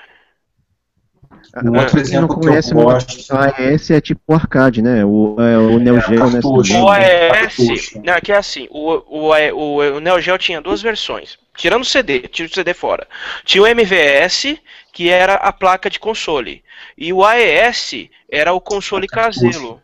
[1.64, 3.34] um outro exemplo que eu gosto.
[3.34, 5.06] o AES é tipo o arcade, né?
[5.06, 6.40] O, é, o Neo Geo, né?
[6.44, 8.02] O é AES, cartucho.
[8.04, 11.86] não, que é assim, o, o, o, o Neo Geo tinha duas versões, tirando o
[11.86, 13.08] CD, tira o CD fora.
[13.46, 14.58] Tinha o MVS,
[14.92, 16.64] que era a placa de console,
[16.98, 19.82] e o AES era o console caseiro.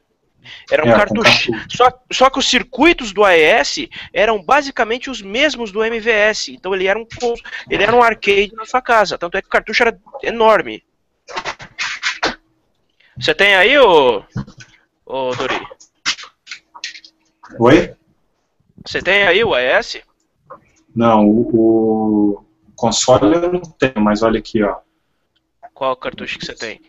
[0.71, 1.51] Era um É, cartucho.
[1.69, 6.49] Só, só que os circuitos do AES eram basicamente os mesmos do MVS.
[6.49, 7.05] Então ele era um,
[7.69, 9.17] ele era um arcade na sua casa.
[9.17, 10.83] Tanto é que o cartucho era enorme.
[13.19, 14.23] Você tem aí, ô,
[15.05, 15.61] ô Dori?
[17.59, 17.95] Oi?
[18.85, 20.01] Você tem aí o AES?
[20.95, 24.77] Não, o, o console eu não tenho, mas olha aqui, ó.
[25.73, 26.81] Qual cartucho que você tem?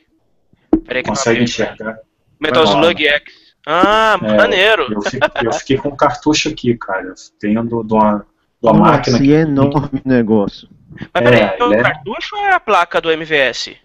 [0.87, 1.99] Peraí que eu Consegue enxergar?
[2.41, 2.81] Metal Vai lá.
[2.81, 3.33] Slug X.
[3.67, 4.93] Ah, É, maneiro.
[4.93, 7.03] Eu fiquei, eu fiquei com um cartucho aqui, cara.
[7.07, 8.19] Eu tenho do- de uma,
[8.61, 10.69] de uma Nossa, máquina e é enorme o negócio.
[11.15, 13.77] Mas peraí, É, o ele é- cartucho ou é a placa do MVS?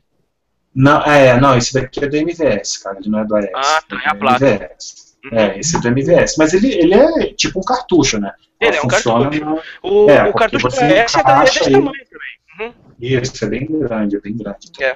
[0.73, 2.97] Não, é, não, esse daqui é do MVS, cara.
[2.99, 3.49] Ele não é do AES.
[3.55, 4.45] Ah, tá, é a do placa.
[4.45, 5.07] MVS.
[5.31, 6.35] É, esse é do MVS.
[6.37, 8.31] Mas ele, ele é tipo um cartucho, né?
[8.61, 9.45] Ele é um cartucho.
[9.45, 12.37] no- O, É, o cartucho do você AES é é desse tamanho também.
[12.59, 12.73] Uhum.
[12.99, 14.71] Isso, é bem grande, é bem grande.
[14.79, 14.95] É.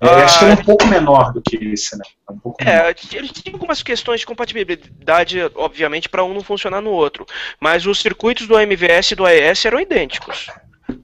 [0.00, 2.04] É, acho que ele é Ah, um pouco menor do que esse, né?
[2.28, 2.86] É um pouco menor.
[2.86, 7.26] É, ele tem algumas questões de compatibilidade, obviamente, para um não funcionar no outro.
[7.60, 10.46] Mas os circuitos do MVS e do AES eram idênticos.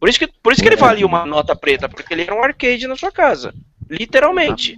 [0.01, 0.79] Por isso que, por isso que ele É.
[0.79, 3.53] valia uma nota preta, porque ele era um arcade na sua casa.
[3.91, 4.77] Literalmente.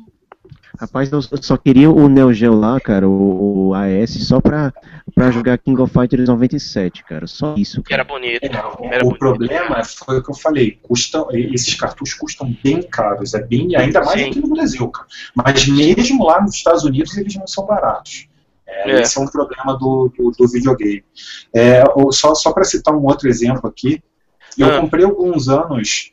[0.80, 4.72] Rapaz, eu só queria o Neo Geo lá, cara, o, o AES, só pra,
[5.14, 7.26] pra jogar King of Fighters 97, cara.
[7.26, 8.18] Só isso, Que era cara.
[8.18, 8.42] bonito.
[8.42, 8.64] É, Era
[9.04, 9.18] o bonito.
[9.18, 14.02] problema foi o que eu falei, custa, esses cartuchos custam bem caros, é bem, ainda
[14.02, 14.30] mais Sim.
[14.30, 15.06] aqui no Brasil, cara.
[15.34, 18.26] Mas mesmo lá nos Estados Unidos eles não são baratos.
[18.66, 19.00] É, É.
[19.02, 21.04] Esse é um problema do, do, do videogame.
[21.54, 24.02] É, só só para citar um outro exemplo aqui,
[24.56, 24.80] eu Ah.
[24.80, 26.10] comprei alguns anos,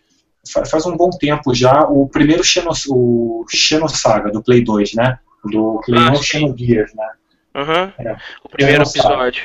[0.51, 5.19] faz um bom tempo já, o primeiro Xeno, o Xenosaga do Play 2, né?
[5.45, 6.23] Do Play Ah, 1 sim.
[6.23, 7.07] Xenogears, né?
[7.55, 7.91] Uhum.
[8.05, 8.17] É.
[8.43, 9.43] O primeiro episódio.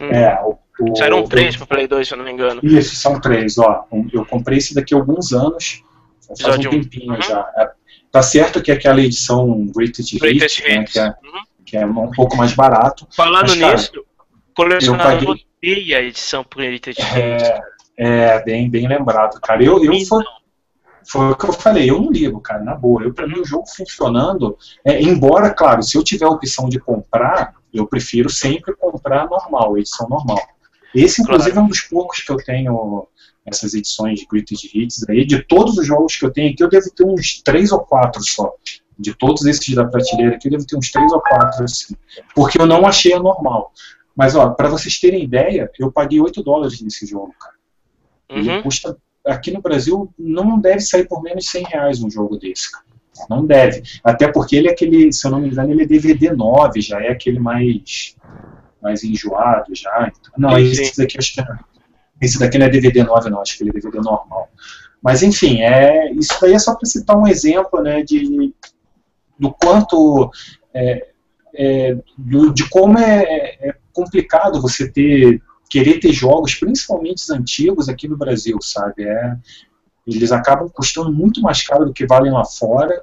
[0.00, 0.08] Hum.
[0.10, 2.60] É, o, o, Saíram três pro Play 2, se eu não me engano.
[2.62, 3.84] Isso, são três, ó.
[4.12, 5.82] Eu comprei esse daqui há alguns anos,
[6.26, 6.80] faz um Episódio um.
[6.82, 7.22] tempinho Uhum.
[7.22, 7.50] já.
[7.56, 7.70] É,
[8.10, 11.14] Tá certo que é aquela edição Greatest Greatest Hits, né, que, é, Uhum.
[11.64, 13.08] que é um pouco mais barato.
[13.16, 13.92] Falando Mas, cara, nisso,
[14.54, 17.16] colecionador eu paguei- odeia a edição Greatest Hits.
[17.16, 17.60] É,
[18.02, 19.62] é bem, bem lembrado, cara.
[19.62, 20.24] Eu, eu foi,
[21.06, 23.02] foi o que eu falei, eu não ligo, cara, na boa.
[23.02, 26.80] Eu, pra mim, o jogo funcionando, é, embora, claro, se eu tiver a opção de
[26.80, 30.40] comprar, eu prefiro sempre comprar normal, edição normal.
[30.94, 33.06] Esse, inclusive, é um dos poucos que eu tenho
[33.46, 35.24] essas edições de Greatest Hits aí.
[35.24, 38.22] De todos os jogos que eu tenho aqui, eu devo ter uns três ou quatro
[38.22, 38.52] só.
[38.98, 41.96] De todos esses da prateleira aqui, eu devo ter uns três ou quatro, assim.
[42.34, 43.72] Porque eu não achei a normal.
[44.14, 47.54] Mas, ó, pra vocês terem ideia, eu paguei 8 dólares nesse jogo, cara.
[48.34, 48.62] Uhum.
[48.62, 48.96] custa,
[49.26, 52.68] aqui no Brasil, não deve sair por menos de 100 reais um jogo desse.
[53.28, 53.82] Não deve.
[54.02, 57.00] Até porque ele é aquele, se eu não me engano, ele é DVD 9, já
[57.02, 58.16] é aquele mais,
[58.82, 60.10] mais enjoado já.
[60.10, 61.44] Então, não, Sim, esse daqui acho que é,
[62.20, 64.48] esse daqui não é DVD 9 não, acho que ele é DVD normal.
[65.02, 68.54] Mas enfim, é, isso daí é só para citar um exemplo, né, de,
[69.38, 70.30] do quanto,
[70.72, 71.08] é,
[71.54, 73.22] é, do- de como é,
[73.60, 75.42] é complicado você ter
[75.72, 79.04] querer ter jogos, principalmente os antigos, aqui no Brasil, sabe?
[79.04, 79.36] É,
[80.06, 83.02] eles acabam custando muito mais caro do que valem lá fora.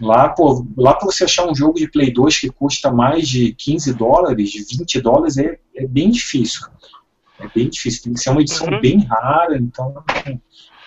[0.00, 3.52] Lá, pô, lá para você achar um jogo de Play 2 que custa mais de
[3.54, 6.62] 15 dólares, 20 dólares, é, é bem difícil.
[7.40, 8.04] É bem difícil.
[8.04, 8.80] Tem que ser uma edição Uhum.
[8.80, 9.56] bem rara.
[9.56, 10.04] Então,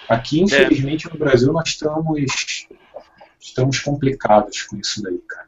[0.08, 2.68] aqui, infelizmente, no Brasil, nós estamos
[3.38, 5.48] estamos complicados com isso daí, cara.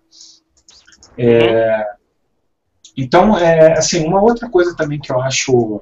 [1.17, 1.98] É,
[3.01, 5.81] então, é, assim, uma outra coisa também que eu acho,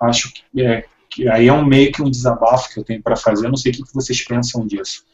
[0.00, 3.16] acho que, é, que aí é um meio que um desabafo que eu tenho para
[3.16, 5.04] fazer, eu não sei o que vocês pensam disso,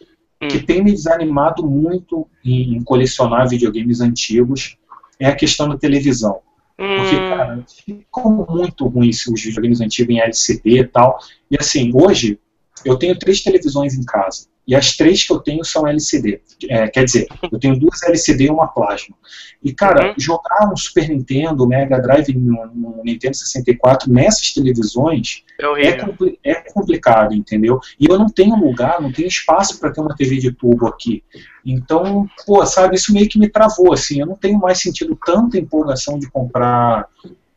[0.42, 0.48] hum.
[0.48, 4.76] que tem me desanimado muito em, em colecionar videogames antigos
[5.18, 6.40] é a questão da televisão.
[6.76, 7.28] Porque, hum.
[7.30, 11.18] cara, ficou muito ruim os videogames antigos em LCD e tal.
[11.50, 12.38] E assim, hoje
[12.84, 14.48] eu tenho três televisões em casa.
[14.66, 16.40] E as três que eu tenho são LCD.
[16.68, 19.14] É, quer dizer, eu tenho duas LCD e uma plasma.
[19.62, 20.14] E, cara, uhum.
[20.18, 26.38] jogar um Super Nintendo, Mega Drive no, no Nintendo 64 nessas televisões é, é, compli
[26.42, 27.78] é, complicado, entendeu?
[27.98, 31.22] E eu não tenho lugar, não tenho espaço para ter uma TV de tubo aqui.
[31.64, 34.20] Então, pô, sabe, isso meio que me travou, assim.
[34.20, 37.06] Eu não tenho mais sentido tanta empolgação de comprar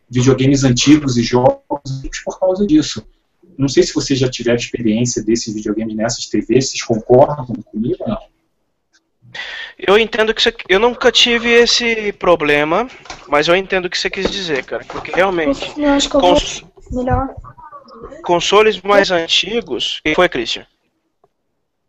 [0.10, 1.61] videogames antigos e jogos
[2.23, 3.06] por causa disso.
[3.60, 8.07] Não sei se vocês já tiveram experiência desses videogames nessas TVs, vocês concordam comigo ou
[8.07, 8.22] não?
[9.77, 12.88] Eu entendo que você, eu nunca tive esse problema,
[13.27, 16.22] mas eu entendo o que você quis dizer, cara, porque realmente eu acho que eu
[16.22, 17.36] cons melhor.
[18.23, 20.65] consoles mais antigos, quem foi, Christian?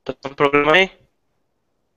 [0.05, 0.91] Tá tendo problema aí?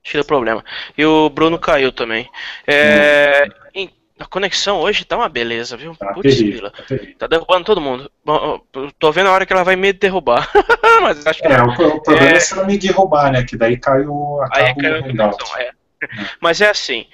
[0.04, 0.64] Tira problema.
[0.96, 2.30] E o Bruno caiu também.
[2.68, 3.88] É, hum.
[4.20, 5.96] A conexão hoje tá uma beleza, viu?
[5.96, 6.84] Tá, Putz, terrível, tá,
[7.18, 8.12] tá, derrubando todo mundo.
[8.24, 8.62] Bom,
[9.00, 10.50] tô vendo a hora que ela vai me derrubar.
[11.02, 12.36] Mas acho que é, o, o problema é...
[12.36, 13.44] é se ela me derrubar, né?
[13.44, 15.64] Que daí caiu a Aí caiu a conexão, é.
[15.64, 16.08] é.
[16.40, 17.08] Mas é assim.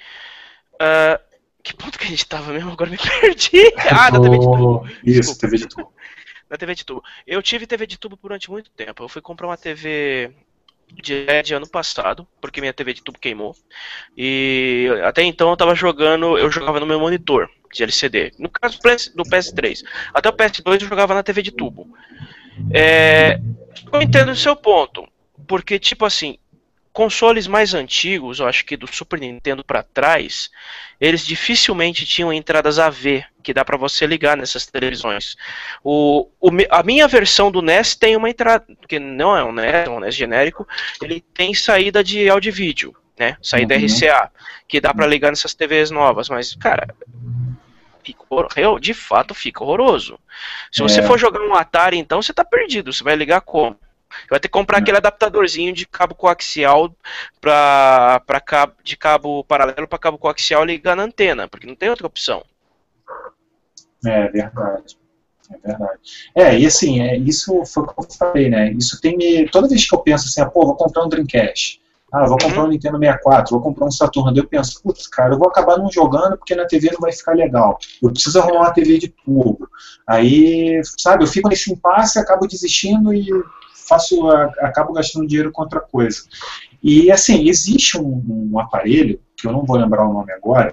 [0.74, 1.18] Uh,
[1.62, 2.70] que ponto que a gente tava mesmo?
[2.70, 3.72] Agora me perdi.
[3.90, 4.88] Ah, da TV de tubo.
[5.04, 5.92] Isso, TV de tubo.
[6.48, 7.02] Da TV de tubo.
[7.26, 9.04] Eu tive TV de tubo durante muito tempo.
[9.04, 10.34] Eu fui comprar uma TV
[10.94, 13.54] de LED ano passado, porque minha TV de tubo queimou.
[14.16, 18.32] E até então eu tava jogando, eu jogava no meu monitor de LCD.
[18.38, 18.78] No caso
[19.14, 19.82] do PS3.
[20.12, 21.88] Até o PS2 eu jogava na TV de tubo.
[22.72, 23.40] É,
[23.92, 25.08] eu entendo o seu ponto,
[25.46, 26.38] porque tipo assim,
[27.00, 30.50] consoles mais antigos, eu acho que do Super Nintendo para trás,
[31.00, 35.34] eles dificilmente tinham entradas AV que dá para você ligar nessas televisões.
[35.82, 39.86] O, o, a minha versão do NES tem uma entrada, que não é um NES,
[39.86, 40.68] é um NES genérico,
[41.00, 43.38] ele tem saída de áudio e vídeo, né?
[43.40, 43.86] Saída uhum.
[43.86, 44.30] RCA,
[44.68, 46.86] que dá para ligar nessas TVs novas, mas cara,
[48.04, 50.20] fica, de fato fica horroroso.
[50.70, 51.02] Se você é.
[51.02, 52.92] for jogar um Atari, então você tá perdido.
[52.92, 53.78] Você vai ligar como?
[54.28, 56.94] Vai ter que comprar aquele adaptadorzinho de cabo coaxial
[57.40, 61.90] pra, pra cabo, de cabo paralelo para cabo coaxial ligar na antena, porque não tem
[61.90, 62.44] outra opção.
[64.04, 64.98] É verdade.
[65.50, 66.00] É verdade.
[66.34, 68.72] É, e assim, é, isso foi o que eu falei, né?
[68.72, 69.48] Isso tem me.
[69.48, 71.80] Toda vez que eu penso assim, ah, pô, vou comprar um Dreamcast.
[72.12, 72.66] Ah, vou comprar uhum.
[72.66, 74.36] um Nintendo 64, vou comprar um Saturno.
[74.36, 77.36] Eu penso, putz, cara, eu vou acabar não jogando porque na TV não vai ficar
[77.36, 77.78] legal.
[78.02, 79.68] Eu preciso arrumar uma TV de tubo.
[80.06, 83.30] Aí, sabe, eu fico nesse impasse, acabo desistindo e
[83.90, 84.30] faço,
[84.60, 86.22] acabo gastando dinheiro com outra coisa.
[86.82, 90.72] E assim, existe um, um aparelho, que eu não vou lembrar o nome agora,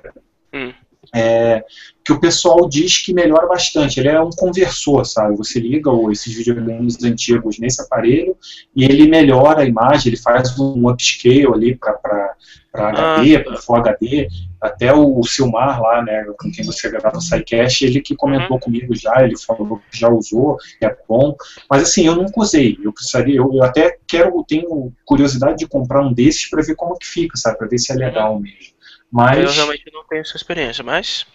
[0.53, 0.72] hum.
[1.13, 1.63] É,
[2.07, 3.99] que o pessoal diz que melhora bastante.
[3.99, 5.35] Ele é um conversor, sabe?
[5.35, 8.35] Você liga esses videogames antigos nesse aparelho
[8.73, 12.34] e ele melhora a imagem, ele faz um upscale ali para
[12.73, 14.27] HD, ah, para Full HD.
[14.59, 18.59] Até o Silmar lá, né, com quem você gravava o SciCast, ele que comentou uhum.
[18.59, 21.35] comigo já, ele falou que já usou, que é bom.
[21.69, 22.77] Mas assim, eu nunca usei.
[22.81, 26.97] Eu precisaria, eu, eu até quero, tenho curiosidade de comprar um desses para ver como
[26.97, 27.57] que fica, sabe?
[27.57, 28.39] Para ver se é legal uhum.
[28.39, 28.76] mesmo.
[29.18, 29.39] Mas...
[29.39, 31.26] Eu realmente não tenho essa experiência, mas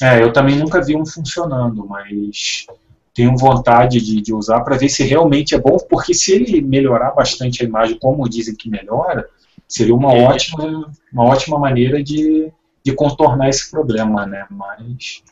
[0.00, 2.64] é, eu também nunca vi um funcionando, mas
[3.12, 7.10] tenho vontade de, de usar para ver se realmente é bom, porque se ele melhorar
[7.10, 9.28] bastante a imagem, como dizem que melhora,
[9.68, 10.22] seria uma é.
[10.24, 12.50] ótima, uma ótima maneira de,
[12.82, 14.46] de contornar esse problema, né?
[14.50, 15.22] Mas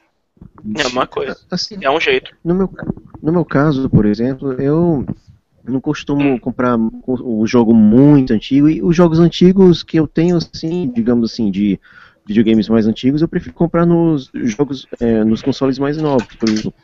[0.77, 2.37] é uma coisa, assim, é um jeito.
[2.45, 2.71] No meu,
[3.23, 5.07] no meu caso, por exemplo, eu
[5.67, 6.77] não costumo comprar
[7.07, 11.81] o jogo muito antigo e os jogos antigos que eu tenho, assim, digamos assim, de
[12.27, 16.27] videogames mais antigos, eu prefiro comprar nos jogos, é, nos consoles mais novos.
[16.37, 16.75] Por exemplo,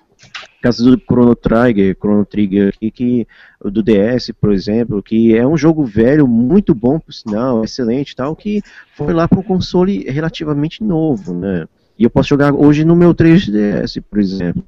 [0.61, 3.27] caso do Chrono Trigger, Chrono Trigger aqui, que
[3.63, 8.37] do DS, por exemplo, que é um jogo velho, muito bom por sinal, excelente tal,
[8.37, 8.63] que
[8.95, 11.67] foi lá para um console relativamente novo, né?
[11.99, 14.65] E eu posso jogar hoje no meu 3DS, por exemplo.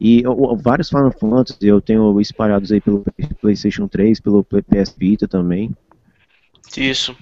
[0.00, 3.04] E eu, vários Final Fantasy eu tenho espalhados aí pelo
[3.40, 5.70] PlayStation 3, pelo PS Vita também.
[6.76, 7.14] Isso.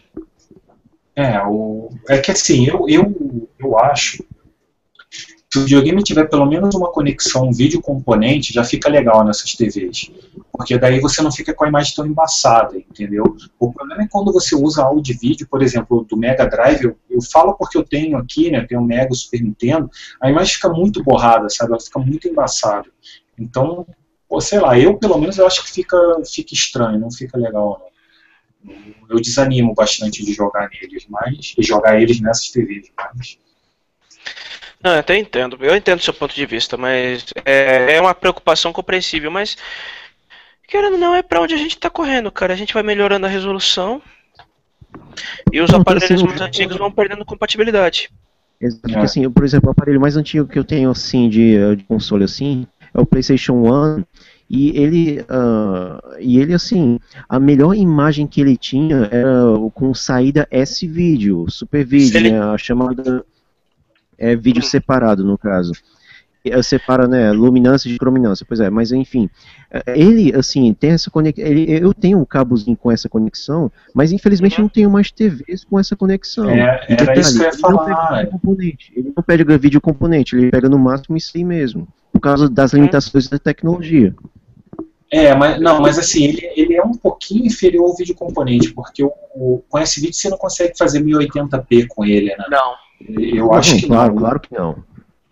[1.16, 4.24] É, o, é que assim, eu, eu, eu acho
[5.58, 10.10] que o videogame tiver pelo menos uma conexão vídeo componente, já fica legal nessas TVs.
[10.52, 13.36] Porque daí você não fica com a imagem tão embaçada, entendeu?
[13.58, 17.22] O problema é quando você usa áudio vídeo, por exemplo, do Mega Drive, eu, eu
[17.22, 19.90] falo porque eu tenho aqui, né, eu tenho o Mega Super Nintendo,
[20.20, 21.72] a imagem fica muito borrada, sabe?
[21.72, 22.88] Ela fica muito embaçada.
[23.38, 23.86] Então,
[24.28, 27.90] pô, sei lá, eu pelo menos eu acho que fica, fica estranho, não fica legal
[28.64, 28.74] não.
[29.10, 33.38] eu desanimo bastante de jogar neles, mas e jogar eles nessas TVs, mas
[34.82, 35.58] não, eu até entendo.
[35.60, 39.56] Eu entendo o seu ponto de vista, mas é, é uma preocupação compreensível, mas
[40.66, 42.52] querendo ou não, é pra onde a gente tá correndo, cara.
[42.52, 44.00] A gente vai melhorando a resolução
[45.52, 48.10] e os Não, aparelhos assim, mais antigos vão perdendo compatibilidade.
[48.60, 48.92] Exato, É.
[48.92, 52.24] porque, assim, por exemplo, o aparelho mais antigo que eu tenho assim de, de console
[52.24, 54.04] assim é o PlayStation 1
[54.50, 56.98] e ele ah, e ele assim
[57.28, 59.30] a melhor imagem que ele tinha era
[59.74, 63.24] com saída S-Video, Super Video, né, a chamada
[64.18, 65.72] é vídeo separado no caso.
[66.44, 69.28] Eh, Separa, né, luminância de crominância, pois é, mas enfim,
[69.70, 74.56] eh, ele, assim, tem essa conexão, eu tenho um cabozinho com essa conexão, mas infelizmente
[74.56, 74.62] Uhum.
[74.62, 76.48] não tenho mais TVs com essa conexão.
[76.48, 78.16] É, E era isso que eu ia ele não pega falar.
[78.18, 82.20] vídeo componente, ele não pega vídeo componente, ele pega no máximo isso aí mesmo, por
[82.20, 84.14] causa das limitações da tecnologia.
[85.10, 89.02] É, mas não, mas assim, ele, ele é um pouquinho inferior ao vídeo componente, porque
[89.02, 92.44] o, o- com esse vídeo você não consegue fazer 1080p com ele, né?
[92.50, 92.74] Não.
[93.00, 94.20] Eu acho Não, que claro, não.
[94.20, 94.84] claro que não.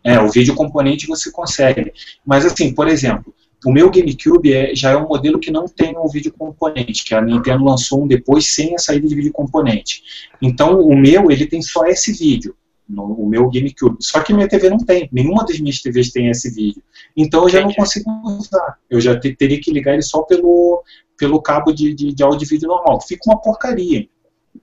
[0.04, 1.92] É, o vídeo componente você consegue.
[2.24, 3.34] Mas assim, por exemplo,
[3.64, 7.14] o meu GameCube é- já é um modelo que não tem o vídeo componente, que
[7.14, 10.02] a Nintendo lançou um depois sem a saída de vídeo componente.
[10.40, 12.54] Então o meu, ele tem só esse vídeo,
[12.88, 13.96] no, o meu GameCube.
[14.00, 16.80] Só que minha TV não tem, nenhuma das minhas TVs tem esse vídeo.
[17.16, 18.78] Então eu já não consigo usar.
[18.88, 20.84] Eu já te- teria que ligar ele só pelo,
[21.18, 23.00] pelo cabo de, de, de áudio e vídeo normal.
[23.00, 24.06] Fica uma porcaria.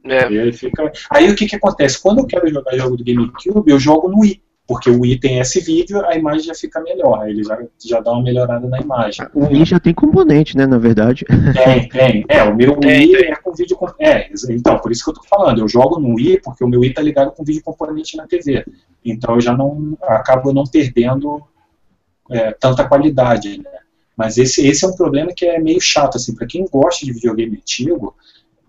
[0.06, 0.26] É.
[0.26, 2.02] Ele fica- Aí o que, que acontece?
[2.02, 4.42] Quando eu quero jogar jogo do GameCube, eu jogo no Wii.
[4.66, 7.22] Porque o Wii tem esse vídeo, a imagem já fica melhor.
[7.22, 9.26] aí Ele já, já dá uma melhorada na imagem.
[9.34, 11.26] O Wii já tem componente, né, na verdade.
[11.54, 12.26] Tem, tem.
[12.30, 13.32] É, o meu Tem, Wii tem.
[13.32, 13.76] é com vídeo.
[13.76, 15.60] com- É, então, por isso que eu tô falando.
[15.60, 18.66] Eu jogo no Wii porque o meu Wii tá ligado com vídeo componente na TV.
[19.04, 19.98] Então eu já não.
[20.04, 21.44] acabo não perdendo
[22.32, 23.70] é, tanta qualidade, né?
[24.16, 27.12] Mas esse, esse é um problema que é meio chato, assim, para quem gosta de
[27.12, 28.16] videogame antigo,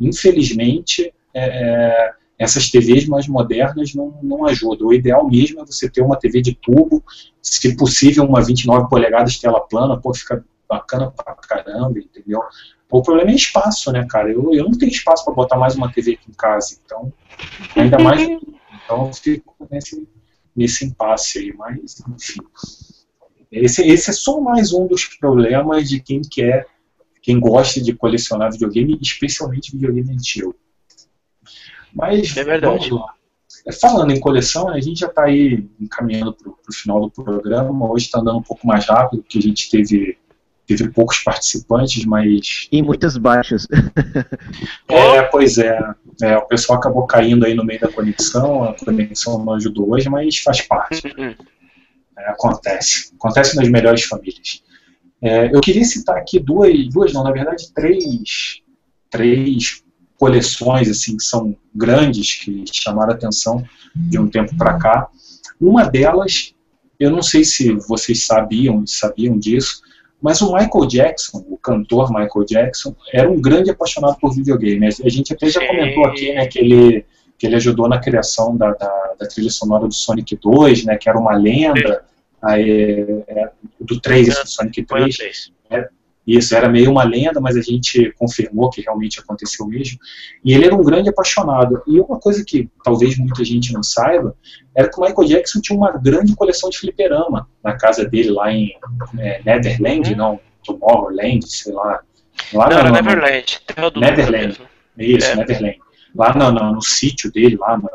[0.00, 4.88] infelizmente, é, é, essas TVs mais modernas não, não ajudam.
[4.88, 7.02] O ideal mesmo é você ter uma TV de tubo,
[7.42, 12.40] se possível uma 29 polegadas tela plana, pô, fica bacana pra caramba, entendeu?
[12.90, 14.30] O problema é espaço, né, cara?
[14.30, 17.12] Eu, eu não tenho espaço para botar mais uma TV aqui em casa, então,
[17.76, 18.26] ainda mais.
[18.84, 20.06] Então eu fico nesse,
[20.54, 22.42] nesse impasse aí, mas, enfim.
[23.50, 26.66] Esse, esse é só mais um dos problemas de quem quer,
[27.22, 30.54] quem gosta de colecionar videogame, especialmente videogame antigo.
[31.94, 32.88] Mas, É verdade.
[32.88, 33.14] vamos lá.
[33.66, 37.10] É, Falando em coleção, né, a gente já está aí encaminhando para o final do
[37.10, 37.90] programa.
[37.90, 40.18] Hoje está andando um pouco mais rápido, porque a gente teve,
[40.66, 42.68] teve poucos participantes, mas.
[42.70, 43.66] E muitas baixas.
[44.88, 45.78] É, pois é,
[46.22, 48.64] é, O pessoal acabou caindo aí no meio da conexão.
[48.64, 51.06] A conexão não ajudou hoje, mas faz parte.
[51.18, 51.34] Uhum.
[52.18, 53.12] É, acontece.
[53.18, 54.62] Acontece nas melhores famílias.
[55.22, 58.60] É, eu queria citar aqui duas, duas não, na verdade, três,
[59.10, 59.83] três
[60.18, 63.64] coleções assim que são grandes, que chamaram a atenção
[63.94, 65.08] de um tempo para cá.
[65.60, 66.54] Uma delas,
[66.98, 69.82] eu não sei se vocês sabiam, sabiam disso,
[70.20, 74.86] mas o Michael Jackson, o cantor Michael Jackson, era um grande apaixonado por videogame.
[74.86, 77.04] A gente até já comentou aqui né, que, ele,
[77.38, 81.10] que ele ajudou na criação da, da, da trilha sonora do Sonic 2, né, que
[81.10, 82.04] era uma lenda,
[82.40, 83.50] aí, é,
[83.80, 85.16] do 3, esse do Sonic Foi no 3.
[85.16, 85.52] três.
[86.26, 89.98] Isso, era meio uma lenda, mas a gente confirmou que realmente aconteceu mesmo.
[90.42, 91.82] E ele era um grande apaixonado.
[91.86, 94.34] E uma coisa que talvez muita gente não saiba
[94.74, 98.50] era que o Michael Jackson tinha uma grande coleção de fliperama na casa dele, lá
[98.50, 98.70] em
[99.18, 100.16] é, Netherland, Uhum.
[100.16, 102.00] não, Tomorrowland, sei lá.
[102.54, 103.60] lá Não, era no- Neverland.
[104.48, 104.64] Mesmo.
[104.98, 105.36] Isso, É.
[105.36, 105.78] Neverland.
[106.14, 107.88] Lá no, no, no sítio dele, lá na-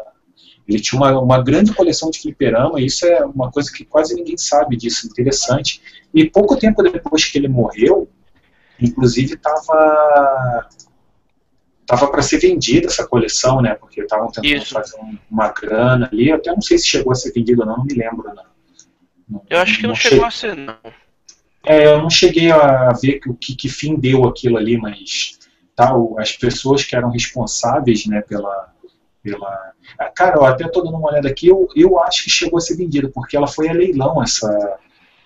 [0.68, 4.14] ele tinha uma, uma grande coleção de fliperama, e isso é uma coisa que quase
[4.14, 5.82] ninguém sabe disso, interessante.
[6.14, 8.08] E pouco tempo depois que ele morreu,
[8.82, 10.68] inclusive estava
[11.86, 13.74] tava para ser vendida essa coleção, né?
[13.74, 14.74] Porque estavam tentando Isso.
[14.74, 16.30] fazer um- uma grana ali.
[16.30, 18.24] Eu até não sei se chegou a ser vendido ou não, não me lembro.
[18.28, 18.44] Não.
[19.28, 20.76] Não- Eu acho que não che- chegou a ser, não.
[21.66, 25.40] é, eu não cheguei a ver o que, que fim deu aquilo ali, mas
[25.76, 28.72] tá, as pessoas que eram responsáveis né, pela,
[29.24, 29.72] pela.
[29.98, 32.62] Ah, Cara, eu até estou dando uma olhada aqui, eu, eu acho que chegou a
[32.62, 34.78] ser vendida, porque ela foi a leilão essa,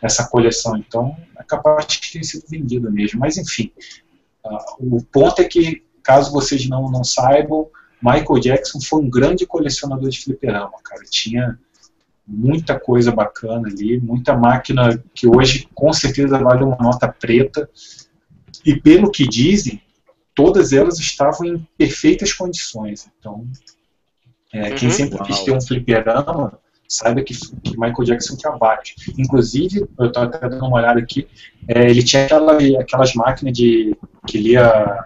[0.04, 3.20] essa coleção, então é capaz de ter sido vendida mesmo.
[3.22, 3.72] Mas enfim,
[4.46, 7.70] ah, o ponto é que, caso vocês não, não saibam,
[8.02, 11.02] Michael Jackson foi um grande colecionador de fliperama, cara.
[11.10, 11.58] Tinha
[12.28, 17.70] muita coisa bacana ali, muita máquina que hoje com certeza vale uma nota preta.
[18.66, 19.82] E pelo que dizem,
[20.36, 23.10] todas elas estavam em perfeitas condições.
[23.20, 23.48] Então,
[24.52, 24.94] é, quem Uhum.
[24.94, 26.60] sempre quis ter um fliperama
[26.94, 28.94] saiba que, que Michael Jackson tinha vários.
[29.18, 31.28] Inclusive, eu estava até dando uma olhada aqui,
[31.68, 33.96] é, ele tinha aquela, aquelas máquinas de
[34.28, 35.06] que lia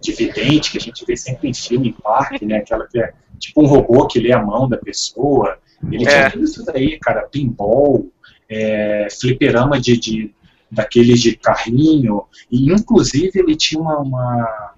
[0.00, 2.58] de vidente, que a gente vê sempre em filme, em parque, né?
[2.58, 5.58] Aquela que é tipo um robô que lê a mão da pessoa.
[5.90, 6.08] Ele é.
[6.08, 8.06] tinha tudo isso daí, cara, pinball,
[8.48, 10.34] é, fliperama de, de,
[10.70, 14.74] daqueles de carrinho, e inclusive ele tinha uma, uma,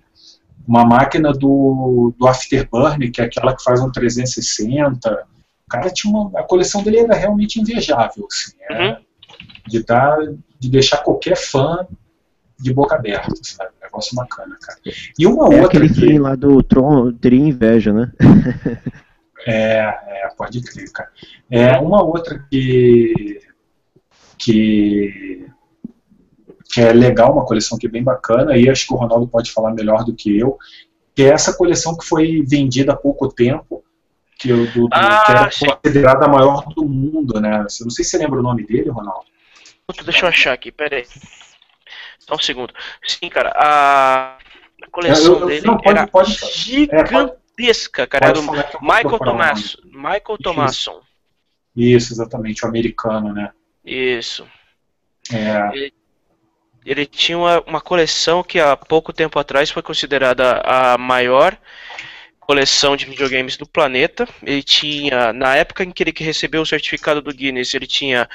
[0.67, 5.27] uma máquina do, do Afterburner, que é aquela que faz um 360.
[5.75, 6.39] Cara tinha uma.
[6.39, 8.97] A coleção dele era realmente invejável, assim, é, uhum.
[9.67, 10.19] de, dar,
[10.59, 11.87] de deixar qualquer fã
[12.59, 13.71] de boca aberta, sabe?
[13.81, 14.79] Um negócio bacana, cara.
[15.19, 15.67] E uma é outra.
[15.67, 15.95] aquele que...
[15.95, 18.13] filme lá do Tron, teria inveja, né?
[19.47, 21.11] é, é, pode crer, cara.
[21.51, 23.41] É, uma outra que.
[24.39, 25.47] que.
[26.73, 29.53] que é legal, uma coleção que é bem bacana, e acho que o Ronaldo pode
[29.53, 30.59] falar melhor do que eu,
[31.15, 33.84] que é essa coleção que foi vendida há pouco tempo,
[34.45, 37.57] que, eu, do, ah, que era considerada a maior do mundo, né?
[37.57, 39.25] Eu não sei se você lembra o nome dele, Ronaldo.
[40.05, 41.07] Deixa eu achar aqui, peraí.
[42.19, 42.75] Só um segundo.
[43.07, 44.37] Sim, cara, a,
[44.91, 48.27] coleção eu, eu, dele não, pode, era pode, gigantesca, é, cara.
[48.27, 48.43] Era do
[48.83, 51.01] Michael Thomas, Michael Thomason.
[51.75, 53.51] Isso, exatamente, o americano, né?
[53.83, 54.47] Isso.
[55.33, 55.71] É.
[55.75, 55.95] Ele,
[56.85, 61.59] ele tinha uma, uma coleção que há pouco tempo atrás foi considerada a maior
[62.47, 64.29] coleção de videogames do planeta.
[64.43, 68.29] Ele tinha, na época em que ele recebeu o certificado do Guinness, ele tinha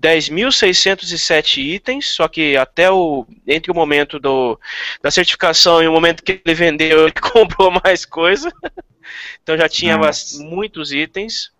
[0.00, 4.58] 10.607 itens, só que até o entre o momento do,
[5.02, 8.52] da certificação e o momento que ele vendeu, ele comprou mais coisa.
[9.42, 9.98] então já tinha
[10.40, 11.50] muitos itens.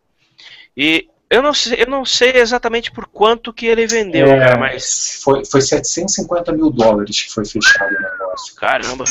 [0.77, 4.59] E eu não, sei, eu não sei exatamente por quanto que ele vendeu, é, cara,
[4.59, 5.21] mas.
[5.25, 8.55] Foi, foi 750 mil dólares que foi fechado o negócio.
[8.55, 9.05] Caramba.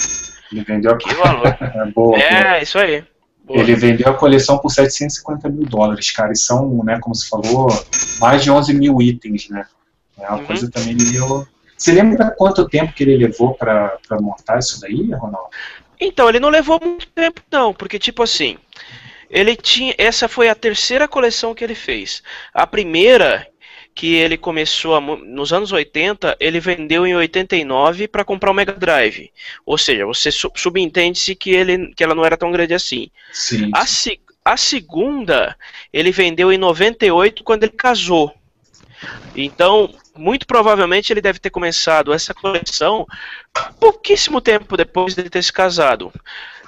[0.52, 0.98] Ele vendeu a...
[0.98, 1.48] Que valor.
[1.60, 2.62] é, boa, é boa.
[2.62, 3.04] isso aí.
[3.44, 3.60] Boa.
[3.60, 6.32] Ele vendeu a coleção por 750 mil dólares, cara.
[6.32, 7.68] E são, né, como se falou,
[8.20, 9.66] mais de 11 mil itens, né?
[10.20, 10.46] É uma uhum.
[10.46, 11.48] coisa também meio.
[11.78, 15.50] Você lembra quanto tempo que ele levou para montar isso daí, Ronaldo?
[16.00, 18.58] Então, ele não levou muito tempo, não, porque, tipo assim,
[19.30, 19.94] ele tinha.
[19.98, 22.24] Essa foi a terceira coleção que ele fez.
[22.54, 23.48] A primeira
[23.96, 28.74] que ele começou a, nos anos 80, ele vendeu em 89 para comprar o Mega
[28.74, 29.32] Drive.
[29.66, 33.10] Ou seja, você subentende-se que, ele, que ela não era tão grande assim.
[33.32, 33.72] Sim.
[33.74, 33.86] A,
[34.52, 35.58] a segunda,
[35.94, 38.36] ele vendeu em 98 quando ele casou.
[39.34, 43.08] Então, muito provavelmente ele deve ter começado essa coleção
[43.80, 46.12] pouquíssimo tempo depois de ter se casado.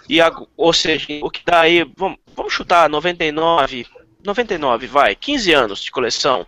[0.07, 3.85] E a, ou seja, o que dá aí, vamos, vamos chutar 99,
[4.23, 6.47] 99, vai, 15 anos de coleção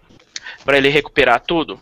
[0.63, 1.79] para ele recuperar tudo.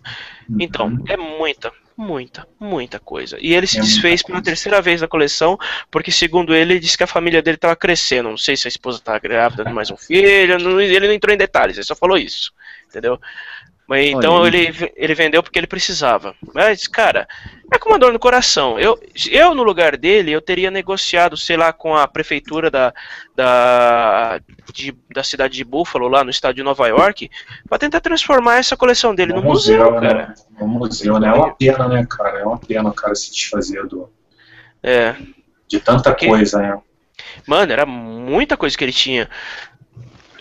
[0.59, 1.03] Então, uhum.
[1.07, 3.37] é muita, muita, muita coisa.
[3.41, 5.57] E ele se é desfez pela terceira vez na coleção,
[5.89, 8.29] porque segundo ele, ele disse que a família dele estava crescendo.
[8.29, 11.33] Não sei se a esposa estava grávida de mais um filho, não, ele não entrou
[11.33, 12.53] em detalhes, ele só falou isso.
[12.87, 13.19] Entendeu?
[13.87, 16.35] Mas, então ele, ele vendeu porque ele precisava.
[16.53, 17.25] Mas, cara,
[17.71, 18.77] é com uma dor no coração.
[18.77, 18.99] Eu,
[19.31, 22.93] eu, no lugar dele, eu teria negociado, sei lá, com a prefeitura da,
[23.33, 24.41] da,
[24.73, 27.31] de, da cidade de Buffalo, lá no estado de Nova York,
[27.69, 30.07] para tentar transformar essa coleção dele no, no museu, museu, né?
[30.07, 30.35] cara.
[30.59, 31.29] No museu, né?
[31.29, 32.39] É uma pena, né, cara?
[32.39, 34.09] É uma pena o cara se desfazer do.
[34.83, 35.15] É.
[35.65, 36.77] De tanta porque, coisa, né?
[37.45, 39.29] Mano, era muita coisa que ele tinha.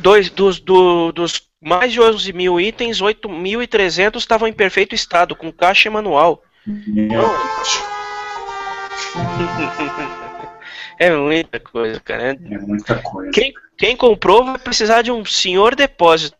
[0.00, 5.50] Dois dos, do, dos mais de 11 mil itens, 8.300 estavam em perfeito estado, com
[5.50, 6.44] caixa e manual.
[10.96, 12.34] é muita coisa, cara.
[12.34, 13.32] É muita coisa.
[13.32, 16.36] Quem, quem comprou vai precisar de um senhor depósito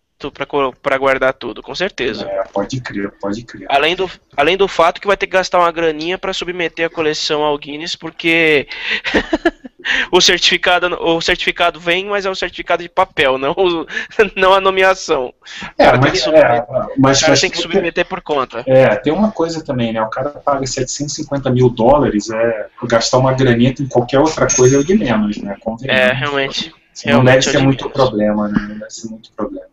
[0.83, 2.27] para guardar tudo, com certeza.
[2.29, 3.67] É, pode crer, pode crer.
[3.69, 6.91] Além do, além do fato que vai ter que gastar uma graninha para submeter a
[6.91, 8.67] coleção ao Guinness, porque
[10.11, 13.55] o certificado o certificado vem, mas é um certificado de papel, não,
[14.35, 15.33] não a nomeação.
[15.79, 16.67] É, mas, é,
[16.99, 18.63] mas, o cara mas tem que submeter por conta.
[18.67, 20.03] É, tem uma coisa também, né?
[20.03, 24.83] O cara paga 750 mil dólares, é, gastar uma graninha em qualquer outra coisa é
[24.83, 25.57] de menos, né?
[25.85, 26.75] É, realmente.
[27.05, 28.67] Não deve ser muito problema, né?
[28.69, 29.67] Não deve ser muito problema.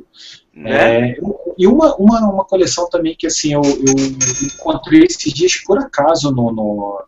[0.53, 1.11] Né?
[1.11, 1.17] É,
[1.57, 3.95] e uma, uma, uma coleção também que assim eu, eu
[4.45, 7.03] encontrei esses dias por acaso no, no,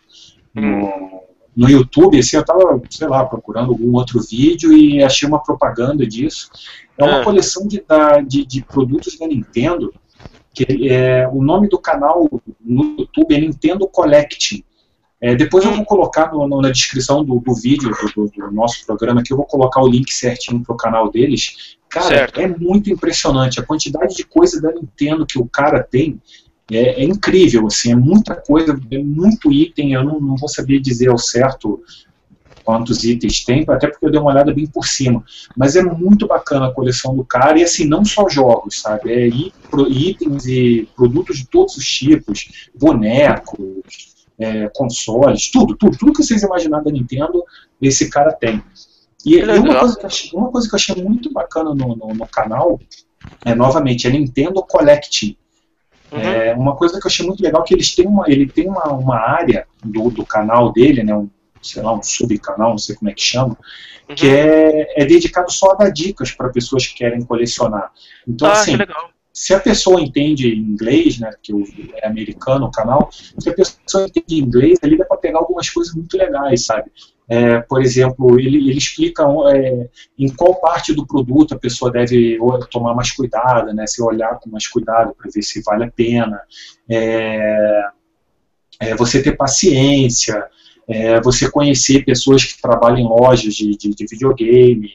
[0.56, 1.24] no,
[1.56, 6.06] no YouTube, assim, eu estava, sei lá, procurando algum outro vídeo e achei uma propaganda
[6.06, 6.50] disso.
[6.98, 7.24] É uma é.
[7.24, 9.94] coleção de, da, de, de produtos da Nintendo,
[10.54, 12.30] que é, o nome do canal
[12.60, 14.64] no YouTube é Nintendo Collecting.
[15.22, 18.86] É, depois eu vou colocar no, no, na descrição do, do vídeo do, do, nosso
[18.86, 21.78] programa aqui, eu vou colocar o link certinho pro canal deles.
[21.90, 22.40] Cara, certo.
[22.40, 26.20] é muito impressionante a quantidade de coisa da Nintendo que o cara tem.
[26.70, 30.80] É, é, incrível, assim, é muita coisa, é muito item, eu não, não vou saber
[30.80, 31.82] dizer ao certo
[32.64, 35.24] quantos itens tem, até porque eu dei uma olhada bem por cima.
[35.56, 39.14] Mas é muito bacana a coleção do cara, e assim, não só jogos, sabe?
[39.14, 39.30] É
[39.88, 46.44] itens e produtos de todos os tipos, bonecos, é, consoles, tudo, tudo, tudo que vocês
[46.44, 47.44] imaginarem da Nintendo,
[47.82, 48.62] esse cara tem.
[49.26, 52.14] E, e uma, coisa que achei, uma coisa que eu achei muito bacana no, no,
[52.14, 52.80] no canal
[53.44, 55.36] é, novamente, a Nintendo Collecting.
[56.12, 56.20] Uhum.
[56.20, 58.94] É uma coisa que eu achei muito legal que eles têm uma, ele tem uma,
[58.94, 61.30] uma área do, do canal dele, né, um,
[61.62, 63.58] sei lá, um subcanal, não sei como é que chama,
[64.08, 64.16] uhum.
[64.16, 67.92] que é, é dedicado só a dar dicas para pessoas que querem colecionar.
[68.28, 68.78] Então, ah, assim,
[69.36, 71.52] se a pessoa entende inglês, né, que
[72.02, 75.94] é americano o canal, se a pessoa entende inglês, ali dá para pegar algumas coisas
[75.94, 76.90] muito legais, sabe?
[77.28, 82.40] É, por exemplo, ele, ele explica é, em qual parte do produto a pessoa deve
[82.72, 86.40] tomar mais cuidado, né, se olhar com mais cuidado para ver se vale a pena.
[86.90, 87.84] É,
[88.80, 90.46] é você ter paciência,
[90.88, 94.94] é, você conhecer pessoas que trabalham em lojas de, de, de videogame,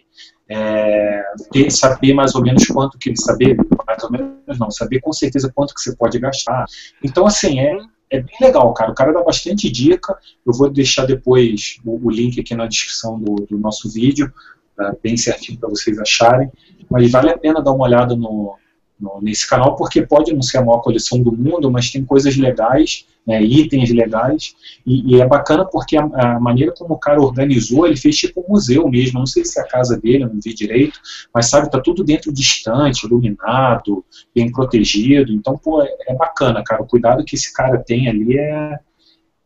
[0.50, 1.22] é,
[1.52, 3.56] ter, saber mais ou menos quanto que saber
[3.86, 6.64] mais ou menos não, saber com certeza quanto que você pode gastar.
[7.02, 7.78] Então assim é
[8.10, 8.90] é bem legal, cara.
[8.90, 10.18] O cara dá bastante dica.
[10.44, 14.32] Eu vou deixar depois o, o link aqui na descrição do, do nosso vídeo,
[14.76, 14.92] tá?
[15.00, 16.50] bem certinho para vocês acharem.
[16.90, 18.56] Mas vale a pena dar uma olhada no,
[19.00, 22.36] no, nesse canal, porque pode não ser a maior coleção do mundo, mas tem coisas
[22.36, 24.54] legais, né, itens legais,
[24.86, 28.40] e, e, é bacana porque a, a, maneira como o cara organizou, ele fez tipo
[28.40, 30.98] um museu mesmo, não sei se é a casa dele, eu não vi direito,
[31.32, 34.04] mas sabe, tá tudo dentro distante, iluminado,
[34.34, 38.38] bem protegido, então, pô, é, é bacana, cara, o cuidado que esse cara tem ali
[38.38, 38.78] é,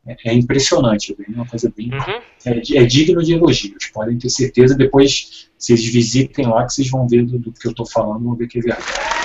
[0.06, 1.90] é, é impressionante, é uma coisa bem.
[1.93, 2.20] Uhum.
[2.44, 4.76] É, é, digno de elogios, podem ter certeza.
[4.76, 8.35] Depois vocês visitem lá que vocês vão ver do, do que eu estou falando, vão
[8.35, 9.24] ver que é verdade.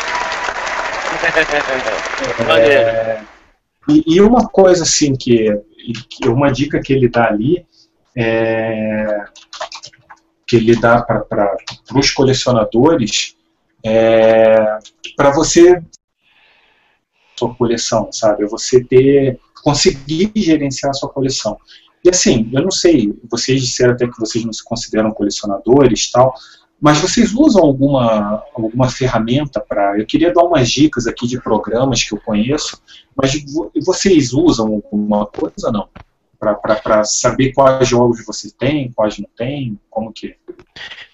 [2.57, 3.21] É,
[3.87, 5.47] e, e, uma coisa assim que,
[6.25, 7.65] uma dica que ele dá ali
[8.15, 9.25] é,
[10.47, 11.57] que ele dá para
[11.93, 13.35] os colecionadores
[13.85, 14.79] é,
[15.15, 15.81] para você
[17.37, 18.45] sua coleção, sabe?
[18.47, 21.57] Você ter conseguir gerenciar a sua coleção.
[22.03, 26.33] E assim, eu não sei, vocês disseram até que vocês não se consideram colecionadores tal,
[26.81, 29.99] mas vocês usam alguma, alguma ferramenta para.
[29.99, 32.81] Eu queria dar umas dicas aqui de programas que eu conheço,
[33.15, 33.33] mas
[33.85, 35.89] vocês usam alguma coisa não?
[36.39, 40.37] Para saber quais jogos você tem, quais não tem, como que.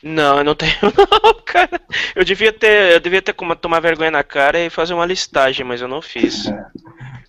[0.03, 1.81] Não, eu não tenho não, cara.
[2.15, 5.65] Eu devia ter, eu devia ter como tomar vergonha na cara e fazer uma listagem,
[5.65, 6.47] mas eu não fiz.
[6.47, 6.65] É.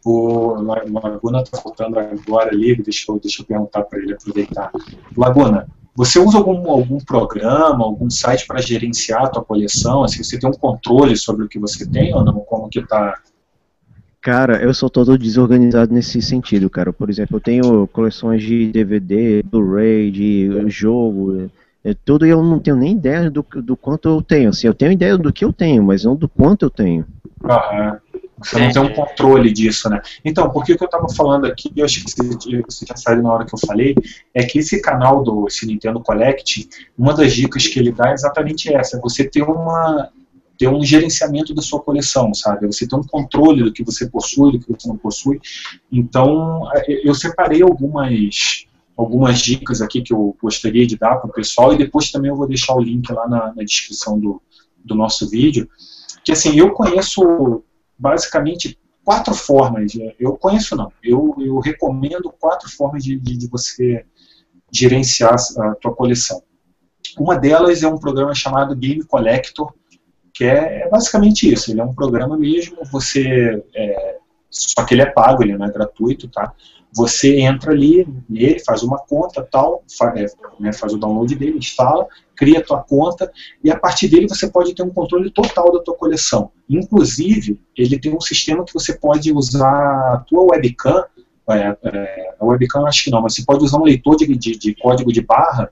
[0.04, 4.70] O Laguna está faltando agora ali, deixa eu, deixa eu perguntar para ele aproveitar.
[5.16, 5.66] Laguna,
[5.96, 10.04] você usa algum, algum programa, algum site para gerenciar a tua coleção?
[10.04, 12.40] Assim, você tem um controle sobre o que você tem ou não?
[12.40, 13.18] Como que tá?
[14.20, 16.92] Cara, eu sou todo desorganizado nesse sentido, cara.
[16.92, 21.48] Por exemplo, eu tenho coleções de DVD, Blu-ray, de jogo,
[21.82, 24.50] é, tudo e eu não tenho nem ideia do, do quanto eu tenho.
[24.50, 27.06] Assim, eu tenho ideia do que eu tenho, mas não do quanto eu tenho.
[27.44, 27.98] Aham.
[28.38, 30.00] Você não tem um controle disso, né?
[30.24, 33.46] Então, por que, eu estava falando aqui, eu acho que você, tinha saído na hora
[33.46, 33.94] que eu falei,
[34.34, 36.68] é que esse canal do esse Nintendo Collect,
[36.98, 40.10] uma das dicas que ele dá é exatamente essa, é você ter uma
[40.58, 42.66] ter um gerenciamento da sua coleção, sabe?
[42.66, 45.38] Você ter um controle do que você possui, do que você não possui.
[45.92, 46.62] Então,
[47.04, 51.76] eu separei algumas algumas dicas aqui que eu gostaria de dar para o pessoal e
[51.76, 54.40] depois também eu vou deixar o link lá na, na descrição do,
[54.82, 55.68] do nosso vídeo.
[56.24, 57.62] Que assim, eu conheço
[57.98, 59.92] basicamente quatro formas.
[60.18, 64.04] Eu conheço não, eu, eu recomendo quatro formas de, de, de você
[64.72, 66.42] gerenciar a tua coleção.
[67.18, 69.72] Uma delas é um programa chamado Game Collector,
[70.34, 71.70] que é, é basicamente isso.
[71.70, 74.16] Ele é um programa mesmo, você é,
[74.50, 76.52] só que ele é pago, ele não é gratuito, tá?
[76.96, 80.26] Você entra ali nele, faz uma conta, tal, faz, é,
[80.58, 83.30] né, faz o download dele, instala, cria a tua conta
[83.62, 86.50] e a partir dele você pode ter um controle total da tua coleção.
[86.68, 91.04] Inclusive, ele tem um sistema que você pode usar a tua webcam,
[91.50, 94.56] é, é, a webcam acho que não, mas você pode usar um leitor de, de,
[94.56, 95.70] de código de barra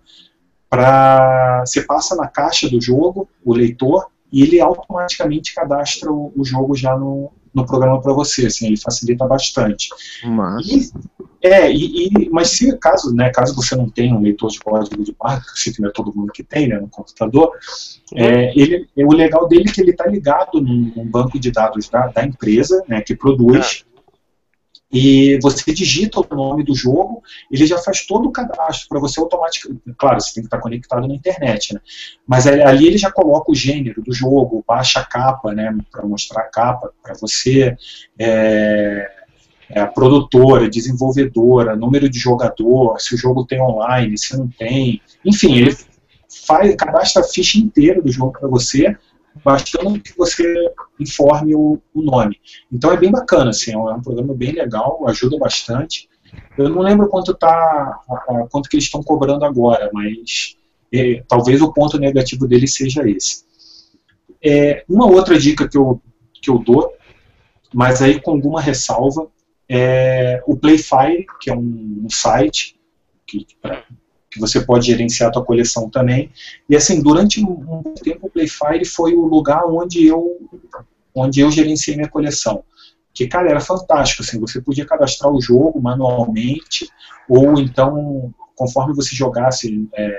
[0.68, 6.44] para você passa na caixa do jogo o leitor e ele automaticamente cadastra o, o
[6.44, 9.88] jogo já no, no programa para você, assim, ele facilita bastante.
[10.24, 10.66] Mas...
[10.66, 10.90] E,
[11.42, 15.04] é, e, e, mas se caso, né, caso você não tenha um leitor de código
[15.04, 17.50] de barra, que não é todo mundo que tem, né, no computador,
[18.14, 21.50] é, ele, é, o legal dele é que ele está ligado num, num, banco de
[21.50, 23.84] dados da, da empresa, né, que produz,
[24.94, 29.18] e você digita o nome do jogo, ele já faz todo o cadastro para você
[29.18, 29.82] automaticamente.
[29.98, 31.80] Claro, você tem que estar conectado na internet, né?
[32.24, 35.76] Mas ali ele já coloca o gênero do jogo, baixa a capa, né?
[35.90, 37.76] Para mostrar a capa para você.
[38.16, 39.10] É,
[39.70, 45.02] é, a produtora, desenvolvedora, número de jogador, se o jogo tem online, se não tem.
[45.24, 45.76] Enfim, ele
[46.46, 48.96] faz, cadastra a ficha inteira do jogo para você,
[49.42, 50.44] bastando que você
[50.98, 52.40] informe o, o, nome.
[52.72, 56.08] Então é bem bacana, assim, é um, é programa bem legal, ajuda bastante.
[56.56, 58.00] Eu não lembro quanto tá,
[58.50, 60.56] quanto que eles estão cobrando agora, mas
[60.92, 63.44] é, talvez o ponto negativo dele seja esse.
[64.42, 66.00] É, uma outra dica que eu,
[66.32, 66.92] que eu dou,
[67.72, 69.28] mas aí com alguma ressalva,
[69.68, 72.78] é o Playfire, que é um, um site
[73.26, 73.46] que,
[74.34, 76.30] que você pode gerenciar a tua coleção também.
[76.68, 80.38] E assim, durante um, tempo o Playfire foi o lugar onde eu,
[81.14, 82.62] onde eu gerenciei minha coleção
[83.14, 86.88] que, cara, era fantástico, assim, você podia cadastrar o jogo manualmente,
[87.28, 90.18] ou então, conforme você jogasse, é,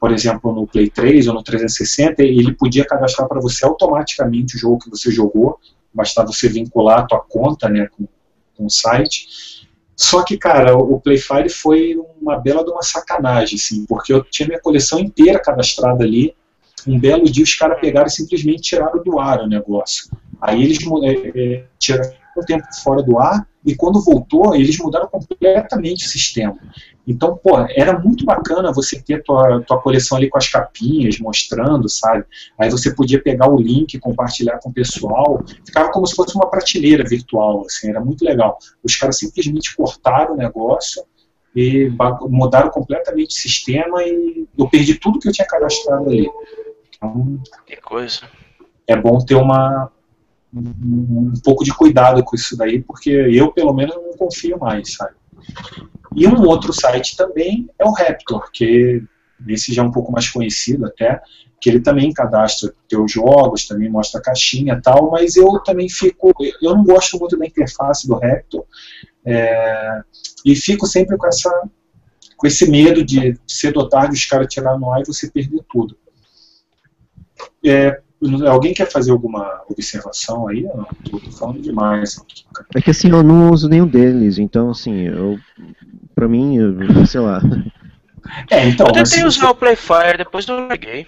[0.00, 4.58] por exemplo, no Play 3 ou no 360, ele podia cadastrar para você automaticamente o
[4.58, 5.60] jogo que você jogou,
[5.94, 8.08] bastava você vincular a tua conta, né, com,
[8.56, 9.57] com o site.
[9.98, 14.46] Só que, cara, o Playfire foi uma bela de uma sacanagem, assim, porque eu tinha
[14.46, 16.36] minha coleção inteira cadastrada ali,
[16.86, 20.08] um belo dia os caras pegaram e simplesmente tiraram do ar o negócio.
[20.40, 25.08] Aí eles é, é, tiraram um tempo fora do ar e quando voltou, eles mudaram
[25.08, 26.56] completamente o sistema.
[27.06, 31.88] Então, pô, era muito bacana você ter tua, tua coleção ali com as capinhas, mostrando,
[31.88, 32.24] sabe?
[32.58, 35.42] Aí você podia pegar o link, compartilhar com o pessoal.
[35.66, 38.58] Ficava como se fosse uma prateleira virtual, assim, era muito legal.
[38.82, 41.02] Os caras simplesmente cortaram o negócio
[41.56, 41.90] e
[42.28, 46.30] mudaram completamente o sistema e eu perdi tudo que eu tinha cadastrado ali.
[46.94, 48.20] Então, que coisa.
[48.86, 49.90] É bom ter uma,
[50.54, 55.14] um, pouco de cuidado com isso daí, porque eu, pelo menos, não confio mais, sabe?
[56.14, 59.02] E um outro site também é o Raptor, que
[59.46, 61.20] esse já é um pouco mais conhecido até,
[61.60, 65.88] que ele também cadastra teus jogos, também mostra a caixinha e tal, mas eu também
[65.88, 68.64] fico, eu não gosto muito da interface do Raptor,
[69.24, 70.02] é,
[70.44, 71.68] e fico sempre com essa
[72.38, 75.60] com esse medo de cedo ou tarde os caras tirar no ar e você perder
[75.68, 75.98] tudo.
[77.66, 78.00] É,
[78.48, 80.64] Alguém quer fazer alguma observação aí?
[80.64, 82.20] Eu tô falando demais.
[82.74, 85.38] É que assim, eu não uso nenhum deles, então assim, eu.
[86.14, 87.40] Pra mim, eu, sei lá.
[88.50, 88.86] É, então.
[88.88, 89.46] Eu tentei usar você...
[89.46, 91.06] o Playfire, depois eu larguei.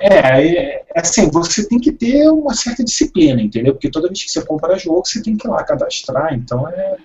[0.00, 3.72] É, é, é, assim, você tem que ter uma certa disciplina, entendeu?
[3.72, 6.96] Porque toda vez que você compra jogo, você tem que ir lá cadastrar, então é,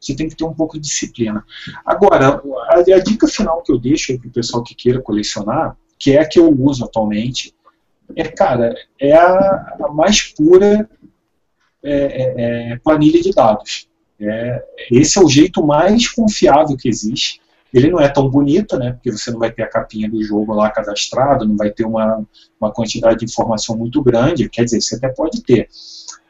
[0.00, 1.44] você tem que ter um pouco de disciplina.
[1.84, 6.12] Agora, a, a dica final que eu deixo para o pessoal que queira colecionar, que
[6.12, 7.53] é a que eu uso atualmente,
[8.16, 10.88] é, cara, é a, a mais pura
[11.82, 13.88] é, é, é, planilha de dados.
[14.20, 17.40] É, esse é o jeito mais confiável que existe.
[17.72, 18.92] Ele não é tão bonito, né?
[18.92, 22.24] Porque você não vai ter a capinha do jogo lá cadastrado, não vai ter uma,
[22.60, 24.48] uma quantidade de informação muito grande.
[24.48, 25.68] Quer dizer, você até pode ter.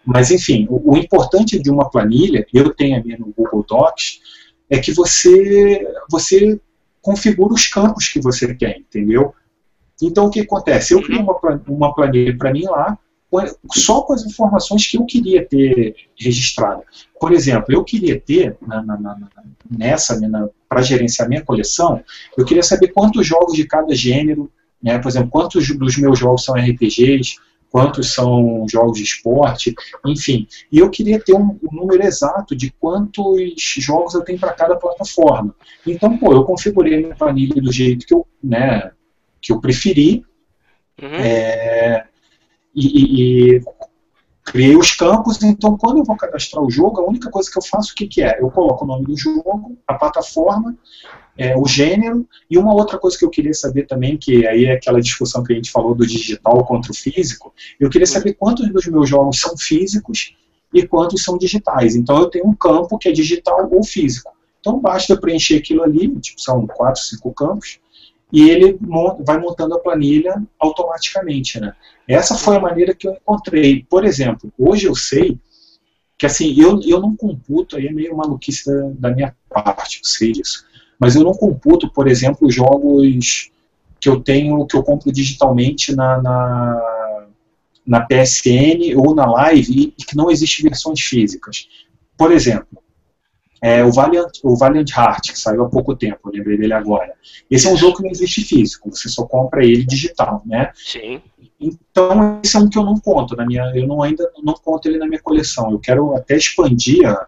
[0.05, 4.21] Mas, enfim, o, o importante de uma planilha, eu tenho a minha no Google Docs,
[4.71, 6.59] é que você, você
[7.03, 9.35] configura os campos que você quer, entendeu?
[10.03, 10.95] Então, o que acontece?
[10.95, 11.37] Eu criei uma,
[11.69, 12.99] uma planilha para mim lá,
[13.73, 16.83] só com as informações que eu queria ter registrada.
[17.19, 19.29] Por exemplo, eu queria ter, na, na, na,
[19.71, 20.19] nessa,
[20.69, 22.03] para gerenciar minha coleção,
[22.37, 24.51] eu queria saber quantos jogos de cada gênero,
[24.83, 27.37] né, por exemplo, quantos dos meus jogos são RPGs,
[27.71, 29.75] quantos são jogos de esporte,
[30.07, 30.47] enfim.
[30.71, 33.41] E eu queria ter um, um número exato de quantos
[33.79, 35.53] jogos eu tenho para cada plataforma.
[35.85, 38.93] Então, pô, eu configurei minha planilha do jeito que eu, né,
[39.45, 40.25] que eu preferi.
[41.01, 41.09] Uhum.
[41.09, 42.07] É,
[42.75, 43.63] e, e,
[44.43, 47.63] criei os campos, então quando eu vou cadastrar o jogo, a única coisa que eu
[47.63, 48.41] faço, o que, que é?
[48.41, 50.77] Eu coloco o nome do jogo, a plataforma,
[51.37, 54.73] é, o gênero, e uma outra coisa que eu queria saber também, que aí é
[54.73, 58.71] aquela discussão que a gente falou do digital contra o físico, eu queria saber quantos
[58.71, 60.37] dos meus jogos são físicos
[60.73, 61.97] e quantos são digitais.
[61.97, 64.33] Então eu tenho um campo que é digital ou físico.
[64.61, 67.79] Então basta preencher aquilo ali, tipo, são quatro, cinco campos,
[68.35, 68.77] e ele
[69.21, 71.73] vai montando a planilha automaticamente, né?
[72.09, 73.87] Essa foi a maneira que eu encontrei.
[73.89, 75.39] Por exemplo, hoje eu sei
[76.19, 80.05] que assim, eu, eu não computo, aí é meio maluquice da, da minha parte, eu
[80.05, 80.67] sei disso,
[80.99, 83.53] mas eu não computo, por exemplo, jogos
[84.01, 87.27] que eu tenho, que eu compro digitalmente na, na,
[87.87, 91.69] na PSN ou na Live e que não existem versões físicas.
[92.19, 92.83] Por exemplo,
[93.65, 97.15] é, o, Valiant, o Valiant Heart, que saiu há pouco tempo, eu lembrei dele agora.
[97.51, 100.71] Esse é um jogo que não existe físico, você só compra ele digital, né?
[100.75, 101.23] Sim.
[101.59, 104.87] Então, esse é um que eu não conto, na minha, eu não, ainda não conto
[104.87, 105.71] ele na minha coleção.
[105.71, 107.27] Eu quero até expandir a,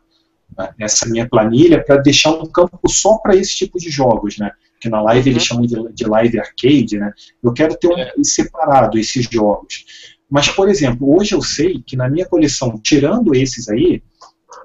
[0.59, 4.51] a, essa minha planilha para deixar um campo só para esse tipo de jogos, né?
[4.79, 5.37] Que na live uhum.
[5.37, 7.13] eles chamam de, de, live arcade, né?
[7.43, 8.13] Eu quero ter um, é.
[8.23, 9.87] separado esses jogos.
[10.29, 14.03] Mas, por exemplo, hoje eu sei que na minha coleção, tirando esses aí,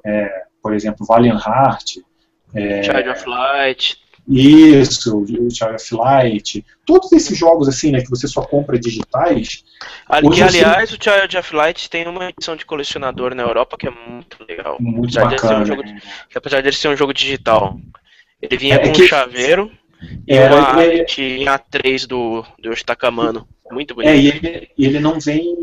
[0.05, 1.97] é, por exemplo, Valiant Heart.
[2.53, 4.01] É, Child of Light.
[4.27, 6.65] Isso, o Child of Light.
[6.85, 9.63] Todos esses jogos assim, né, que você só compra digitais.
[10.07, 10.95] Que, aliás, você...
[10.95, 14.77] o Child of Light tem uma edição de colecionador na Europa que é muito legal.
[14.79, 15.65] Muito apesar bacana.
[15.65, 15.83] De um jogo,
[16.35, 17.77] apesar dele ser um jogo digital.
[18.41, 19.03] Ele vinha é, com que...
[19.03, 19.71] um chaveiro
[20.27, 23.47] e é, uma é, arte em A3 do, do Yoshitaka Mano.
[23.71, 24.11] Muito bonito.
[24.11, 25.55] É, e ele, ele não vem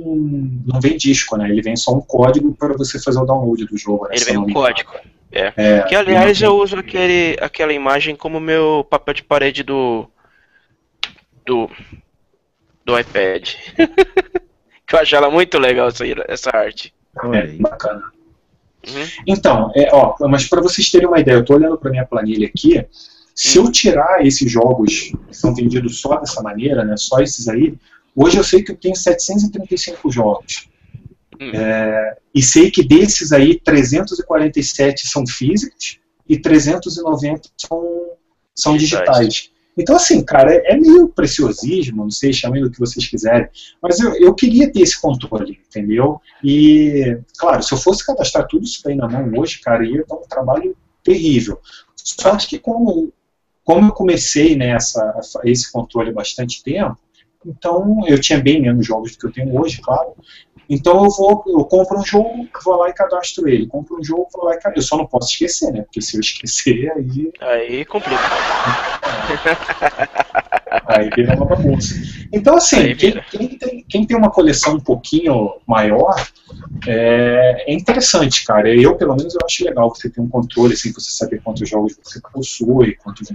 [0.67, 1.49] não vem disco, né?
[1.49, 4.07] Ele vem só um código para você fazer o download do jogo.
[4.09, 4.15] Né?
[4.17, 4.93] Ele vem um código.
[5.31, 5.53] É.
[5.57, 5.83] é.
[5.83, 10.09] Que aliás eu uso aquele, aquela imagem como meu papel de parede do
[11.45, 11.71] do
[12.85, 13.51] do iPad.
[14.87, 16.95] que eu acho ela muito legal essa, essa arte.
[17.35, 18.03] É, bacana.
[18.87, 19.07] Uhum.
[19.27, 22.47] Então, é, ó, mas para vocês terem uma ideia, eu estou olhando para minha planilha
[22.47, 22.85] aqui.
[23.35, 23.67] Se uhum.
[23.67, 27.75] eu tirar esses jogos que são vendidos só dessa maneira, né, só esses aí,
[28.21, 30.69] Hoje eu sei que eu tenho 735 jogos.
[31.41, 31.53] Hum.
[31.55, 38.11] É, e sei que desses aí, 347 são físicos e 390 são,
[38.53, 39.53] são digitais.
[39.77, 43.49] Então, assim, cara, é, é meio preciosismo, não sei, chamem do que vocês quiserem,
[43.81, 46.21] mas eu, eu queria ter esse controle, entendeu?
[46.43, 50.17] E, claro, se eu fosse cadastrar tudo isso aí na mão hoje, cara, ia dar
[50.17, 51.61] um trabalho terrível.
[51.95, 53.13] Só que como,
[53.63, 56.99] como eu comecei nessa, né, esse controle há bastante tempo,
[57.47, 60.15] então, eu tinha bem menos jogos do que eu tenho hoje, claro.
[60.69, 63.67] Então eu vou, eu compro um jogo, vou lá e cadastro ele.
[63.67, 64.79] Compro um jogo, vou lá e cadastro.
[64.79, 65.83] Eu só não posso esquecer, né?
[65.83, 67.33] Porque se eu esquecer, aí.
[67.41, 68.21] Aí complica.
[70.87, 71.95] aí vira uma bagunça.
[72.31, 76.15] Então, assim, quem, quem, tem, quem tem uma coleção um pouquinho maior,
[76.87, 78.69] é, é, interessante, cara.
[78.69, 81.97] Eu, pelo menos, eu acho legal você ter um controle, assim, você saber quantos jogos
[82.03, 83.31] você possui, quantos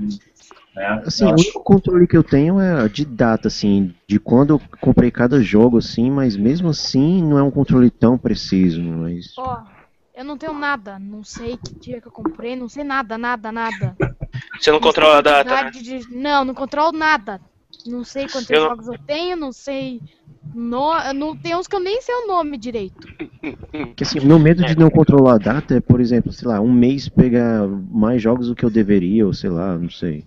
[0.76, 1.04] né?
[1.06, 5.12] Assim, o único controle que eu tenho é de data, assim, de quando eu comprei
[5.12, 9.34] cada jogo, assim, mas mesmo assim não é um controle tão preciso, mas...
[9.38, 9.74] Ó, oh,
[10.16, 13.52] eu não tenho nada, não sei que dia que eu comprei, não sei nada, nada,
[13.52, 13.96] nada.
[14.60, 15.72] Você não, não controla a data, né?
[15.72, 16.08] de...
[16.10, 17.40] Não, não controlo nada.
[17.86, 20.02] Não sei quantos eu jogos eu tenho, não sei...
[20.54, 20.92] No...
[21.14, 23.08] Não, tem uns que eu nem sei o nome direito.
[23.96, 26.72] Que assim, meu medo de não controlar a data é, por exemplo, sei lá, um
[26.72, 30.24] mês pegar mais jogos do que eu deveria, ou sei lá, não sei.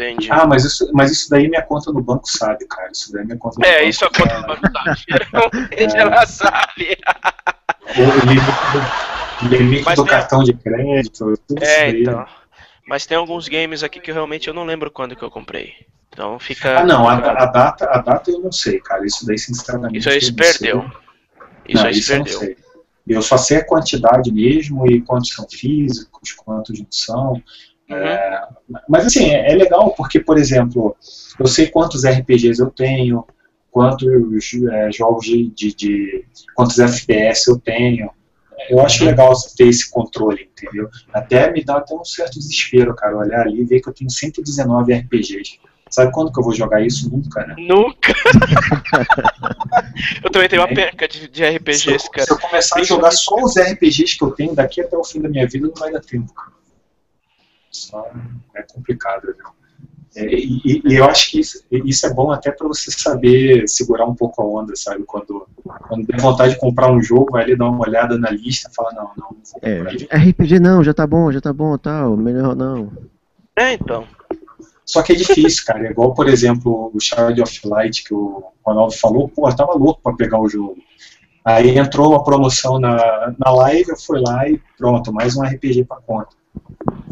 [0.00, 0.28] Entendi.
[0.30, 2.88] Ah, mas isso, mas isso daí minha conta no banco sabe, cara.
[2.90, 3.88] Isso daí minha conta no é, banco.
[3.88, 5.00] isso a conta no banco sabe.
[5.10, 6.00] Geralmente é.
[6.00, 6.98] ela sabe.
[7.96, 12.26] O limite do, limite do cartão de crédito, tudo é, isso então.
[12.88, 15.74] Mas tem alguns games aqui que realmente eu não lembro quando que eu comprei.
[16.08, 16.80] Então fica.
[16.80, 19.04] Ah, não, a, a, data, a data eu não sei, cara.
[19.04, 19.98] Isso daí, sinceramente.
[19.98, 20.90] Isso aí se perdeu.
[21.68, 22.42] Isso não, aí se perdeu.
[22.42, 22.56] Eu,
[23.06, 27.42] eu só sei a quantidade mesmo e quantos são físicos, quantos não são.
[27.90, 27.96] Uhum.
[27.96, 28.48] É,
[28.88, 30.96] mas assim, é, é, legal porque, por exemplo,
[31.38, 33.26] eu sei quantos RPGs eu tenho,
[33.70, 34.08] quantos
[34.72, 38.10] é, jogos de, de, de, quantos FPS eu tenho.
[38.68, 39.10] Eu acho uhum.
[39.10, 40.88] legal ter esse controle, entendeu?
[41.12, 44.10] Até me dá até um certo desespero, cara, olhar ali e ver que eu tenho
[44.10, 45.58] 119 RPGs.
[45.88, 47.10] Sabe quando que eu vou jogar isso?
[47.10, 47.56] Nunca, né?
[47.58, 48.14] Nunca!
[50.22, 52.26] eu também tenho uma perca de, de RPGs, se eu, cara.
[52.26, 55.20] Se eu começar a jogar só os RPGs que eu tenho daqui até o fim
[55.20, 56.59] da minha vida, não vai dar tempo, cara
[58.54, 59.60] é complicado, viu?
[60.16, 64.06] É, e, e, eu acho que isso, isso é bom até para você saber segurar
[64.06, 65.04] um pouco a onda, sabe?
[65.04, 65.46] Quando,
[65.86, 68.74] quando tem vontade de comprar um jogo, vai ali dar uma olhada na lista e
[68.74, 69.30] fala, não, não.
[69.30, 72.90] não é, RPG não, já tá bom, já tá bom, tal, melhor não.
[73.54, 74.04] É, então.
[74.84, 75.86] Só que é difícil, cara.
[75.86, 79.74] É igual, por exemplo, o Child of Light que o Ronaldo falou, pô, eu tava
[79.74, 80.78] louco para pegar o jogo.
[81.44, 85.84] Aí entrou uma promoção na, na live, eu fui lá e pronto, mais um RPG
[85.84, 86.39] para conta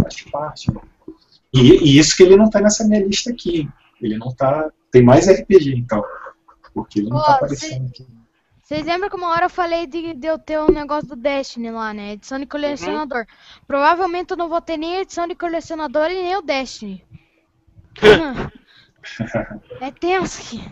[0.03, 0.71] faz parte.
[1.53, 3.69] E, e, isso que ele não tá nessa minha lista aqui.
[4.01, 4.71] Ele não tá.
[4.91, 6.03] Tem mais RPG, então.
[6.73, 8.07] Porque ele não oh, tá aparecendo aqui.
[8.63, 11.71] Vocês lembram que uma hora eu falei de, de eu ter um negócio do Destiny
[11.71, 12.13] lá, né?
[12.13, 13.21] Edição de colecionador.
[13.21, 13.63] Uhum.
[13.67, 17.03] Provavelmente eu não vou ter nem a edição de colecionador e nem o Destiny.
[19.81, 20.71] é tenso aqui.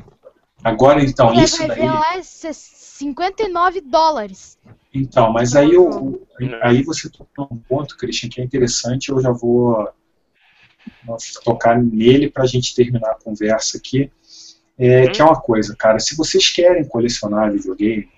[0.63, 1.87] Agora então, isso daí.
[1.87, 4.59] Lá é 59 dólares.
[5.01, 6.27] Então, mas aí, eu,
[6.63, 9.89] aí você tocou um ponto, Christian, que é interessante, eu já vou
[11.45, 14.11] tocar nele para a gente terminar a conversa aqui,
[14.79, 15.13] é, uhum.
[15.13, 18.09] que é uma coisa, cara, se vocês querem colecionar videogame,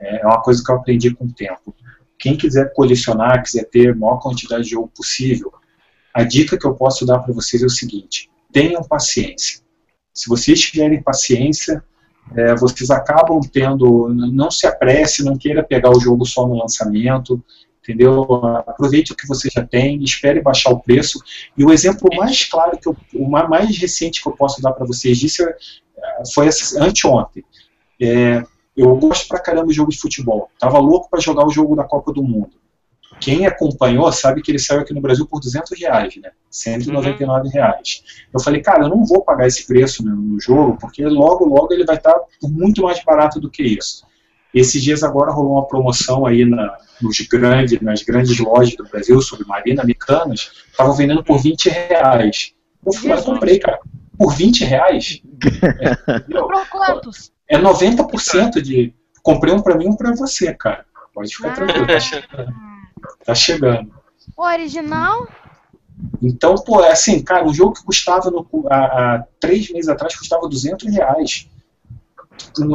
[0.00, 1.74] é, é uma coisa que eu aprendi com o tempo.
[2.18, 5.52] Quem quiser colecionar, quiser ter a maior quantidade de jogo possível,
[6.12, 9.60] a dica que eu posso dar para vocês é o seguinte: tenham paciência.
[10.14, 11.84] Se vocês tiverem paciência,
[12.34, 17.42] é, vocês acabam tendo, não se apresse, não queira pegar o jogo só no lançamento,
[17.82, 18.22] entendeu?
[18.66, 21.20] Aproveite o que você já tem, espere baixar o preço.
[21.56, 24.86] E o exemplo mais claro, que eu, o mais recente que eu posso dar para
[24.86, 25.56] vocês disso é,
[26.34, 26.48] foi
[26.78, 27.44] anteontem.
[28.00, 28.42] É,
[28.76, 30.50] eu gosto pra caramba de jogo de futebol.
[30.58, 32.50] Tava louco para jogar o jogo da Copa do Mundo.
[33.20, 36.30] Quem acompanhou sabe que ele saiu aqui no Brasil por 200 reais, né?
[36.50, 38.02] 199 reais.
[38.32, 41.72] Eu falei, cara, eu não vou pagar esse preço no, no jogo, porque logo, logo
[41.72, 44.04] ele vai estar muito mais barato do que isso.
[44.54, 49.20] Esses dias agora rolou uma promoção aí na, nos grandes, nas grandes lojas do Brasil,
[49.20, 52.52] Submarina, Americanas, estavam vendendo por 20 reais.
[52.84, 53.78] Eu fui lá comprei, cara.
[54.18, 55.20] Por 20 reais?
[56.08, 57.30] É, Comprou quantos?
[57.48, 58.94] É 90% de.
[59.22, 60.86] Comprei um pra mim e um pra você, cara.
[61.12, 61.54] Pode ficar Ah.
[61.54, 61.86] tranquilo.
[63.24, 63.92] Tá chegando.
[64.36, 65.28] O original?
[66.22, 70.14] Então, pô, é assim, cara, um jogo que custava no, há, há três meses atrás
[70.16, 71.48] custava 200 reais.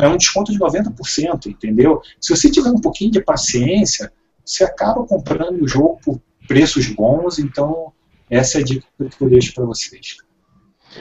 [0.02, 2.02] É um desconto de 90%, entendeu?
[2.20, 4.12] Se você tiver um pouquinho de paciência,
[4.44, 7.94] você acaba comprando o jogo por preços bons, então
[8.30, 10.18] essa é a dica que eu deixo pra vocês.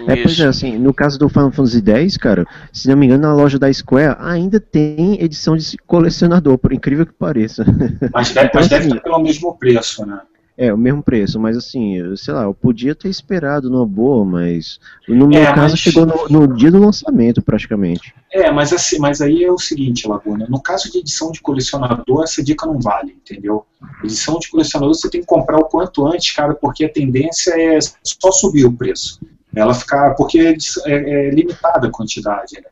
[0.06, 3.22] É, pois é, assim, no caso do Final Fantasy X, cara, se não me engano,
[3.22, 7.64] na loja da Square ainda tem edição de colecionador, por incrível que pareça.
[8.14, 10.20] Mas deve, Então, mas deve assim, estar pelo mesmo preço, né?
[10.58, 14.26] É, o mesmo preço, mas assim, eu- sei lá, eu podia ter esperado numa boa,
[14.26, 18.12] mas no meu É, caso mas- chegou no, no dia do lançamento, praticamente.
[18.30, 22.24] É, mas, assim, mas aí é o seguinte, Laguna, no caso de edição de colecionador,
[22.24, 23.64] essa dica não vale, entendeu?
[24.04, 27.78] Edição de colecionador você tem que comprar o quanto antes, cara, porque a tendência é
[28.04, 29.18] só subir o preço.
[29.54, 30.54] Ela ficar, porque é,
[30.92, 32.68] é- é limitada a quantidade, né?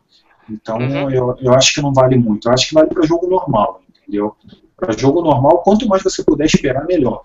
[0.50, 1.10] Então Uhum.
[1.10, 2.48] eu, eu acho que não vale muito.
[2.48, 4.34] Eu acho que vale para jogo normal, entendeu?
[4.76, 7.22] Para jogo normal, quanto mais você puder esperar, melhor.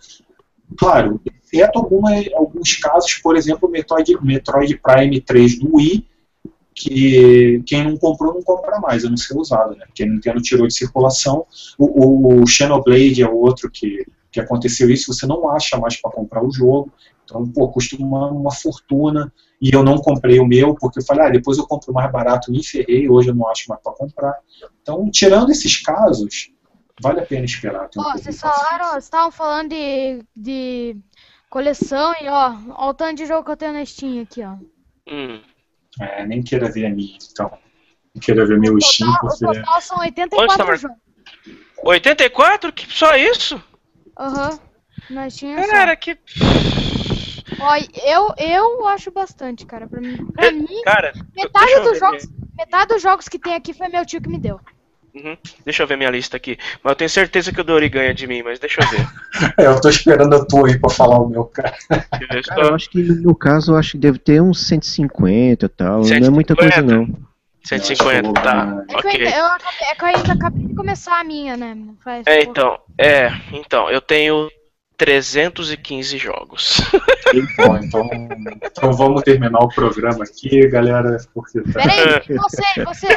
[0.77, 6.05] Claro, exceto alguma, alguns casos, por exemplo, o Metroid, Metroid Prime 3 do Wii,
[6.75, 9.85] que quem não comprou não compra mais, a não ser usado, né?
[9.85, 11.45] Porque a Nintendo tirou de circulação.
[11.77, 16.09] O, o Xenoblade é o outro que, que aconteceu isso, você não acha mais para
[16.11, 16.91] comprar o jogo.
[17.23, 19.33] Então, pô, custa uma, uma fortuna.
[19.61, 22.51] E eu não comprei o meu, porque eu falei, ah, depois eu compro mais barato,
[22.51, 24.37] me ferrei, hoje eu não acho mais para comprar.
[24.81, 26.51] Então, tirando esses casos,
[27.01, 27.83] vale a pena esperar.
[27.83, 30.97] um Ó, pouco vocês falaram, vocês estavam falando de, de
[31.49, 34.55] coleção e ó, ó o tanto de jogo que eu tenho na Steam aqui, ó.
[35.09, 35.41] Hum.
[36.01, 37.51] É, nem queira ver a minha, então.
[38.13, 39.59] Nem queira ver meu Steam, Total, o porque...
[39.59, 40.97] total são Onde 84 tá jogos.
[41.83, 42.73] 84?
[42.73, 43.63] Que só isso?
[44.19, 44.59] Aham.
[45.09, 45.71] Na Steam é só.
[45.71, 46.17] Cara, que.
[47.63, 47.75] Ó,
[48.05, 49.87] eu, eu acho bastante, cara.
[49.87, 52.27] Pra mim, pra mim Cara, metade dos jogos,
[52.57, 54.59] metade dos jogos que tem aqui foi meu tio que me deu.
[55.15, 55.37] Uhum.
[55.63, 56.57] Deixa eu ver minha lista aqui.
[56.83, 59.07] Mas eu tenho certeza que o Dori ganha de mim, mas deixa eu ver.
[59.59, 61.73] É, eu tô esperando a tua aí pra falar o meu, cara.
[62.31, 64.65] Eu estou- Cara, eu acho que no meu caso, eu acho que deve ter uns
[64.67, 66.95] 150 e tal, não é muita coisa 150?
[66.97, 67.33] não.
[67.63, 68.83] 150, tá.
[68.89, 71.55] É que, eu ainda, eu acabei, é que eu ainda acabei de começar a minha,
[71.55, 71.77] né?
[72.03, 72.51] Faz É, pouco.
[72.51, 74.49] então, é, então, eu tenho
[75.03, 76.81] 315 jogos.
[77.57, 78.09] Bom, então,
[78.63, 83.07] então vamos terminar o programa aqui, galera, porque tá, Pera aí, você, você.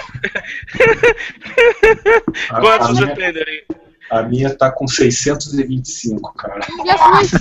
[2.50, 3.64] a, a Quantos você tem, Dori?
[4.10, 6.60] a minha tá com 625, cara.
[6.60, 7.32] Jesus!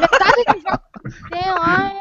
[0.00, 1.92] Metade dos jogos que tem lá.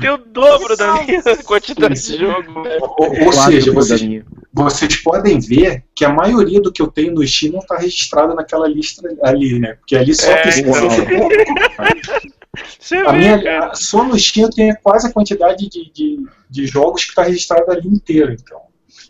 [0.00, 2.82] Tem o dobro da minha quantidade de jogo, velho.
[2.82, 4.24] Ou, ou Quatro seja, vocês, minha.
[4.56, 8.34] Vocês podem ver que a maioria do que eu tenho no Steam não está registrada
[8.34, 9.74] naquela lista ali, né?
[9.74, 11.28] Porque ali só É, então.
[12.80, 13.74] Você A vê, minha, cara.
[13.74, 17.70] só no Steam eu tenho quase a quantidade de, de, de jogos que está registrado
[17.70, 18.60] ali inteiro, então.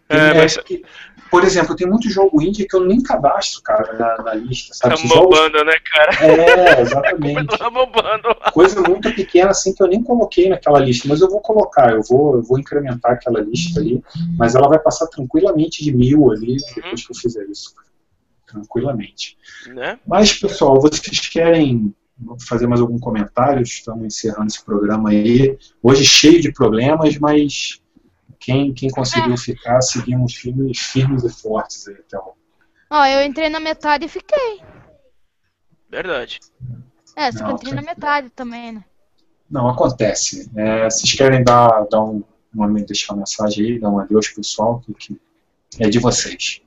[0.09, 0.83] É, é, mas- que-
[1.31, 4.97] por exemplo, tem muito jogo indie que eu nem cadastro, cara, na, na lista, Tá
[4.97, 5.09] sabe?
[5.09, 6.13] Jogos, bobando, né, cara?
[6.27, 7.57] é, exatamente.
[7.57, 8.51] Tá.
[8.53, 12.03] Coisa muito pequena assim que eu nem coloquei naquela lista, mas eu vou colocar, eu
[12.03, 14.03] vou, eu vou incrementar aquela lista ali,
[14.39, 17.75] mas ela vai passar tranquilamente de mil ali depois que eu fizer isso.
[18.47, 19.37] Tranquilamente.
[19.69, 19.99] Né?
[20.07, 21.95] Mas, pessoal, vocês querem
[22.47, 23.63] fazer mais algum comentário?
[23.63, 25.59] Estamos encerrando esse programa aí.
[25.83, 27.81] Hoje cheio de problemas, mas
[28.47, 32.33] quem, quem conseguiu ficar, seguimos firmes, firmes e fortes aí, então.
[32.89, 34.63] Ó, eu entrei na metade e fiquei.
[35.91, 36.39] Verdade.
[37.17, 38.85] É, só que eu entrei na metade também, né?
[39.51, 40.49] Não, acontece.
[40.55, 42.23] É, vocês querem dar, dar um,
[42.55, 45.21] uma, deixar uma mensagem aí, dar um adeus pessoal, que, que
[45.81, 46.63] é de vocês.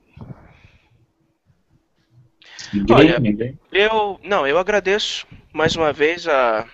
[2.74, 2.96] Ninguém?
[2.96, 3.58] Olha, ninguém?
[3.72, 6.66] Eu, não, eu agradeço mais uma vez a,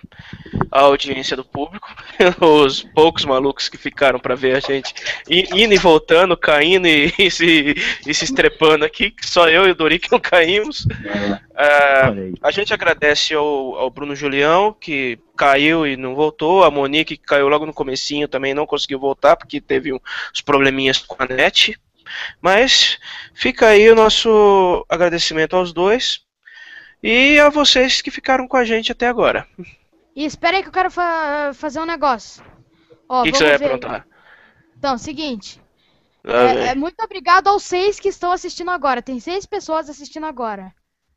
[0.71, 1.87] a audiência do público,
[2.39, 4.93] os poucos malucos que ficaram pra ver a gente
[5.29, 7.75] indo e voltando, caindo e, e se,
[8.05, 10.87] e se estrepando aqui, que só eu e o Dori que não caímos.
[11.55, 12.33] Aí.
[12.41, 17.25] a gente agradece ao, ao Bruno Julião, que caiu e não voltou, a Monique, que
[17.25, 21.79] caiu logo no comecinho, também não conseguiu voltar, porque teve uns probleminhas com a net.
[22.41, 22.97] Mas
[23.33, 26.26] fica aí o nosso agradecimento aos dois
[27.09, 29.47] e a vocês que ficaram com a gente até agora.
[30.15, 32.43] E espera aí que eu quero fa- fazer um negócio.
[33.07, 33.65] Ó, O que, que você vai ver.
[33.65, 34.05] perguntar?
[34.77, 35.61] Então, seguinte.
[36.23, 39.01] É, é muito obrigado aos seis que estão assistindo agora.
[39.01, 40.73] Tem seis pessoas assistindo agora.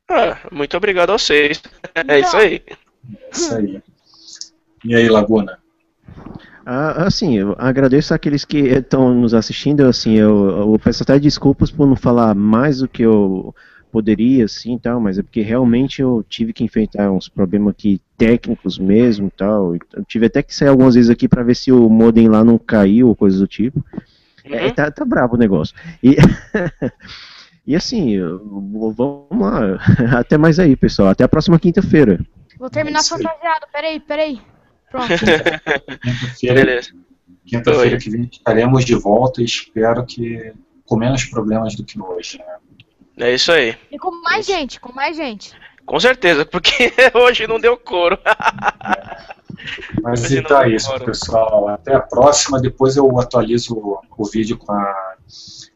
[0.08, 1.60] Ah, muito obrigado a vocês.
[1.94, 2.62] É isso aí.
[2.68, 3.82] É isso aí.
[4.84, 5.58] E aí, Laguna?
[6.64, 11.70] Ah, assim, eu agradeço àqueles que estão nos assistindo, assim, eu, eu peço até desculpas
[11.70, 13.54] por não falar mais do que eu
[13.90, 18.78] poderia, assim, tal, mas é porque realmente eu tive que enfrentar uns problemas aqui técnicos
[18.78, 22.28] mesmo, tal, eu tive até que sair algumas vezes aqui para ver se o modem
[22.28, 23.84] lá não caiu ou coisa do tipo.
[24.44, 24.74] É, Uhum.
[24.74, 25.74] tá, tá bravo o negócio.
[26.02, 26.16] E,
[27.66, 28.96] e assim, vamos
[29.38, 29.78] lá,
[30.18, 32.18] até mais aí, pessoal, até a próxima quinta-feira.
[32.58, 34.40] Vou terminar fantasiado, peraí, peraí.
[34.90, 35.08] Pronto.
[36.36, 36.90] Quinta-feira Beleza.
[37.46, 38.00] quinta-feira Oi.
[38.00, 40.52] que vem estaremos de volta e espero que
[40.84, 42.38] com menos problemas do que hoje.
[42.38, 42.44] Né?
[43.20, 43.76] É isso aí.
[43.90, 45.52] E com mais gente, com mais gente.
[45.84, 48.18] Com certeza, porque hoje não deu couro.
[50.02, 51.04] Mas Hoje então é isso, couro.
[51.04, 51.68] pessoal.
[51.68, 52.60] Até a próxima.
[52.60, 55.14] Depois eu atualizo o, o vídeo com, a-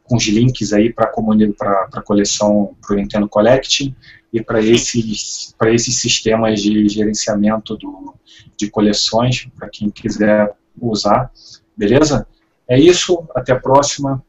[0.03, 3.95] com os links aí para a coleção para o Nintendo Collect
[4.33, 8.15] e para esses, pra esses sistemas de gerenciamento do,
[8.57, 10.51] de coleções, para quem quiser
[10.81, 11.31] usar.
[11.77, 12.27] Beleza?
[12.67, 13.27] É isso.
[13.35, 14.23] Até a próxima.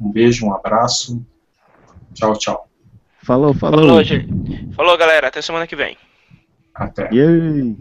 [0.00, 1.22] Um beijo, um abraço.
[2.16, 2.68] Tchau, tchau.
[3.22, 3.80] Falou, falou.
[3.80, 4.74] Falou, gente.
[4.74, 5.28] Falou, galera.
[5.28, 5.96] Até semana que vem.
[6.74, 7.08] Até.
[7.12, 7.76] E aí?